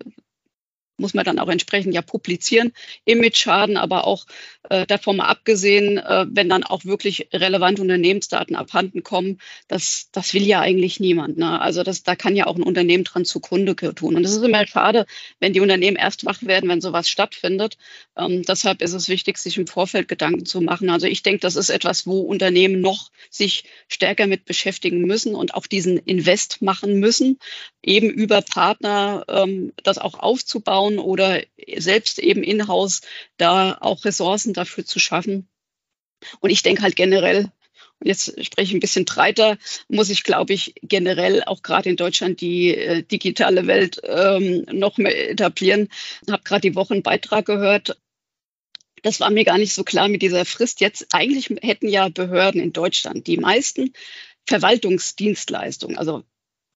muss 0.97 1.13
man 1.13 1.25
dann 1.25 1.39
auch 1.39 1.49
entsprechend 1.49 1.93
ja 1.93 2.01
publizieren, 2.01 2.73
Image-Schaden, 3.05 3.77
aber 3.77 4.05
auch 4.05 4.25
äh, 4.69 4.85
davon 4.85 5.17
mal 5.17 5.27
abgesehen, 5.27 5.97
äh, 5.97 6.25
wenn 6.29 6.49
dann 6.49 6.63
auch 6.63 6.85
wirklich 6.85 7.29
relevante 7.33 7.81
Unternehmensdaten 7.81 8.55
abhanden 8.55 9.03
kommen, 9.03 9.39
das, 9.67 10.09
das 10.11 10.33
will 10.33 10.43
ja 10.43 10.59
eigentlich 10.59 10.99
niemand. 10.99 11.37
Ne? 11.37 11.59
Also 11.61 11.83
das, 11.83 12.03
da 12.03 12.15
kann 12.15 12.35
ja 12.35 12.47
auch 12.47 12.55
ein 12.55 12.63
Unternehmen 12.63 13.03
dran 13.03 13.25
zugrunde 13.25 13.75
tun. 13.75 14.15
Und 14.15 14.25
es 14.25 14.31
ist 14.31 14.43
immer 14.43 14.65
schade, 14.67 15.05
wenn 15.39 15.53
die 15.53 15.59
Unternehmen 15.59 15.97
erst 15.97 16.25
wach 16.25 16.41
werden, 16.43 16.69
wenn 16.69 16.81
sowas 16.81 17.09
stattfindet. 17.09 17.77
Ähm, 18.17 18.43
deshalb 18.43 18.81
ist 18.81 18.93
es 18.93 19.07
wichtig, 19.07 19.37
sich 19.37 19.57
im 19.57 19.67
Vorfeld 19.67 20.07
Gedanken 20.07 20.45
zu 20.45 20.61
machen. 20.61 20.89
Also 20.89 21.07
ich 21.07 21.23
denke, 21.23 21.39
das 21.39 21.55
ist 21.55 21.69
etwas, 21.69 22.07
wo 22.07 22.21
Unternehmen 22.21 22.81
noch 22.81 23.09
sich 23.29 23.65
stärker 23.87 24.27
mit 24.27 24.45
beschäftigen 24.45 25.01
müssen 25.01 25.35
und 25.35 25.53
auch 25.53 25.67
diesen 25.67 25.97
Invest 25.97 26.61
machen 26.61 26.99
müssen, 26.99 27.39
eben 27.83 28.09
über 28.09 28.41
Partner 28.41 29.23
ähm, 29.27 29.73
das 29.83 29.97
auch 29.97 30.15
aufzubauen 30.15 30.86
oder 30.97 31.43
selbst 31.77 32.19
eben 32.19 32.43
in-house 32.43 33.01
da 33.37 33.77
auch 33.79 34.05
Ressourcen 34.05 34.53
dafür 34.53 34.85
zu 34.85 34.99
schaffen. 34.99 35.47
Und 36.39 36.49
ich 36.49 36.63
denke 36.63 36.81
halt 36.81 36.95
generell, 36.95 37.51
jetzt 38.03 38.43
spreche 38.45 38.69
ich 38.69 38.73
ein 38.73 38.79
bisschen 38.79 39.05
breiter, 39.05 39.57
muss 39.87 40.09
ich, 40.09 40.23
glaube 40.23 40.53
ich, 40.53 40.75
generell 40.81 41.43
auch 41.43 41.61
gerade 41.61 41.89
in 41.89 41.95
Deutschland 41.95 42.41
die 42.41 42.75
äh, 42.75 43.03
digitale 43.03 43.67
Welt 43.67 44.01
ähm, 44.03 44.65
noch 44.71 44.97
mehr 44.97 45.29
etablieren. 45.29 45.89
Ich 46.25 46.31
habe 46.31 46.43
gerade 46.43 46.61
die 46.61 46.75
Woche 46.75 46.93
einen 46.93 47.03
Beitrag 47.03 47.45
gehört. 47.45 47.97
Das 49.03 49.19
war 49.19 49.29
mir 49.29 49.45
gar 49.45 49.57
nicht 49.57 49.73
so 49.73 49.83
klar 49.83 50.07
mit 50.07 50.21
dieser 50.21 50.45
Frist. 50.45 50.81
Jetzt 50.81 51.07
eigentlich 51.11 51.49
hätten 51.61 51.87
ja 51.87 52.09
Behörden 52.09 52.61
in 52.61 52.73
Deutschland 52.73 53.27
die 53.27 53.37
meisten 53.37 53.93
Verwaltungsdienstleistungen, 54.45 55.97
also 55.97 56.23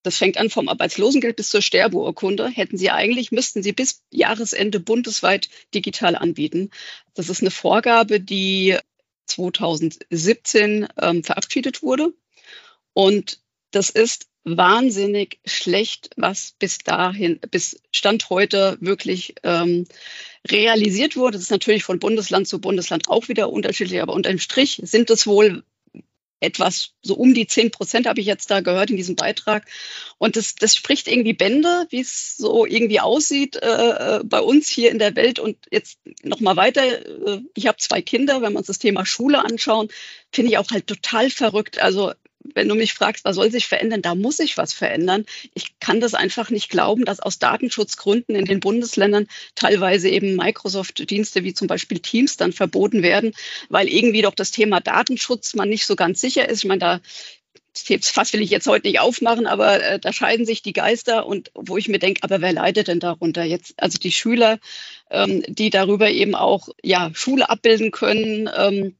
das 0.04 0.18
fängt 0.18 0.38
an 0.38 0.50
vom 0.50 0.68
Arbeitslosengeld 0.68 1.36
bis 1.36 1.50
zur 1.50 1.62
Sterbeurkunde, 1.62 2.50
hätten 2.50 2.78
sie 2.78 2.90
eigentlich, 2.90 3.32
müssten 3.32 3.64
sie 3.64 3.74
bis 3.74 4.02
Jahresende 4.10 4.80
bundesweit 4.80 5.50
digital 5.74 6.16
anbieten. 6.16 6.72
Das 7.14 7.30
ist 7.30 7.42
eine 7.42 7.52
Vorgabe, 7.52 8.20
die 8.20 8.78
2017 9.28 10.88
ähm, 11.00 11.24
verabschiedet 11.24 11.84
wurde. 11.84 12.14
Und 12.94 13.40
das 13.72 13.90
ist 13.90 14.28
wahnsinnig 14.44 15.40
schlecht, 15.46 16.10
was 16.18 16.56
bis 16.58 16.80
dahin, 16.80 17.40
bis 17.52 17.80
Stand 17.92 18.30
heute 18.30 18.78
wirklich 18.82 19.36
ähm, 19.44 19.86
realisiert 20.50 21.16
wurde. 21.16 21.34
Das 21.34 21.44
ist 21.44 21.52
natürlich 21.52 21.84
von 21.84 22.00
Bundesland 22.00 22.48
zu 22.48 22.60
Bundesland 22.60 23.08
auch 23.08 23.28
wieder 23.28 23.52
unterschiedlich, 23.52 24.02
aber 24.02 24.14
unterm 24.14 24.40
Strich 24.40 24.82
sind 24.84 25.10
es 25.12 25.28
wohl 25.28 25.64
etwas, 26.42 26.94
so 27.02 27.16
um 27.16 27.34
die 27.34 27.48
zehn 27.48 27.72
Prozent 27.72 28.08
habe 28.08 28.20
ich 28.20 28.26
jetzt 28.26 28.52
da 28.52 28.60
gehört 28.60 28.90
in 28.90 28.98
diesem 28.98 29.16
Beitrag. 29.16 29.66
Und 30.18 30.36
das, 30.36 30.56
das 30.56 30.76
spricht 30.76 31.08
irgendwie 31.08 31.34
Bände, 31.34 31.86
wie 31.90 32.02
es 32.02 32.36
so 32.36 32.66
irgendwie 32.66 33.00
aussieht 33.00 33.56
äh, 33.56 34.18
äh 34.18 34.24
bei 34.24 34.42
uns 34.42 34.68
hier 34.68 34.92
in 34.92 35.00
der 35.00 35.16
Welt. 35.16 35.40
Und 35.40 35.58
jetzt 35.72 36.00
nochmal 36.24 36.58
weiter, 36.58 36.84
äh, 36.84 37.42
ich 37.54 37.68
habe 37.68 37.78
zwei 37.78 38.02
Kinder, 38.02 38.42
wenn 38.42 38.54
wir 38.54 38.60
uns 38.60 38.68
das 38.68 38.80
Thema 38.80 39.06
Schule 39.06 39.46
anschauen, 39.46 39.90
finde 40.32 40.52
ich 40.52 40.58
auch 40.58 40.70
halt 40.72 40.88
total 40.88 41.30
verrückt. 41.30 41.80
Also 41.80 42.12
wenn 42.54 42.68
du 42.68 42.76
mich 42.76 42.94
fragst, 42.94 43.26
was 43.26 43.36
soll 43.36 43.52
sich 43.52 43.68
verändern, 43.68 44.02
da 44.02 44.16
muss 44.16 44.38
sich 44.38 44.58
was 44.58 44.74
verändern. 44.74 45.26
Ich 45.54 45.80
kann 45.80 46.00
das 46.00 46.14
einfach 46.14 46.50
nicht 46.50 46.70
glauben, 46.70 47.06
dass 47.06 47.20
aus 47.20 47.40
Datenschutzgründen 47.40 48.36
in 48.36 48.46
den 48.46 48.60
Bundesländern 48.60 49.28
teilweise 49.56 50.10
eben 50.10 50.36
Microsoft-Dienste 50.36 51.44
wie 51.44 51.54
zum 51.54 51.68
Beispiel 51.68 52.00
Teams 52.00 52.38
dann 52.38 52.54
verboten 52.54 53.04
werden, 53.04 53.34
weil 53.70 53.88
irgendwie 53.88 54.22
doch 54.22 54.36
das 54.36 54.52
Thema 54.52 54.80
Datenschutz 54.80 55.54
man 55.54 55.70
nicht 55.70 55.86
so 55.86 55.96
ganz 55.96 56.22
sicher 56.22 56.48
ist. 56.50 56.64
Ich 56.64 56.68
meine, 56.68 56.80
da 56.80 57.00
Fass 57.74 58.34
will 58.34 58.42
ich 58.42 58.50
jetzt 58.50 58.68
heute 58.68 58.88
nicht 58.88 59.00
aufmachen, 59.00 59.48
aber 59.48 59.82
äh, 59.82 60.00
da 60.00 60.12
scheiden 60.12 60.46
sich 60.46 60.62
die 60.62 60.74
Geister 60.74 61.26
und 61.26 61.52
wo 61.56 61.78
ich 61.78 61.88
mir 61.88 62.00
denke, 62.00 62.22
aber 62.24 62.42
wer 62.42 62.52
leidet 62.52 62.90
denn 62.90 63.00
darunter 63.00 63.44
jetzt? 63.44 63.74
Also 63.78 63.98
die 63.98 64.12
Schüler, 64.12 64.60
ähm, 65.10 65.44
die 65.48 65.70
darüber 65.70 66.10
eben 66.10 66.36
auch 66.36 66.68
ja 66.84 67.12
Schule 67.14 67.50
abbilden 67.50 67.92
können, 67.92 68.50
ähm, 68.54 68.98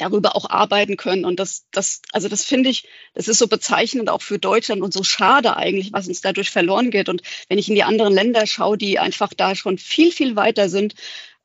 darüber 0.00 0.36
auch 0.36 0.48
arbeiten 0.48 0.96
können. 0.96 1.24
Und 1.24 1.38
das, 1.38 1.66
das, 1.70 2.02
also 2.12 2.28
das 2.28 2.44
finde 2.44 2.70
ich, 2.70 2.88
das 3.14 3.28
ist 3.28 3.38
so 3.38 3.46
bezeichnend 3.46 4.10
auch 4.10 4.22
für 4.22 4.38
Deutschland 4.38 4.82
und 4.82 4.92
so 4.92 5.02
schade 5.02 5.56
eigentlich, 5.56 5.92
was 5.92 6.08
uns 6.08 6.20
dadurch 6.20 6.50
verloren 6.50 6.90
geht. 6.90 7.08
Und 7.08 7.22
wenn 7.48 7.58
ich 7.58 7.68
in 7.68 7.74
die 7.74 7.84
anderen 7.84 8.14
Länder 8.14 8.46
schaue, 8.46 8.78
die 8.78 8.98
einfach 8.98 9.34
da 9.34 9.54
schon 9.54 9.78
viel, 9.78 10.12
viel 10.12 10.36
weiter 10.36 10.68
sind, 10.68 10.94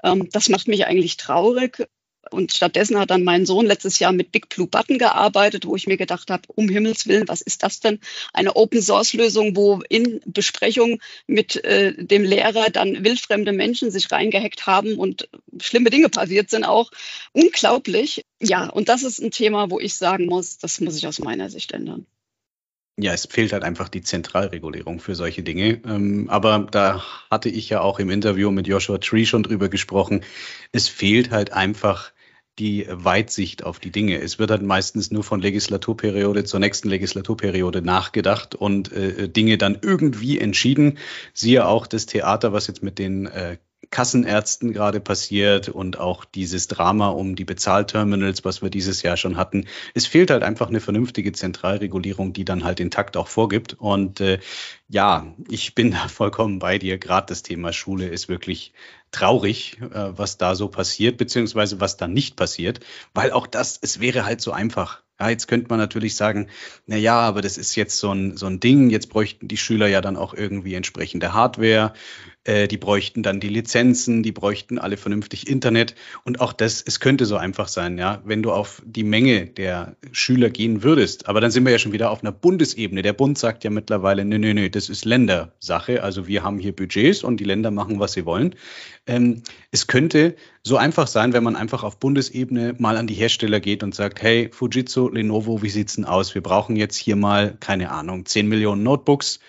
ähm, 0.04 0.30
das 0.32 0.50
macht 0.50 0.68
mich 0.68 0.86
eigentlich 0.86 1.18
traurig. 1.18 1.88
Und 2.32 2.54
stattdessen 2.54 3.00
hat 3.00 3.12
dann 3.12 3.24
mein 3.24 3.46
Sohn 3.46 3.66
letztes 3.66 4.00
Jahr 4.00 4.12
mit 4.12 4.32
Big 4.32 4.50
Blue 4.50 4.68
Button 4.68 4.98
gearbeitet, 4.98 5.66
wo 5.66 5.76
ich 5.76 5.88
mir 5.88 5.98
gedacht 5.98 6.30
habe, 6.30 6.44
um 6.48 6.70
Himmels 6.70 7.08
Willen, 7.08 7.28
was 7.28 7.42
ist 7.42 7.64
das 7.64 7.80
denn? 7.80 8.00
Eine 8.34 8.56
Open-Source-Lösung, 8.56 9.56
wo 9.56 9.82
in 9.90 10.22
Besprechung 10.26 11.00
mit 11.28 11.64
äh, 11.64 11.94
dem 11.98 12.24
Lehrer 12.24 12.70
dann 12.70 13.04
wildfremde 13.04 13.52
Menschen 13.52 13.92
sich 13.92 14.12
reingehackt 14.12 14.66
haben 14.68 14.96
und 14.96 15.30
schlimme 15.60 15.90
Dinge 15.90 16.10
passiert 16.10 16.50
sind 16.50 16.64
auch. 16.64 16.92
Unglaublich. 17.34 18.26
Ja, 18.42 18.70
und 18.70 18.90
das 18.90 19.04
ist 19.04 19.20
ein 19.22 19.32
Thema, 19.32 19.70
wo 19.70 19.80
ich 19.80 19.96
sagen 19.96 20.26
muss, 20.26 20.58
das 20.58 20.82
muss 20.82 20.96
sich 20.96 21.08
aus 21.08 21.20
meiner 21.20 21.50
Sicht 21.50 21.72
ändern. 21.72 22.06
Ja, 22.98 23.12
es 23.12 23.26
fehlt 23.26 23.52
halt 23.52 23.64
einfach 23.64 23.90
die 23.90 24.04
Zentralregulierung 24.04 25.02
für 25.02 25.16
solche 25.16 25.44
Dinge. 25.44 25.82
Ähm, 25.86 26.30
aber 26.30 26.66
da 26.72 27.04
hatte 27.30 27.50
ich 27.50 27.68
ja 27.68 27.82
auch 27.82 28.00
im 28.00 28.10
Interview 28.10 28.52
mit 28.52 28.68
Joshua 28.68 29.00
Tree 29.00 29.26
schon 29.26 29.44
drüber 29.44 29.68
gesprochen. 29.68 30.22
Es 30.72 30.88
fehlt 30.88 31.30
halt 31.30 31.52
einfach 31.52 32.14
die 32.60 32.88
Weitsicht 32.90 33.64
auf 33.64 33.80
die 33.80 33.92
Dinge. 33.92 34.20
Es 34.20 34.40
wird 34.40 34.52
halt 34.52 34.62
meistens 34.62 35.12
nur 35.12 35.24
von 35.24 35.42
Legislaturperiode 35.42 36.46
zur 36.46 36.60
nächsten 36.60 36.90
Legislaturperiode 36.90 37.82
nachgedacht 37.82 38.56
und 38.56 38.92
äh, 38.92 39.28
Dinge 39.28 39.58
dann 39.58 39.78
irgendwie 39.82 40.40
entschieden. 40.40 40.98
Siehe 41.34 41.68
auch 41.68 41.88
das 41.88 42.06
Theater, 42.06 42.54
was 42.54 42.68
jetzt 42.68 42.84
mit 42.84 42.98
den 43.00 43.26
äh, 43.26 43.58
Kassenärzten 43.92 44.74
gerade 44.74 45.00
passiert 45.00 45.70
und 45.70 46.00
auch 46.00 46.26
dieses 46.26 46.68
Drama 46.68 47.10
um 47.10 47.36
die 47.36 47.46
Bezahlterminals, 47.46 48.46
was 48.46 48.62
wir 48.62 48.70
dieses 48.70 49.02
Jahr 49.02 49.18
schon 49.18 49.38
hatten. 49.38 49.66
Es 49.94 50.08
fehlt 50.08 50.32
halt 50.32 50.44
einfach 50.44 50.68
eine 50.68 50.80
vernünftige 50.80 51.32
Zentralregulierung, 51.32 52.34
die 52.34 52.46
dann 52.46 52.64
halt 52.64 52.80
den 52.80 52.92
Takt 52.92 53.18
auch 53.18 53.28
vorgibt. 53.28 53.74
Und 53.74 54.22
äh, 54.22 54.40
ja, 54.88 55.34
ich 55.50 55.76
bin 55.76 55.92
da 55.92 56.08
vollkommen 56.08 56.60
bei 56.60 56.78
dir. 56.78 56.98
Gerade 56.98 57.28
das 57.28 57.44
Thema 57.44 57.74
Schule 57.74 58.08
ist 58.08 58.30
wirklich 58.30 58.74
traurig, 59.12 59.78
äh, 59.82 60.18
was 60.18 60.38
da 60.38 60.56
so 60.56 60.68
passiert, 60.68 61.18
beziehungsweise 61.18 61.80
was 61.80 61.98
da 61.98 62.08
nicht 62.08 62.36
passiert, 62.36 62.82
weil 63.14 63.32
auch 63.32 63.48
das, 63.48 63.80
es 63.82 64.00
wäre 64.00 64.26
halt 64.26 64.42
so 64.42 64.52
einfach. 64.52 65.02
Ja, 65.18 65.30
jetzt 65.30 65.48
könnte 65.48 65.70
man 65.70 65.80
natürlich 65.80 66.16
sagen, 66.18 66.50
na 66.88 66.98
ja, 66.98 67.20
aber 67.22 67.42
das 67.42 67.58
ist 67.58 67.76
jetzt 67.76 67.98
so 68.00 68.12
ein, 68.12 68.36
so 68.36 68.48
ein 68.48 68.60
Ding. 68.60 68.90
Jetzt 68.90 69.08
bräuchten 69.08 69.48
die 69.48 69.56
Schüler 69.56 69.88
ja 69.88 70.02
dann 70.02 70.18
auch 70.18 70.34
irgendwie 70.34 70.74
entsprechende 70.74 71.34
Hardware. 71.34 71.94
Äh, 72.46 72.68
die 72.68 72.78
bräuchten 72.78 73.24
dann 73.24 73.40
die 73.40 73.50
Lizenzen, 73.50 74.24
die 74.24 74.32
bräuchten 74.32 74.80
alle 74.80 74.98
vernünftig 74.98 75.50
Internet. 75.50 75.96
Und 76.24 76.40
auch 76.40 76.54
das, 76.54 76.82
es 76.86 77.00
könnte 77.00 77.26
so 77.26 77.38
einfach 77.38 77.68
sein, 77.68 77.98
ja, 77.98 78.22
wenn 78.24 78.44
du 78.44 78.52
auf 78.52 78.82
die 78.86 79.04
Menge 79.04 79.48
der 79.48 79.96
Schüler 80.12 80.50
gehen 80.50 80.84
würdest. 80.84 81.28
Aber 81.28 81.42
dann 81.42 81.52
sind 81.52 81.66
wir 81.66 81.72
ja 81.72 81.80
schon 81.80 81.92
wieder 81.92 82.12
auf 82.12 82.22
einer 82.22 82.32
Bundesebene. 82.32 83.02
Der 83.02 83.14
Bund 83.14 83.38
sagt 83.38 83.64
ja 83.64 83.70
mittlerweile, 83.72 84.24
nö, 84.24 84.38
nö, 84.38 84.54
nö, 84.54 84.70
das 84.70 84.90
ist 84.90 85.06
Ländersache. 85.06 86.04
Also 86.04 86.28
wir 86.28 86.44
haben 86.44 86.60
hier 86.60 86.76
Budgets 86.76 87.24
und 87.24 87.40
die 87.40 87.46
Länder 87.46 87.72
machen, 87.72 88.00
was 88.00 88.14
sie 88.14 88.26
wollen. 88.26 88.56
Ähm, 89.08 89.42
es 89.72 89.88
könnte 89.88 90.36
so 90.64 90.78
einfach 90.78 91.08
sein, 91.08 91.34
wenn 91.34 91.44
man 91.44 91.56
einfach 91.56 91.84
auf 91.84 92.00
Bundesebene 92.00 92.76
mal 92.78 92.98
an 92.98 93.08
die 93.08 93.14
Hersteller 93.16 93.60
geht 93.60 93.82
und 93.84 93.96
sagt, 93.96 94.22
hey, 94.22 94.50
Fujitsu, 94.52 95.10
Lenovo, 95.10 95.64
wie 95.64 95.70
sieht's 95.70 95.96
denn 95.96 96.06
aus? 96.06 96.36
Wir 96.36 96.42
brauchen 96.42 96.76
jetzt 96.76 96.96
hier 96.96 97.16
mal, 97.16 97.56
keine 97.60 97.92
Ahnung, 97.92 98.26
10 98.26 98.48
Millionen 98.48 98.84
Notebooks 98.84 99.40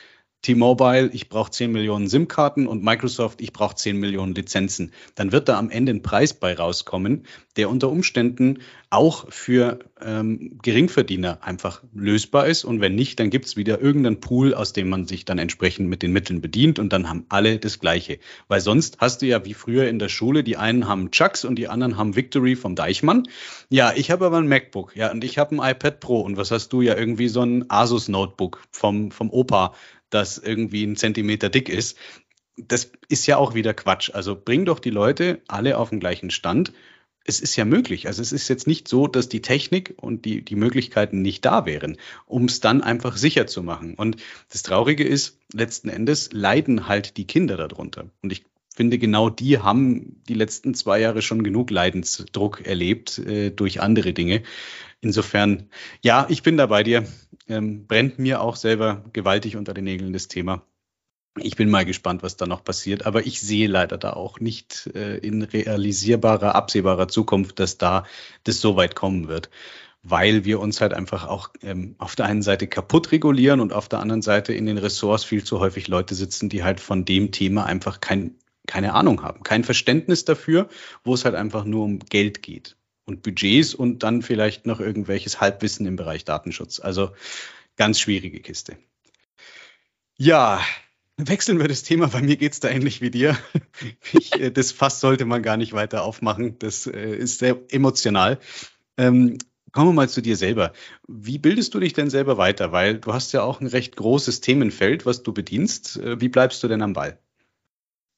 T-Mobile, 0.47 1.11
ich 1.13 1.29
brauche 1.29 1.51
10 1.51 1.73
Millionen 1.73 2.07
SIM-Karten 2.07 2.69
und 2.69 2.85
Microsoft, 2.85 3.41
ich 3.41 3.53
brauche 3.53 3.75
10 3.75 3.99
Millionen 3.99 4.33
Lizenzen. 4.33 4.93
Dann 5.17 5.33
wird 5.33 5.49
da 5.49 5.59
am 5.59 5.71
Ende 5.71 5.91
ein 5.91 6.03
Preis 6.03 6.35
bei 6.35 6.55
rauskommen, 6.55 7.27
der 7.57 7.69
unter 7.69 7.89
Umständen 7.89 8.61
auch 8.89 9.27
für 9.31 9.81
ähm, 10.01 10.59
Geringverdiener 10.63 11.39
einfach 11.43 11.83
lösbar 11.93 12.47
ist. 12.47 12.65
Und 12.65 12.81
wenn 12.81 12.95
nicht, 12.95 13.19
dann 13.19 13.31
gibt 13.31 13.47
es 13.47 13.57
wieder 13.57 13.81
irgendeinen 13.81 14.21
Pool, 14.21 14.55
aus 14.55 14.73
dem 14.73 14.89
man 14.89 15.09
sich 15.09 15.25
dann 15.25 15.39
entsprechend 15.39 15.89
mit 15.89 16.03
den 16.03 16.13
Mitteln 16.13 16.41
bedient 16.41 16.79
und 16.79 16.93
dann 16.93 17.09
haben 17.09 17.27
alle 17.29 17.59
das 17.59 17.81
Gleiche. 17.81 18.21
Weil 18.47 18.61
sonst 18.61 18.99
hast 19.01 19.23
du 19.23 19.27
ja 19.27 19.45
wie 19.45 19.55
früher 19.55 19.89
in 19.89 19.99
der 19.99 20.09
Schule, 20.09 20.45
die 20.45 20.57
einen 20.57 20.87
haben 20.87 21.11
Chucks 21.11 21.45
und 21.45 21.57
die 21.57 21.67
anderen 21.67 21.97
haben 21.97 22.15
Victory 22.15 22.55
vom 22.55 22.77
Deichmann. 22.77 23.25
Ja, 23.69 23.93
ich 23.97 24.13
habe 24.13 24.27
aber 24.27 24.39
ein 24.39 24.47
MacBook, 24.47 24.95
ja, 24.95 25.11
und 25.11 25.25
ich 25.25 25.39
habe 25.39 25.57
ein 25.57 25.71
iPad 25.71 25.99
Pro. 25.99 26.21
Und 26.21 26.37
was 26.37 26.53
hast 26.53 26.69
du 26.73 26.83
ja 26.83 26.97
irgendwie 26.97 27.29
so 27.29 27.43
ein 27.43 27.69
Asus 27.69 28.07
Notebook 28.07 28.63
vom, 28.71 29.11
vom 29.11 29.31
Opa? 29.31 29.75
Das 30.11 30.39
irgendwie 30.39 30.85
ein 30.85 30.97
Zentimeter 30.97 31.49
dick 31.49 31.69
ist. 31.69 31.97
Das 32.57 32.91
ist 33.09 33.27
ja 33.27 33.37
auch 33.37 33.55
wieder 33.55 33.75
Quatsch. 33.75 34.11
Also 34.13 34.37
bring 34.37 34.65
doch 34.65 34.79
die 34.79 34.91
Leute 34.91 35.43
alle 35.49 35.79
auf 35.79 35.91
den 35.91 36.01
gleichen 36.01 36.31
Stand. 36.31 36.73
Es 37.25 37.41
ist 37.41 37.57
ja 37.57 37.65
möglich. 37.65 38.07
Also 38.07 38.23
es 38.23 38.33
ist 38.33 38.49
jetzt 38.49 38.67
nicht 38.67 38.89
so, 38.89 39.09
dass 39.09 39.29
die 39.29 39.43
Technik 39.43 39.95
und 39.97 40.25
die, 40.25 40.45
die 40.45 40.55
Möglichkeiten 40.55 41.23
nicht 41.23 41.45
da 41.45 41.67
wären, 41.67 41.99
um 42.25 42.45
es 42.45 42.61
dann 42.61 42.83
einfach 42.83 43.17
sicher 43.17 43.47
zu 43.47 43.63
machen. 43.63 43.95
Und 43.95 44.17
das 44.49 44.63
Traurige 44.63 45.05
ist, 45.05 45.41
letzten 45.53 45.89
Endes 45.89 46.31
leiden 46.33 46.89
halt 46.89 47.17
die 47.17 47.27
Kinder 47.27 47.57
darunter. 47.57 48.11
Und 48.23 48.33
ich 48.33 48.45
finde, 48.77 48.99
genau 48.99 49.31
die 49.31 49.59
haben 49.59 50.23
die 50.29 50.35
letzten 50.35 50.75
zwei 50.75 51.01
Jahre 51.01 51.23
schon 51.23 51.43
genug 51.43 51.71
Leidensdruck 51.71 52.65
erlebt 52.65 53.19
äh, 53.19 53.51
durch 53.51 53.81
andere 53.81 54.13
Dinge. 54.13 54.43
Insofern, 55.01 55.71
ja, 56.03 56.27
ich 56.29 56.43
bin 56.43 56.57
da 56.57 56.67
bei 56.67 56.83
dir. 56.83 57.07
Ähm, 57.49 57.87
brennt 57.87 58.19
mir 58.19 58.41
auch 58.41 58.57
selber 58.57 59.05
gewaltig 59.13 59.57
unter 59.57 59.73
den 59.75 59.85
Nägeln 59.85 60.13
das 60.13 60.29
Thema. 60.29 60.63
Ich 61.39 61.57
bin 61.57 61.69
mal 61.69 61.85
gespannt, 61.85 62.23
was 62.23 62.37
da 62.37 62.47
noch 62.47 62.65
passiert, 62.65 63.05
aber 63.05 63.27
ich 63.27 63.41
sehe 63.41 63.69
leider 63.69 63.99
da 63.99 64.15
auch 64.15 64.41
nicht 64.41 64.91
äh, 64.95 65.19
in 65.19 65.43
realisierbarer, 65.43 66.55
absehbarer 66.55 67.09
Zukunft, 67.09 67.61
dass 67.61 67.77
da 67.79 68.05
das 68.45 68.61
so 68.61 68.77
weit 68.77 68.95
kommen 68.95 69.29
wird, 69.29 69.51
weil 70.03 70.45
wir 70.45 70.61
uns 70.61 70.81
halt 70.81 70.95
einfach 70.95 71.27
auch 71.29 71.51
ähm, 71.63 71.95
auf 71.99 72.17
der 72.17 72.27
einen 72.27 72.43
Seite 72.43 72.67
kaputt 72.67 73.13
regulieren 73.13 73.61
und 73.61 73.73
auf 73.73 73.89
der 73.89 74.01
anderen 74.01 74.23
Seite 74.23 74.55
in 74.55 74.67
den 74.67 74.79
Ressorts 74.79 75.25
viel 75.25 75.45
zu 75.45 75.61
häufig 75.61 75.89
Leute 75.89 76.15
sitzen, 76.15 76.49
die 76.49 76.65
halt 76.65 76.81
von 76.81 77.05
dem 77.05 77.33
Thema 77.33 77.67
einfach 77.67 78.01
kein, 78.01 78.37
keine 78.67 78.95
Ahnung 78.95 79.23
haben, 79.23 79.43
kein 79.43 79.63
Verständnis 79.63 80.25
dafür, 80.25 80.69
wo 81.05 81.15
es 81.15 81.25
halt 81.27 81.35
einfach 81.35 81.65
nur 81.65 81.85
um 81.85 81.99
Geld 81.99 82.43
geht 82.43 82.77
und 83.07 83.23
Budgets 83.23 83.75
und 83.75 84.03
dann 84.03 84.21
vielleicht 84.21 84.67
noch 84.67 84.81
irgendwelches 84.81 85.41
Halbwissen 85.41 85.87
im 85.87 85.97
Bereich 85.97 86.25
Datenschutz. 86.25 86.81
Also 86.81 87.13
ganz 87.77 87.99
schwierige 88.01 88.41
Kiste. 88.41 88.77
Ja, 90.19 90.61
wechseln 91.17 91.59
wir 91.61 91.69
das 91.69 91.83
Thema. 91.83 92.09
Bei 92.09 92.21
mir 92.21 92.37
geht 92.37 92.53
es 92.53 92.61
da 92.61 92.69
ähnlich 92.69 93.01
wie 93.01 93.11
dir. 93.11 93.39
Ich, 94.13 94.33
äh, 94.41 94.51
das 94.51 94.73
Fass 94.73 95.01
sollte 95.01 95.25
man 95.27 95.43
gar 95.43 95.57
nicht 95.57 95.73
weiter 95.73 96.03
aufmachen. 96.03 96.59
Das 96.59 96.87
äh, 96.87 97.15
ist 97.17 97.39
sehr 97.39 97.59
emotional. 97.71 98.39
Ähm, 98.97 99.39
kommen 99.73 99.91
wir 99.91 99.93
mal 99.93 100.09
zu 100.09 100.23
dir 100.23 100.37
selber. 100.37 100.73
Wie 101.07 101.39
bildest 101.39 101.75
du 101.75 101.81
dich 101.81 101.93
denn 101.93 102.09
selber 102.09 102.39
weiter? 102.39 102.73
Weil 102.73 102.99
du 102.99 103.13
hast 103.13 103.33
ja 103.33 103.43
auch 103.43 103.61
ein 103.61 103.67
recht 103.67 103.97
großes 103.97 104.41
Themenfeld, 104.41 105.05
was 105.05 105.23
du 105.23 105.33
bedienst. 105.35 105.99
Äh, 105.99 106.21
wie 106.21 106.31
bleibst 106.31 106.63
du 106.63 106.69
denn 106.69 106.83
am 106.83 106.95
Ball? 106.95 107.19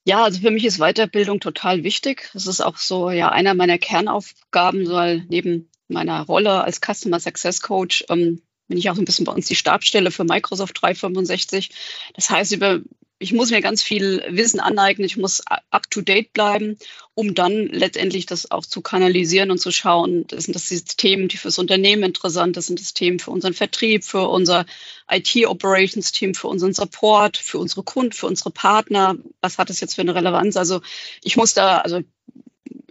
Ja, 0.09 0.24
also 0.24 0.40
für 0.40 0.50
mich 0.50 0.64
ist 0.64 0.78
Weiterbildung 0.78 1.38
total 1.38 1.84
wichtig. 1.84 2.30
Es 2.32 2.46
ist 2.46 2.62
auch 2.62 2.78
so 2.78 3.11
ja 3.11 3.28
einer 3.28 3.52
meiner 3.52 3.76
Kernaufgaben, 3.76 4.88
weil 4.88 5.26
neben 5.28 5.68
meiner 5.86 6.22
Rolle 6.22 6.64
als 6.64 6.80
Customer 6.80 7.20
Success 7.20 7.61
Coach 7.61 8.06
ähm, 8.09 8.40
bin 8.68 8.78
ich 8.78 8.88
auch 8.88 8.96
ein 8.96 9.04
bisschen 9.04 9.26
bei 9.26 9.32
uns 9.32 9.48
die 9.48 9.54
Stabstelle 9.54 10.11
für 10.11 10.24
Microsoft 10.24 10.80
365. 10.80 11.68
Das 12.14 12.30
heißt, 12.30 12.52
über 12.52 12.80
ich 13.21 13.33
muss 13.33 13.51
mir 13.51 13.61
ganz 13.61 13.83
viel 13.83 14.25
Wissen 14.29 14.61
aneignen, 14.61 15.05
ich 15.05 15.16
muss 15.16 15.43
up-to-date 15.71 16.33
bleiben, 16.33 16.79
um 17.14 17.35
dann 17.35 17.66
letztendlich 17.66 18.27
das 18.27 18.51
auch 18.51 18.64
zu 18.64 18.81
kanalisieren 18.81 19.51
und 19.51 19.59
zu 19.59 19.73
schauen, 19.73 20.27
das 20.29 20.45
sind 20.45 20.55
das 20.55 20.69
Themen, 20.69 21.27
die 21.27 21.37
fürs 21.37 21.59
Unternehmen 21.59 22.05
interessant, 22.05 22.57
das 22.57 22.66
sind 22.66 22.81
das 22.81 22.95
Themen 22.95 23.19
für 23.19 23.33
unseren 23.33 23.55
Vertrieb, 23.55 24.05
für 24.05 24.29
unser 24.29 24.66
IT-Operations-Team, 25.11 26.35
für 26.35 26.47
unseren 26.47 26.75
Support, 26.75 27.37
für 27.37 27.59
unsere 27.59 27.83
Kunden, 27.83 28.12
für 28.12 28.27
unsere 28.27 28.51
Partner. 28.51 29.16
Was 29.41 29.59
hat 29.59 29.69
das 29.69 29.81
jetzt 29.81 29.97
für 29.97 30.03
eine 30.03 30.14
Relevanz? 30.14 30.57
Also 30.57 30.81
ich 31.25 31.37
muss 31.37 31.55
da 31.55 31.79
also 31.79 32.03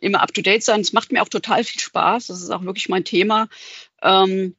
immer 0.02 0.22
up-to-date 0.22 0.64
sein. 0.64 0.82
Es 0.82 0.94
macht 0.94 1.12
mir 1.12 1.22
auch 1.22 1.30
total 1.30 1.64
viel 1.64 1.80
Spaß. 1.80 2.28
Das 2.28 2.42
ist 2.42 2.50
auch 2.50 2.64
wirklich 2.64 2.90
mein 2.90 3.06
Thema. 3.06 3.48
Ähm, 4.02 4.56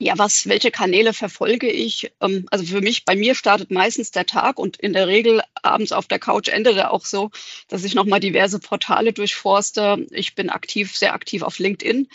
ja, 0.00 0.16
was, 0.16 0.48
welche 0.48 0.70
Kanäle 0.70 1.12
verfolge 1.12 1.68
ich? 1.68 2.12
Ähm, 2.20 2.46
also 2.50 2.64
für 2.64 2.80
mich, 2.80 3.04
bei 3.04 3.16
mir 3.16 3.34
startet 3.34 3.72
meistens 3.72 4.12
der 4.12 4.26
Tag 4.26 4.58
und 4.58 4.76
in 4.76 4.92
der 4.92 5.08
Regel 5.08 5.42
abends 5.62 5.90
auf 5.90 6.06
der 6.06 6.20
Couch 6.20 6.48
endet 6.48 6.76
er 6.76 6.92
auch 6.92 7.04
so, 7.04 7.30
dass 7.66 7.82
ich 7.82 7.94
nochmal 7.96 8.20
diverse 8.20 8.60
Portale 8.60 9.12
durchforste. 9.12 10.06
Ich 10.10 10.36
bin 10.36 10.50
aktiv, 10.50 10.96
sehr 10.96 11.14
aktiv 11.14 11.42
auf 11.42 11.58
LinkedIn. 11.58 12.08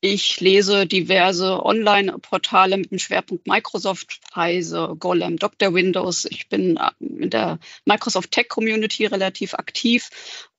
Ich 0.00 0.40
lese 0.40 0.86
diverse 0.86 1.62
Online-Portale 1.62 2.78
mit 2.78 2.90
dem 2.90 2.98
Schwerpunkt 2.98 3.46
Microsoft, 3.46 4.20
Heise, 4.34 4.94
Golem, 4.98 5.38
Dr. 5.38 5.74
Windows. 5.74 6.24
Ich 6.26 6.48
bin 6.48 6.78
äh, 6.78 6.90
in 7.00 7.28
der 7.28 7.58
Microsoft 7.84 8.30
Tech 8.30 8.48
Community 8.48 9.04
relativ 9.04 9.52
aktiv. 9.54 10.08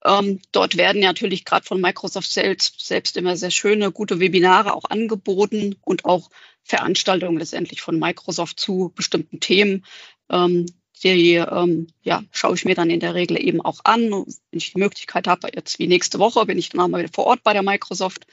Ähm, 0.05 0.41
dort 0.51 0.77
werden 0.77 1.01
natürlich 1.01 1.43
gerade 1.43 1.65
von 1.65 1.81
Microsoft 1.81 2.31
selbst, 2.31 2.85
selbst 2.85 3.17
immer 3.17 3.35
sehr 3.35 3.51
schöne, 3.51 3.91
gute 3.91 4.19
Webinare 4.19 4.73
auch 4.73 4.85
angeboten 4.85 5.75
und 5.83 6.05
auch 6.05 6.29
Veranstaltungen 6.67 7.37
letztendlich 7.37 7.81
von 7.81 7.97
Microsoft 7.97 8.59
zu 8.59 8.91
bestimmten 8.95 9.39
Themen. 9.39 9.85
Ähm, 10.29 10.65
die 11.03 11.35
ähm, 11.35 11.87
ja, 12.01 12.23
schaue 12.31 12.55
ich 12.55 12.65
mir 12.65 12.75
dann 12.75 12.89
in 12.89 12.99
der 12.99 13.13
Regel 13.13 13.39
eben 13.39 13.61
auch 13.61 13.79
an. 13.83 14.11
Wenn 14.11 14.25
ich 14.51 14.73
die 14.73 14.79
Möglichkeit 14.79 15.27
habe, 15.27 15.49
jetzt 15.53 15.79
wie 15.79 15.87
nächste 15.87 16.19
Woche 16.19 16.45
bin 16.45 16.57
ich 16.57 16.69
dann 16.69 16.81
auch 16.81 16.87
mal 16.87 16.99
wieder 16.99 17.13
vor 17.13 17.25
Ort 17.25 17.43
bei 17.43 17.53
der 17.53 17.63
Microsoft. 17.63 18.25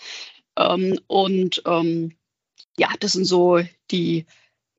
Ähm, 0.57 0.99
und 1.07 1.63
ähm, 1.67 2.17
ja, 2.79 2.89
das 3.01 3.13
sind 3.13 3.27
so 3.27 3.61
die 3.91 4.27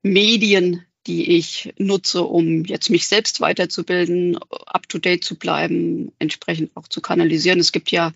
Medien, 0.02 0.84
die 1.06 1.36
ich 1.36 1.72
nutze, 1.78 2.24
um 2.24 2.64
jetzt 2.64 2.90
mich 2.90 3.06
selbst 3.06 3.40
weiterzubilden, 3.40 4.38
up-to-date 4.66 5.22
zu 5.22 5.36
bleiben, 5.36 6.12
entsprechend 6.18 6.76
auch 6.76 6.88
zu 6.88 7.00
kanalisieren. 7.00 7.60
Es 7.60 7.72
gibt 7.72 7.90
ja 7.90 8.12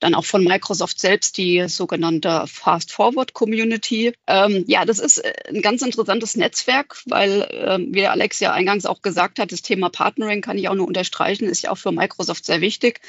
dann 0.00 0.14
auch 0.14 0.24
von 0.24 0.44
Microsoft 0.44 1.00
selbst 1.00 1.36
die 1.36 1.68
sogenannte 1.68 2.44
Fast 2.46 2.92
Forward 2.92 3.32
Community. 3.32 4.12
Ähm, 4.26 4.64
ja, 4.66 4.84
das 4.84 4.98
ist 4.98 5.18
äh, 5.18 5.32
ein 5.48 5.62
ganz 5.62 5.82
interessantes 5.82 6.36
Netzwerk, 6.36 7.02
weil, 7.06 7.48
ähm, 7.50 7.88
wie 7.92 8.06
Alex 8.06 8.40
ja 8.40 8.52
eingangs 8.52 8.86
auch 8.86 9.02
gesagt 9.02 9.38
hat, 9.38 9.52
das 9.52 9.62
Thema 9.62 9.90
Partnering 9.90 10.40
kann 10.40 10.58
ich 10.58 10.68
auch 10.68 10.74
nur 10.74 10.86
unterstreichen, 10.86 11.48
ist 11.48 11.62
ja 11.62 11.70
auch 11.70 11.78
für 11.78 11.92
Microsoft 11.92 12.44
sehr 12.44 12.60
wichtig. 12.60 13.00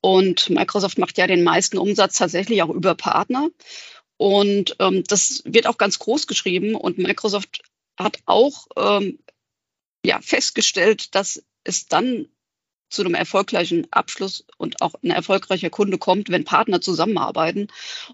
Und 0.00 0.50
Microsoft 0.50 0.98
macht 0.98 1.18
ja 1.18 1.26
den 1.26 1.44
meisten 1.44 1.78
Umsatz 1.78 2.18
tatsächlich 2.18 2.62
auch 2.62 2.70
über 2.70 2.94
Partner. 2.94 3.48
Und 4.16 4.76
ähm, 4.78 5.04
das 5.08 5.42
wird 5.44 5.66
auch 5.66 5.78
ganz 5.78 5.98
groß 5.98 6.26
geschrieben. 6.26 6.74
Und 6.74 6.98
Microsoft 6.98 7.62
hat 7.98 8.18
auch 8.26 8.66
ähm, 8.76 9.18
ja, 10.04 10.20
festgestellt, 10.20 11.14
dass 11.14 11.42
es 11.64 11.86
dann 11.86 12.28
zu 12.88 13.02
einem 13.02 13.14
erfolgreichen 13.14 13.86
Abschluss 13.90 14.44
und 14.56 14.80
auch 14.80 14.94
ein 15.02 15.10
erfolgreicher 15.10 15.70
Kunde 15.70 15.98
kommt, 15.98 16.30
wenn 16.30 16.44
Partner 16.44 16.80
zusammenarbeiten. 16.80 17.68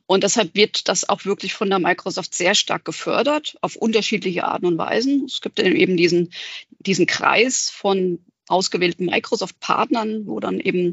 Und 0.07 0.25
deshalb 0.25 0.55
wird 0.55 0.89
das 0.89 1.09
auch 1.09 1.25
wirklich 1.25 1.55
von 1.55 1.69
der 1.69 1.79
Microsoft 1.79 2.35
sehr 2.35 2.55
stark 2.55 2.85
gefördert, 2.85 3.57
auf 3.61 3.77
unterschiedliche 3.77 4.45
Arten 4.45 4.67
und 4.67 4.79
Weisen. 4.79 5.25
Es 5.27 5.41
gibt 5.41 5.61
eben 5.61 5.97
diesen, 5.97 6.33
diesen 6.79 7.07
Kreis 7.07 7.71
von 7.71 8.25
ausgewählten 8.49 9.07
Microsoft-Partnern, 9.07 10.27
wo 10.27 10.41
dann 10.41 10.59
eben 10.61 10.93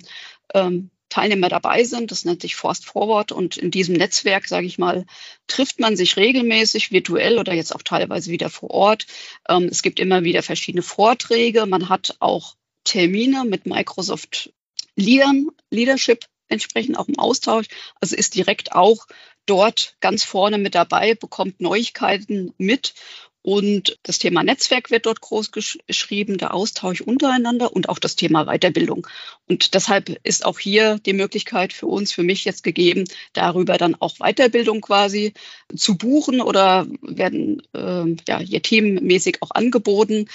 ähm, 0.53 0.91
Teilnehmer 1.09 1.49
dabei 1.49 1.83
sind. 1.83 2.11
Das 2.11 2.25
nennt 2.25 2.41
sich 2.41 2.55
Forst 2.55 2.85
Forward. 2.85 3.31
Und 3.31 3.57
in 3.57 3.71
diesem 3.71 3.95
Netzwerk, 3.95 4.47
sage 4.47 4.67
ich 4.67 4.77
mal, 4.77 5.05
trifft 5.47 5.79
man 5.79 5.95
sich 5.95 6.17
regelmäßig 6.17 6.91
virtuell 6.91 7.39
oder 7.39 7.53
jetzt 7.53 7.73
auch 7.73 7.81
teilweise 7.81 8.31
wieder 8.31 8.49
vor 8.49 8.71
Ort. 8.71 9.07
Ähm, 9.47 9.63
es 9.63 9.81
gibt 9.81 9.99
immer 9.99 10.23
wieder 10.23 10.43
verschiedene 10.43 10.83
Vorträge. 10.83 11.65
Man 11.65 11.89
hat 11.89 12.17
auch 12.19 12.56
Termine 12.87 13.43
mit 13.43 13.65
Microsoft 13.65 14.53
Leadern, 14.95 15.49
Leadership 15.69 16.25
entsprechend 16.47 16.97
auch 16.97 17.09
im 17.09 17.19
Austausch. 17.19 17.67
Also 17.99 18.15
ist 18.15 18.35
direkt 18.35 18.71
auch 18.71 19.05
dort 19.45 19.95
ganz 19.99 20.23
vorne 20.23 20.57
mit 20.57 20.73
dabei, 20.73 21.13
bekommt 21.13 21.59
Neuigkeiten 21.59 22.53
mit. 22.57 22.93
Und 23.41 23.97
das 24.03 24.19
Thema 24.19 24.43
Netzwerk 24.43 24.89
wird 24.89 25.05
dort 25.05 25.21
groß 25.21 25.51
geschrieben, 25.51 26.37
der 26.37 26.53
Austausch 26.53 27.01
untereinander 27.01 27.73
und 27.73 27.87
auch 27.87 27.99
das 27.99 28.15
Thema 28.15 28.45
Weiterbildung. 28.45 29.07
Und 29.47 29.73
deshalb 29.73 30.09
ist 30.23 30.45
auch 30.45 30.59
hier 30.59 30.99
die 31.05 31.13
Möglichkeit 31.13 31.71
für 31.71 31.87
uns, 31.87 32.11
für 32.11 32.23
mich 32.23 32.43
jetzt 32.45 32.63
gegeben, 32.63 33.05
darüber 33.33 33.77
dann 33.77 33.95
auch 33.95 34.17
Weiterbildung 34.17 34.81
quasi 34.81 35.33
zu 35.75 35.97
buchen 35.97 36.41
oder 36.41 36.87
werden 37.01 37.61
äh, 37.73 38.15
ja 38.27 38.39
hier 38.39 38.61
themenmäßig 38.61 39.41
auch 39.41 39.51
angeboten. 39.51 40.27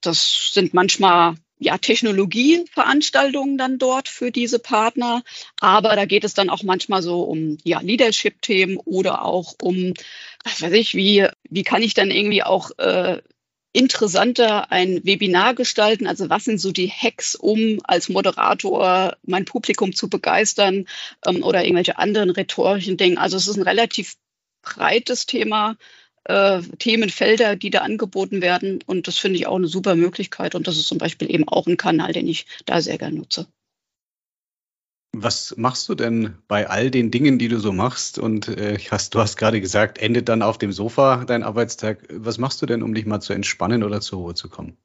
Das 0.00 0.50
sind 0.52 0.74
manchmal 0.74 1.36
ja, 1.58 1.78
Technologieveranstaltungen 1.78 3.58
dann 3.58 3.78
dort 3.78 4.08
für 4.08 4.30
diese 4.30 4.58
Partner. 4.58 5.22
Aber 5.60 5.96
da 5.96 6.04
geht 6.04 6.24
es 6.24 6.34
dann 6.34 6.50
auch 6.50 6.62
manchmal 6.62 7.02
so 7.02 7.22
um 7.22 7.58
ja, 7.64 7.80
Leadership-Themen 7.80 8.76
oder 8.78 9.24
auch 9.24 9.54
um, 9.60 9.94
was 10.44 10.62
weiß 10.62 10.72
ich, 10.72 10.94
wie, 10.94 11.26
wie 11.48 11.64
kann 11.64 11.82
ich 11.82 11.94
dann 11.94 12.10
irgendwie 12.10 12.42
auch 12.42 12.70
äh, 12.78 13.20
interessanter 13.72 14.72
ein 14.72 15.04
Webinar 15.04 15.54
gestalten? 15.54 16.06
Also 16.06 16.30
was 16.30 16.44
sind 16.44 16.60
so 16.60 16.72
die 16.72 16.90
Hacks, 16.90 17.34
um 17.34 17.78
als 17.84 18.08
Moderator 18.08 19.16
mein 19.22 19.44
Publikum 19.44 19.94
zu 19.94 20.08
begeistern 20.08 20.86
ähm, 21.26 21.42
oder 21.42 21.64
irgendwelche 21.64 21.98
anderen 21.98 22.30
rhetorischen 22.30 22.96
Dinge? 22.96 23.20
Also 23.20 23.36
es 23.36 23.48
ist 23.48 23.56
ein 23.56 23.62
relativ 23.62 24.14
breites 24.62 25.26
Thema, 25.26 25.76
äh, 26.28 26.62
Themenfelder, 26.78 27.56
die 27.56 27.70
da 27.70 27.80
angeboten 27.80 28.40
werden. 28.40 28.80
Und 28.86 29.08
das 29.08 29.18
finde 29.18 29.38
ich 29.38 29.46
auch 29.46 29.56
eine 29.56 29.66
super 29.66 29.96
Möglichkeit. 29.96 30.54
Und 30.54 30.68
das 30.68 30.76
ist 30.76 30.86
zum 30.86 30.98
Beispiel 30.98 31.30
eben 31.30 31.48
auch 31.48 31.66
ein 31.66 31.76
Kanal, 31.76 32.12
den 32.12 32.28
ich 32.28 32.46
da 32.66 32.80
sehr 32.80 32.98
gerne 32.98 33.16
nutze. 33.16 33.46
Was 35.16 35.56
machst 35.56 35.88
du 35.88 35.94
denn 35.94 36.36
bei 36.48 36.68
all 36.68 36.90
den 36.90 37.10
Dingen, 37.10 37.38
die 37.38 37.48
du 37.48 37.58
so 37.58 37.72
machst? 37.72 38.18
Und 38.18 38.48
äh, 38.48 38.78
hast, 38.90 39.14
du 39.14 39.20
hast 39.20 39.36
gerade 39.36 39.60
gesagt, 39.60 39.98
endet 39.98 40.28
dann 40.28 40.42
auf 40.42 40.58
dem 40.58 40.70
Sofa 40.70 41.24
dein 41.24 41.42
Arbeitstag. 41.42 42.06
Was 42.10 42.38
machst 42.38 42.60
du 42.60 42.66
denn, 42.66 42.82
um 42.82 42.94
dich 42.94 43.06
mal 43.06 43.20
zu 43.20 43.32
entspannen 43.32 43.82
oder 43.82 44.00
zur 44.00 44.18
Ruhe 44.20 44.34
zu 44.34 44.48
kommen? 44.48 44.76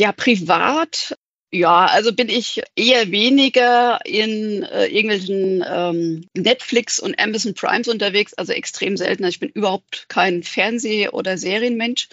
Ja, 0.00 0.12
privat 0.12 1.16
ja, 1.54 1.86
also 1.86 2.12
bin 2.12 2.28
ich 2.28 2.62
eher 2.74 3.12
weniger 3.12 4.00
in 4.04 4.64
äh, 4.64 4.86
irgendwelchen 4.86 5.64
ähm, 5.66 6.28
Netflix 6.34 6.98
und 6.98 7.18
Amazon 7.20 7.54
Primes 7.54 7.86
unterwegs, 7.86 8.34
also 8.34 8.52
extrem 8.52 8.96
selten. 8.96 9.24
Ich 9.24 9.38
bin 9.38 9.50
überhaupt 9.50 10.06
kein 10.08 10.42
Fernseh- 10.42 11.10
oder 11.10 11.38
Serienmensch. 11.38 12.08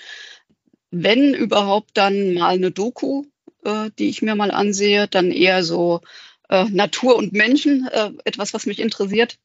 Wenn 0.92 1.34
überhaupt, 1.34 1.92
dann 1.96 2.36
mal 2.36 2.54
eine 2.54 2.70
Doku, 2.70 3.26
äh, 3.66 3.90
die 3.98 4.10
ich 4.10 4.22
mir 4.22 4.36
mal 4.36 4.52
ansehe, 4.52 5.08
dann 5.08 5.32
eher 5.32 5.64
so 5.64 6.02
äh, 6.50 6.66
Natur 6.66 7.16
und 7.16 7.34
Menschen, 7.34 7.88
äh, 7.88 8.12
etwas, 8.26 8.54
was 8.54 8.68
mich 8.68 8.80
interessiert. 8.80 9.40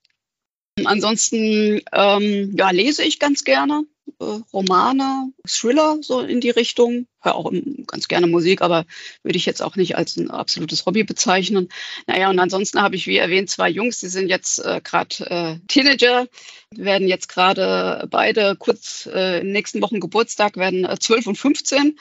Ansonsten 0.85 1.81
ähm, 1.93 2.55
ja, 2.57 2.71
lese 2.71 3.03
ich 3.03 3.19
ganz 3.19 3.45
gerne 3.45 3.85
äh, 4.21 4.25
Romane, 4.53 5.33
Thriller 5.47 5.99
so 6.03 6.21
in 6.21 6.41
die 6.41 6.51
Richtung. 6.51 7.07
Höre 7.23 7.35
auch 7.35 7.51
ganz 7.87 8.09
gerne 8.09 8.27
Musik, 8.27 8.61
aber 8.61 8.85
würde 9.23 9.39
ich 9.39 9.47
jetzt 9.47 9.63
auch 9.63 9.77
nicht 9.77 9.97
als 9.97 10.17
ein 10.17 10.31
absolutes 10.31 10.85
Hobby 10.85 11.03
bezeichnen. 11.03 11.71
Naja, 12.07 12.29
und 12.29 12.39
ansonsten 12.39 12.83
habe 12.83 12.97
ich, 12.97 13.07
wie 13.07 13.17
erwähnt, 13.17 13.49
zwei 13.49 13.71
Jungs, 13.71 14.01
die 14.01 14.09
sind 14.09 14.29
jetzt 14.29 14.59
äh, 14.59 14.83
gerade 14.85 15.31
äh, 15.31 15.59
Teenager, 15.67 16.29
werden 16.71 17.09
jetzt 17.09 17.29
gerade 17.29 18.07
beide 18.11 18.55
kurz 18.57 19.09
äh, 19.11 19.39
in 19.39 19.47
den 19.47 19.53
nächsten 19.53 19.81
Wochen 19.81 20.01
Geburtstag, 20.01 20.57
werden 20.57 20.85
äh, 20.85 20.99
12 20.99 21.27
und 21.29 21.37
15. 21.37 21.99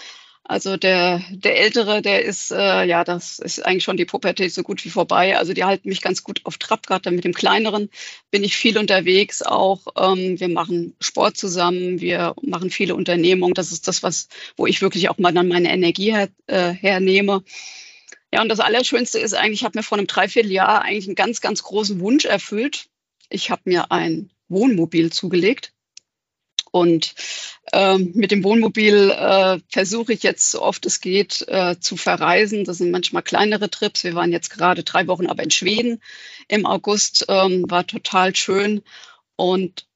Also 0.47 0.77
der, 0.77 1.23
der 1.31 1.57
Ältere, 1.57 2.03
der 2.03 2.23
ist, 2.23 2.51
äh, 2.51 2.85
ja, 2.85 3.03
das 3.03 3.39
ist 3.39 3.65
eigentlich 3.65 3.83
schon 3.83 3.97
die 3.97 4.05
Pubertät 4.05 4.53
so 4.53 4.61
gut 4.61 4.85
wie 4.85 4.91
vorbei. 4.91 5.37
Also 5.37 5.53
die 5.53 5.63
halten 5.63 5.89
mich 5.89 6.01
ganz 6.01 6.23
gut 6.23 6.41
auf 6.43 6.57
Trab. 6.59 6.85
Gerade 6.85 7.09
mit 7.09 7.23
dem 7.23 7.33
Kleineren 7.33 7.89
bin 8.29 8.43
ich 8.43 8.55
viel 8.55 8.77
unterwegs 8.77 9.41
auch. 9.41 9.87
Ähm, 9.97 10.39
wir 10.39 10.49
machen 10.49 10.95
Sport 10.99 11.35
zusammen, 11.35 11.99
wir 11.99 12.35
machen 12.43 12.69
viele 12.69 12.93
Unternehmungen. 12.93 13.55
Das 13.55 13.71
ist 13.71 13.87
das, 13.87 14.03
was, 14.03 14.27
wo 14.55 14.67
ich 14.67 14.83
wirklich 14.83 15.09
auch 15.09 15.17
mal 15.17 15.33
dann 15.33 15.47
meine 15.47 15.73
Energie 15.73 16.13
her, 16.13 16.29
äh, 16.45 16.69
hernehme. 16.69 17.43
Ja, 18.31 18.43
und 18.43 18.49
das 18.49 18.59
Allerschönste 18.59 19.17
ist 19.17 19.33
eigentlich, 19.33 19.61
ich 19.61 19.65
habe 19.65 19.79
mir 19.79 19.83
vor 19.83 19.97
einem 19.97 20.07
Dreivierteljahr 20.07 20.83
eigentlich 20.83 21.07
einen 21.07 21.15
ganz, 21.15 21.41
ganz 21.41 21.63
großen 21.63 21.99
Wunsch 21.99 22.25
erfüllt. 22.25 22.85
Ich 23.29 23.49
habe 23.49 23.63
mir 23.65 23.91
ein 23.91 24.29
Wohnmobil 24.47 25.11
zugelegt 25.11 25.73
und 26.75 27.15
ähm, 27.71 28.11
mit 28.15 28.31
dem 28.31 28.43
Wohnmobil 28.43 29.09
äh, 29.09 29.59
versuche 29.69 30.11
ich 30.11 30.23
jetzt, 30.23 30.51
so 30.51 30.61
oft 30.61 30.85
es 30.85 30.99
geht, 30.99 31.45
äh, 31.47 31.79
zu 31.79 31.95
verreisen. 31.95 32.65
Das 32.65 32.79
sind 32.79 32.91
manchmal 32.91 33.23
kleinere 33.23 33.69
Trips. 33.69 34.03
Wir 34.03 34.13
waren 34.13 34.33
jetzt 34.33 34.49
gerade 34.49 34.83
drei 34.83 35.07
Wochen 35.07 35.27
aber 35.27 35.41
in 35.41 35.51
Schweden 35.51 36.01
im 36.49 36.65
August, 36.65 37.27
ähm, 37.29 37.63
war 37.69 37.87
total 37.87 38.35
schön. 38.35 38.81
Und 39.37 39.87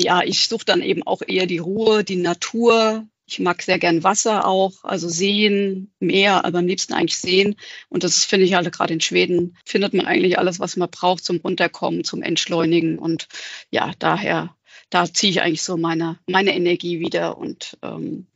ja, 0.00 0.22
ich 0.22 0.48
suche 0.48 0.64
dann 0.64 0.80
eben 0.80 1.02
auch 1.02 1.22
eher 1.26 1.46
die 1.46 1.58
Ruhe, 1.58 2.04
die 2.04 2.14
Natur. 2.14 3.04
Ich 3.26 3.40
mag 3.40 3.60
sehr 3.60 3.80
gern 3.80 4.04
Wasser 4.04 4.46
auch, 4.46 4.84
also 4.84 5.08
Seen, 5.08 5.90
Meer, 5.98 6.44
aber 6.44 6.60
am 6.60 6.68
liebsten 6.68 6.92
eigentlich 6.92 7.18
Seen. 7.18 7.56
Und 7.88 8.04
das 8.04 8.24
finde 8.24 8.46
ich 8.46 8.54
alle 8.54 8.70
gerade 8.70 8.94
in 8.94 9.00
Schweden, 9.00 9.56
findet 9.64 9.92
man 9.92 10.06
eigentlich 10.06 10.38
alles, 10.38 10.60
was 10.60 10.76
man 10.76 10.88
braucht 10.88 11.24
zum 11.24 11.38
Runterkommen, 11.38 12.04
zum 12.04 12.22
Entschleunigen. 12.22 13.00
Und 13.00 13.26
ja, 13.72 13.90
daher 13.98 14.54
da 14.90 15.12
ziehe 15.12 15.30
ich 15.30 15.42
eigentlich 15.42 15.62
so 15.62 15.76
meine, 15.76 16.18
meine 16.26 16.54
Energie 16.54 17.00
wieder 17.00 17.38
und 17.38 17.76
ähm, 17.82 18.26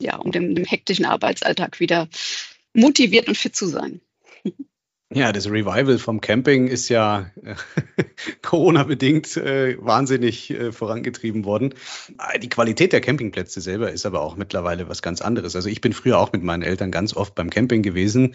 ja, 0.00 0.16
um 0.16 0.32
dem, 0.32 0.54
dem 0.54 0.64
hektischen 0.64 1.04
Arbeitsalltag 1.04 1.80
wieder 1.80 2.08
motiviert 2.74 3.28
und 3.28 3.36
fit 3.36 3.56
zu 3.56 3.66
sein. 3.66 4.00
Ja, 5.14 5.30
das 5.30 5.46
Revival 5.46 5.98
vom 5.98 6.22
Camping 6.22 6.68
ist 6.68 6.88
ja 6.88 7.30
äh, 7.44 7.54
Corona-bedingt 8.42 9.36
äh, 9.36 9.76
wahnsinnig 9.78 10.50
äh, 10.50 10.72
vorangetrieben 10.72 11.44
worden. 11.44 11.74
Die 12.40 12.48
Qualität 12.48 12.94
der 12.94 13.02
Campingplätze 13.02 13.60
selber 13.60 13.92
ist 13.92 14.06
aber 14.06 14.22
auch 14.22 14.36
mittlerweile 14.36 14.88
was 14.88 15.02
ganz 15.02 15.20
anderes. 15.20 15.54
Also 15.54 15.68
ich 15.68 15.82
bin 15.82 15.92
früher 15.92 16.18
auch 16.18 16.32
mit 16.32 16.42
meinen 16.42 16.62
Eltern 16.62 16.90
ganz 16.90 17.14
oft 17.14 17.34
beim 17.34 17.50
Camping 17.50 17.82
gewesen 17.82 18.34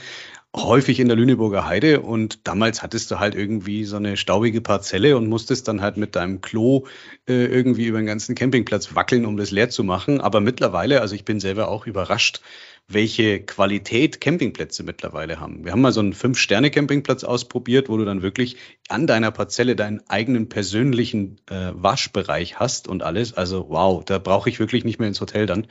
häufig 0.55 0.99
in 0.99 1.07
der 1.07 1.17
Lüneburger 1.17 1.67
Heide 1.67 2.01
und 2.01 2.47
damals 2.47 2.81
hattest 2.81 3.11
du 3.11 3.19
halt 3.19 3.35
irgendwie 3.35 3.85
so 3.85 3.97
eine 3.97 4.17
staubige 4.17 4.61
Parzelle 4.61 5.17
und 5.17 5.27
musstest 5.27 5.67
dann 5.67 5.81
halt 5.81 5.97
mit 5.97 6.15
deinem 6.15 6.41
Klo 6.41 6.87
äh, 7.27 7.45
irgendwie 7.45 7.85
über 7.85 7.99
den 7.99 8.07
ganzen 8.07 8.33
Campingplatz 8.33 8.95
wackeln, 8.95 9.25
um 9.25 9.37
das 9.37 9.51
leer 9.51 9.69
zu 9.69 9.83
machen. 9.83 10.21
Aber 10.21 10.39
mittlerweile, 10.39 11.01
also 11.01 11.15
ich 11.15 11.25
bin 11.25 11.39
selber 11.39 11.67
auch 11.67 11.85
überrascht, 11.85 12.41
welche 12.87 13.41
Qualität 13.41 14.21
Campingplätze 14.21 14.83
mittlerweile 14.83 15.39
haben. 15.39 15.65
Wir 15.65 15.73
haben 15.73 15.81
mal 15.81 15.91
so 15.91 15.99
einen 15.99 16.13
Fünf-Sterne-Campingplatz 16.13 17.25
ausprobiert, 17.25 17.89
wo 17.89 17.97
du 17.97 18.05
dann 18.05 18.21
wirklich 18.21 18.55
an 18.87 19.07
deiner 19.07 19.31
Parzelle 19.31 19.75
deinen 19.75 20.01
eigenen 20.07 20.47
persönlichen 20.47 21.41
äh, 21.49 21.71
Waschbereich 21.73 22.59
hast 22.59 22.87
und 22.87 23.03
alles. 23.03 23.33
Also 23.33 23.65
wow, 23.69 24.03
da 24.05 24.19
brauche 24.19 24.49
ich 24.49 24.59
wirklich 24.59 24.85
nicht 24.85 24.99
mehr 24.99 25.09
ins 25.09 25.19
Hotel 25.19 25.45
dann. 25.45 25.67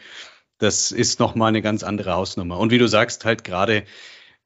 Das 0.59 0.93
ist 0.93 1.18
nochmal 1.18 1.49
eine 1.49 1.62
ganz 1.62 1.83
andere 1.83 2.12
Hausnummer. 2.12 2.59
Und 2.59 2.70
wie 2.70 2.79
du 2.79 2.87
sagst, 2.87 3.24
halt 3.24 3.45
gerade 3.45 3.85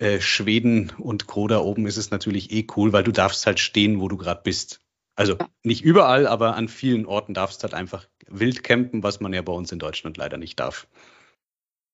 äh, 0.00 0.20
Schweden 0.20 0.92
und 0.98 1.26
Co. 1.26 1.46
da 1.46 1.60
oben 1.60 1.86
ist 1.86 1.98
es 1.98 2.10
natürlich 2.10 2.50
eh 2.52 2.66
cool, 2.76 2.92
weil 2.92 3.04
du 3.04 3.12
darfst 3.12 3.44
halt 3.46 3.60
stehen, 3.60 4.00
wo 4.00 4.08
du 4.08 4.16
gerade 4.16 4.40
bist. 4.42 4.80
Also 5.14 5.36
nicht 5.62 5.82
überall, 5.82 6.26
aber 6.26 6.56
an 6.56 6.68
vielen 6.68 7.04
Orten 7.04 7.34
darfst 7.34 7.62
halt 7.62 7.74
einfach 7.74 8.08
wild 8.26 8.64
campen, 8.64 9.02
was 9.02 9.20
man 9.20 9.34
ja 9.34 9.42
bei 9.42 9.52
uns 9.52 9.70
in 9.72 9.78
Deutschland 9.78 10.16
leider 10.16 10.38
nicht 10.38 10.58
darf. 10.58 10.88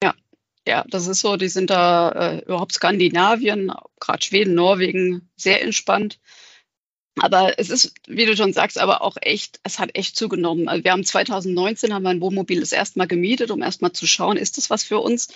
Ja, 0.02 0.14
ja, 0.68 0.84
das 0.88 1.09
ist 1.09 1.18
so. 1.18 1.36
Die 1.36 1.48
sind 1.48 1.70
da 1.70 2.11
äh, 2.11 2.38
überhaupt 2.44 2.72
Skandinavien, 2.72 3.72
gerade 3.98 4.22
Schweden, 4.22 4.54
Norwegen, 4.54 5.28
sehr 5.34 5.62
entspannt. 5.62 6.20
Aber 7.18 7.59
es 7.59 7.70
ist, 7.70 7.94
wie 8.07 8.26
du 8.26 8.36
schon 8.36 8.52
sagst, 8.52 8.78
aber 8.78 9.00
auch 9.00 9.16
echt, 9.20 9.59
es 9.62 9.78
hat 9.78 9.96
echt 9.96 10.16
zugenommen. 10.16 10.68
Also 10.68 10.84
wir 10.84 10.92
haben 10.92 11.02
2019 11.02 11.94
haben 11.94 12.02
wir 12.02 12.11
ein 12.11 12.20
Wohnmobil 12.20 12.61
das 12.61 12.72
erste 12.72 12.98
Mal 12.98 13.09
gemietet, 13.09 13.50
um 13.50 13.62
erst 13.62 13.80
mal 13.82 13.92
zu 13.92 14.07
schauen, 14.07 14.36
ist 14.36 14.59
das 14.59 14.68
was 14.70 14.84
für 14.84 14.98
uns? 14.98 15.28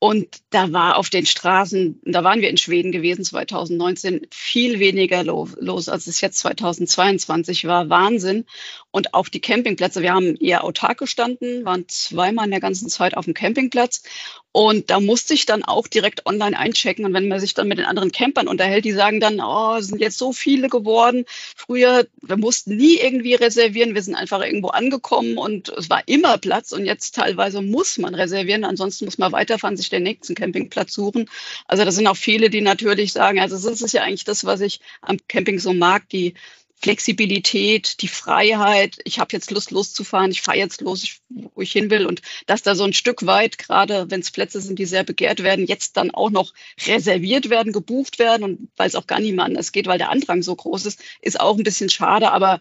Und 0.00 0.28
da 0.50 0.72
war 0.72 0.96
auf 0.96 1.10
den 1.10 1.26
Straßen, 1.26 2.00
da 2.04 2.22
waren 2.22 2.40
wir 2.40 2.50
in 2.50 2.56
Schweden 2.56 2.92
gewesen 2.92 3.24
2019, 3.24 4.28
viel 4.30 4.78
weniger 4.78 5.24
los, 5.24 5.88
als 5.88 6.06
es 6.06 6.20
jetzt 6.20 6.38
2022 6.38 7.66
war. 7.66 7.90
Wahnsinn. 7.90 8.44
Und 8.90 9.12
auch 9.12 9.28
die 9.28 9.40
Campingplätze, 9.40 10.00
wir 10.00 10.14
haben 10.14 10.34
eher 10.36 10.64
autark 10.64 10.98
gestanden, 10.98 11.64
waren 11.66 11.86
zweimal 11.88 12.46
in 12.46 12.50
der 12.50 12.60
ganzen 12.60 12.88
Zeit 12.88 13.16
auf 13.16 13.26
dem 13.26 13.34
Campingplatz. 13.34 14.02
Und 14.50 14.88
da 14.88 14.98
musste 14.98 15.34
ich 15.34 15.44
dann 15.44 15.62
auch 15.62 15.86
direkt 15.86 16.24
online 16.24 16.58
einchecken. 16.58 17.04
Und 17.04 17.12
wenn 17.12 17.28
man 17.28 17.38
sich 17.38 17.52
dann 17.52 17.68
mit 17.68 17.78
den 17.78 17.84
anderen 17.84 18.12
Campern 18.12 18.48
unterhält, 18.48 18.86
die 18.86 18.92
sagen 18.92 19.20
dann, 19.20 19.40
oh, 19.40 19.76
es 19.76 19.88
sind 19.88 20.00
jetzt 20.00 20.16
so 20.16 20.32
viele 20.32 20.68
geworden. 20.68 21.26
Früher, 21.54 22.06
wir 22.22 22.38
mussten 22.38 22.76
nie 22.76 22.96
irgendwie 22.96 23.34
reservieren. 23.34 23.94
Wir 23.94 24.02
sind 24.02 24.14
einfach 24.14 24.42
irgendwo 24.42 24.68
angekommen 24.68 25.36
und 25.36 25.68
es 25.68 25.90
war 25.90 26.02
immer 26.06 26.38
Platz. 26.38 26.72
Und 26.72 26.86
jetzt 26.86 27.14
teilweise 27.14 27.60
muss 27.60 27.98
man 27.98 28.14
reservieren. 28.14 28.64
Ansonsten 28.64 29.04
muss 29.04 29.18
man 29.18 29.32
weiterfahren, 29.32 29.76
sich 29.76 29.90
den 29.90 30.02
nächsten 30.02 30.34
Campingplatz 30.34 30.94
suchen. 30.94 31.28
Also 31.66 31.84
das 31.84 31.94
sind 31.94 32.06
auch 32.06 32.16
viele, 32.16 32.48
die 32.48 32.62
natürlich 32.62 33.12
sagen, 33.12 33.38
also 33.40 33.54
das 33.54 33.82
ist 33.82 33.92
ja 33.92 34.02
eigentlich 34.02 34.24
das, 34.24 34.46
was 34.46 34.62
ich 34.62 34.80
am 35.02 35.18
Camping 35.28 35.58
so 35.58 35.74
mag, 35.74 36.08
die 36.08 36.34
Flexibilität, 36.80 38.00
die 38.02 38.08
Freiheit, 38.08 38.98
ich 39.04 39.18
habe 39.18 39.30
jetzt 39.32 39.50
Lust 39.50 39.72
loszufahren, 39.72 40.30
ich 40.30 40.42
fahre 40.42 40.58
jetzt 40.58 40.80
los, 40.80 41.18
wo 41.28 41.60
ich 41.60 41.72
hin 41.72 41.90
will 41.90 42.06
und 42.06 42.22
dass 42.46 42.62
da 42.62 42.76
so 42.76 42.84
ein 42.84 42.92
Stück 42.92 43.26
weit, 43.26 43.58
gerade 43.58 44.10
wenn 44.10 44.20
es 44.20 44.30
Plätze 44.30 44.60
sind, 44.60 44.78
die 44.78 44.86
sehr 44.86 45.02
begehrt 45.02 45.42
werden, 45.42 45.66
jetzt 45.66 45.96
dann 45.96 46.12
auch 46.12 46.30
noch 46.30 46.54
reserviert 46.86 47.50
werden, 47.50 47.72
gebucht 47.72 48.20
werden 48.20 48.44
und 48.44 48.68
weil 48.76 48.86
es 48.86 48.94
auch 48.94 49.08
gar 49.08 49.18
niemand 49.18 49.56
es 49.58 49.72
geht, 49.72 49.88
weil 49.88 49.98
der 49.98 50.10
Andrang 50.10 50.42
so 50.42 50.54
groß 50.54 50.86
ist, 50.86 51.02
ist 51.20 51.40
auch 51.40 51.56
ein 51.56 51.64
bisschen 51.64 51.90
schade, 51.90 52.30
aber 52.30 52.60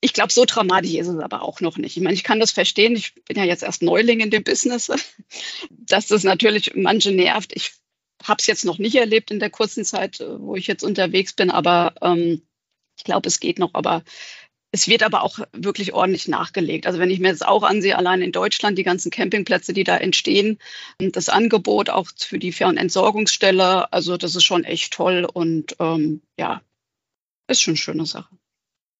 ich 0.00 0.12
glaube, 0.12 0.32
so 0.32 0.44
dramatisch 0.44 0.94
ist 0.94 1.08
es 1.08 1.18
aber 1.18 1.42
auch 1.42 1.60
noch 1.60 1.78
nicht. 1.78 1.96
Ich 1.96 2.02
meine, 2.02 2.14
ich 2.14 2.24
kann 2.24 2.38
das 2.38 2.50
verstehen. 2.50 2.94
Ich 2.94 3.14
bin 3.24 3.38
ja 3.38 3.44
jetzt 3.44 3.62
erst 3.62 3.82
Neuling 3.82 4.20
in 4.20 4.30
dem 4.30 4.44
Business, 4.44 4.92
dass 5.70 6.08
das 6.08 6.24
natürlich 6.24 6.72
manche 6.74 7.12
nervt. 7.12 7.52
Ich 7.54 7.72
habe 8.22 8.38
es 8.40 8.46
jetzt 8.46 8.64
noch 8.64 8.78
nicht 8.78 8.96
erlebt 8.96 9.30
in 9.30 9.38
der 9.38 9.48
kurzen 9.48 9.84
Zeit, 9.84 10.22
wo 10.38 10.56
ich 10.56 10.66
jetzt 10.66 10.82
unterwegs 10.82 11.32
bin, 11.32 11.50
aber 11.50 11.94
ähm, 12.02 12.42
ich 12.96 13.04
glaube, 13.04 13.28
es 13.28 13.40
geht 13.40 13.58
noch, 13.58 13.74
aber 13.74 14.02
es 14.74 14.88
wird 14.88 15.04
aber 15.04 15.22
auch 15.22 15.38
wirklich 15.52 15.92
ordentlich 15.92 16.26
nachgelegt. 16.26 16.86
Also 16.86 16.98
wenn 16.98 17.10
ich 17.10 17.20
mir 17.20 17.30
das 17.30 17.42
auch 17.42 17.62
ansehe, 17.62 17.96
allein 17.96 18.22
in 18.22 18.32
Deutschland, 18.32 18.76
die 18.76 18.82
ganzen 18.82 19.12
Campingplätze, 19.12 19.72
die 19.72 19.84
da 19.84 19.96
entstehen, 19.96 20.58
das 20.98 21.28
Angebot 21.28 21.90
auch 21.90 22.08
für 22.16 22.40
die 22.40 22.50
Fern- 22.50 22.76
Entsorgungsstelle, 22.76 23.92
also 23.92 24.16
das 24.16 24.34
ist 24.34 24.42
schon 24.42 24.64
echt 24.64 24.92
toll 24.92 25.28
und 25.32 25.76
ähm, 25.78 26.22
ja, 26.36 26.60
ist 27.46 27.62
schon 27.62 27.72
eine 27.72 27.78
schöne 27.78 28.06
Sache. 28.06 28.36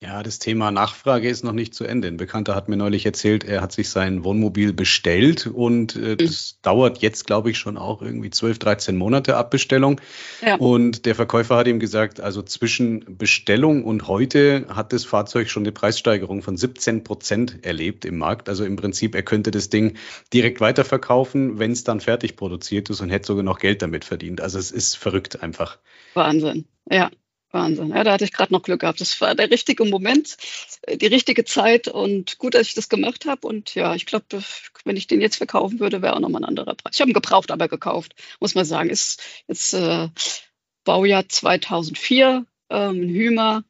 Ja, 0.05 0.23
das 0.23 0.39
Thema 0.39 0.71
Nachfrage 0.71 1.31
ist 1.31 1.45
noch 1.45 1.53
nicht 1.53 1.73
zu 1.73 1.85
Ende. 1.85 2.09
Ein 2.09 2.19
Bekannter 2.19 2.55
hat 2.55 2.69
mir 2.69 2.77
neulich 2.77 3.07
erzählt, 3.07 3.43
er 3.43 3.63
hat 3.63 3.73
sich 3.73 3.89
sein 3.89 4.23
Wohnmobil 4.23 4.75
bestellt 4.75 5.47
und 5.47 5.97
äh, 5.97 5.99
mhm. 5.99 6.17
das 6.19 6.59
dauert 6.61 6.99
jetzt, 6.99 7.27
glaube 7.27 7.51
ich, 7.51 7.57
schon 7.57 7.79
auch 7.79 8.03
irgendwie 8.03 8.29
12, 8.29 8.59
13 8.59 8.97
Monate 8.99 9.39
Abbestellung. 9.39 9.99
Ja. 10.45 10.57
Und 10.57 11.07
der 11.07 11.15
Verkäufer 11.15 11.57
hat 11.57 11.69
ihm 11.69 11.79
gesagt, 11.79 12.21
also 12.21 12.43
zwischen 12.43 13.17
Bestellung 13.17 13.83
und 13.83 14.07
heute 14.07 14.67
hat 14.69 14.93
das 14.93 15.07
Fahrzeug 15.07 15.49
schon 15.49 15.63
eine 15.63 15.73
Preissteigerung 15.73 16.43
von 16.43 16.59
17 16.59 17.03
Prozent 17.03 17.65
erlebt 17.65 18.05
im 18.05 18.19
Markt. 18.19 18.51
Also 18.51 18.67
im 18.67 18.77
Prinzip, 18.77 19.15
er 19.15 19.23
könnte 19.23 19.53
das 19.53 19.71
Ding 19.71 19.97
direkt 20.35 20.61
weiterverkaufen, 20.61 21.59
wenn 21.59 21.73
es 21.73 21.83
dann 21.83 22.01
fertig 22.01 22.37
produziert 22.37 22.91
ist 22.91 23.01
und 23.01 23.09
hätte 23.09 23.29
sogar 23.29 23.43
noch 23.43 23.59
Geld 23.59 23.81
damit 23.81 24.05
verdient. 24.05 24.43
Also 24.43 24.59
es 24.59 24.71
ist 24.71 24.99
verrückt 24.99 25.43
einfach. 25.43 25.79
Wahnsinn, 26.13 26.67
ja. 26.91 27.11
Wahnsinn. 27.55 27.91
Ja, 27.91 28.05
da 28.05 28.13
hatte 28.13 28.25
ich 28.25 28.33
gerade 28.33 28.53
noch 28.53 28.63
Glück 28.63 28.81
gehabt. 28.81 29.01
Das 29.01 29.19
war 29.21 29.35
der 29.35 29.51
richtige 29.51 29.85
Moment, 29.87 30.37
äh, 30.83 30.99
die 30.99 31.07
richtige 31.07 31.45
Zeit 31.45 31.89
und 31.89 32.39
gut, 32.39 32.55
dass 32.55 32.67
ich 32.67 32.75
das 32.75 32.91
gemacht 32.91 33.25
habe. 33.25 33.47
Und 33.47 33.75
ja, 33.75 33.95
ich 33.95 34.05
glaube, 34.05 34.43
wenn 34.85 34.97
ich 34.97 35.07
den 35.07 35.23
jetzt 35.23 35.37
verkaufen 35.37 35.81
würde, 35.81 36.03
wäre 36.03 36.15
auch 36.15 36.21
nochmal 36.21 36.43
ein 36.43 36.49
anderer 36.49 36.75
Preis. 36.75 36.97
Ich 36.97 37.01
habe 37.01 37.11
ihn 37.11 37.15
gebraucht, 37.15 37.51
aber 37.51 37.69
gekauft, 37.69 38.15
muss 38.41 38.55
man 38.55 38.67
sagen. 38.67 38.91
Ist 38.91 39.23
jetzt 39.49 39.73
äh, 39.73 40.09
Baujahr 40.85 41.29
2004, 41.29 42.45
ähm, 42.71 43.03
ein 43.03 43.09
Hümer, 43.09 43.65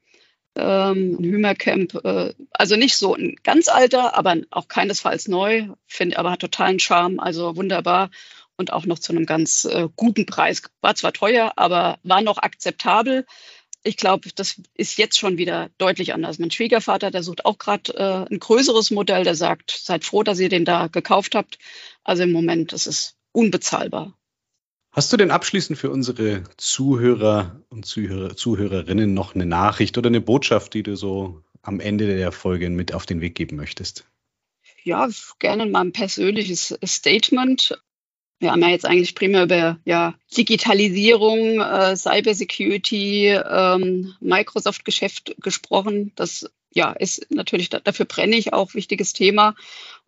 ähm, 0.56 1.16
ein 1.20 1.24
Hümer-Camp. 1.24 1.94
Äh, 2.04 2.34
also 2.50 2.76
nicht 2.76 2.96
so 2.96 3.14
ein 3.14 3.36
ganz 3.42 3.68
alter, 3.68 4.16
aber 4.16 4.36
auch 4.50 4.66
keinesfalls 4.66 5.28
neu. 5.28 5.68
Finde 5.86 6.18
aber 6.18 6.32
hat 6.32 6.40
totalen 6.40 6.80
Charme, 6.80 7.20
also 7.20 7.54
wunderbar 7.54 8.10
und 8.56 8.72
auch 8.72 8.86
noch 8.86 8.98
zu 8.98 9.12
einem 9.12 9.26
ganz 9.26 9.64
äh, 9.64 9.88
guten 9.96 10.26
Preis. 10.26 10.62
War 10.80 10.94
zwar 10.94 11.12
teuer, 11.12 11.52
aber 11.56 11.98
war 12.02 12.22
noch 12.22 12.38
akzeptabel 12.38 13.26
ich 13.84 13.96
glaube, 13.96 14.30
das 14.34 14.60
ist 14.74 14.98
jetzt 14.98 15.18
schon 15.18 15.38
wieder 15.38 15.70
deutlich 15.78 16.14
anders. 16.14 16.38
Mein 16.38 16.50
Schwiegervater, 16.50 17.10
der 17.10 17.22
sucht 17.22 17.44
auch 17.44 17.58
gerade 17.58 17.94
äh, 17.94 18.32
ein 18.32 18.38
größeres 18.40 18.90
Modell, 18.90 19.24
der 19.24 19.34
sagt, 19.34 19.70
seid 19.70 20.04
froh, 20.04 20.22
dass 20.22 20.40
ihr 20.40 20.48
den 20.48 20.64
da 20.64 20.88
gekauft 20.88 21.34
habt. 21.34 21.58
Also 22.02 22.22
im 22.22 22.32
Moment, 22.32 22.72
das 22.72 22.86
ist 22.86 23.16
unbezahlbar. 23.32 24.14
Hast 24.90 25.12
du 25.12 25.16
denn 25.16 25.30
abschließend 25.30 25.78
für 25.78 25.90
unsere 25.90 26.44
Zuhörer 26.56 27.60
und 27.68 27.84
Zuhörer, 27.84 28.36
Zuhörerinnen 28.36 29.12
noch 29.12 29.34
eine 29.34 29.44
Nachricht 29.46 29.98
oder 29.98 30.08
eine 30.08 30.20
Botschaft, 30.20 30.72
die 30.74 30.82
du 30.82 30.96
so 30.96 31.42
am 31.62 31.80
Ende 31.80 32.06
der 32.06 32.32
Folge 32.32 32.70
mit 32.70 32.94
auf 32.94 33.04
den 33.04 33.20
Weg 33.20 33.34
geben 33.34 33.56
möchtest? 33.56 34.06
Ja, 34.82 35.08
gerne 35.38 35.66
mal 35.66 35.80
ein 35.80 35.92
persönliches 35.92 36.78
Statement. 36.84 37.82
Wir 38.40 38.50
haben 38.50 38.62
ja 38.62 38.68
jetzt 38.68 38.84
eigentlich 38.84 39.14
primär 39.14 39.44
über 39.44 39.78
ja, 39.84 40.14
Digitalisierung, 40.36 41.60
äh, 41.60 41.96
Cybersecurity, 41.96 43.28
ähm, 43.28 44.14
Microsoft-Geschäft 44.20 45.36
gesprochen. 45.40 46.12
Das 46.16 46.50
ja, 46.72 46.92
ist 46.92 47.30
natürlich, 47.30 47.70
dafür 47.70 48.06
brenne 48.06 48.36
ich 48.36 48.52
auch, 48.52 48.74
wichtiges 48.74 49.12
Thema. 49.12 49.54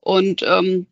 Und 0.01 0.43
ähm, 0.43 0.87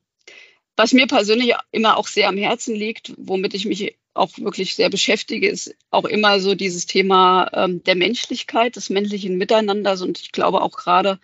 was 0.77 0.93
mir 0.93 1.07
persönlich 1.07 1.55
immer 1.71 1.97
auch 1.97 2.09
sehr 2.09 2.29
am 2.29 2.37
Herzen 2.37 2.75
liegt, 2.75 3.13
womit 3.17 3.55
ich 3.55 3.65
mich 3.65 3.97
auch 4.15 4.31
wirklich 4.39 4.75
sehr 4.75 4.91
beschäftige, 4.91 5.49
ist 5.49 5.75
auch 5.91 6.05
immer 6.05 6.41
so 6.41 6.55
dieses 6.55 6.87
Thema 6.87 7.51
ähm, 7.53 7.83
der 7.83 7.97
Menschlichkeit, 7.97 8.77
des 8.77 8.91
menschlichen 8.91 9.37
Miteinanders. 9.37 10.03
Und 10.03 10.21
ich 10.21 10.33
glaube 10.33 10.63
auch 10.63 10.77
gerade 10.77 11.19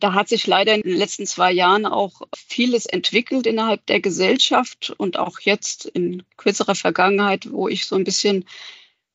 da 0.00 0.14
hat 0.14 0.28
sich 0.28 0.46
leider 0.46 0.74
in 0.74 0.82
den 0.82 0.96
letzten 0.96 1.26
zwei 1.26 1.52
Jahren 1.52 1.86
auch 1.86 2.22
vieles 2.34 2.86
entwickelt 2.86 3.46
innerhalb 3.46 3.84
der 3.86 4.00
Gesellschaft 4.00 4.92
und 4.96 5.18
auch 5.18 5.38
jetzt 5.40 5.84
in 5.84 6.22
kürzerer 6.36 6.74
Vergangenheit, 6.74 7.50
wo 7.50 7.68
ich 7.68 7.86
so 7.86 7.96
ein 7.96 8.04
bisschen 8.04 8.46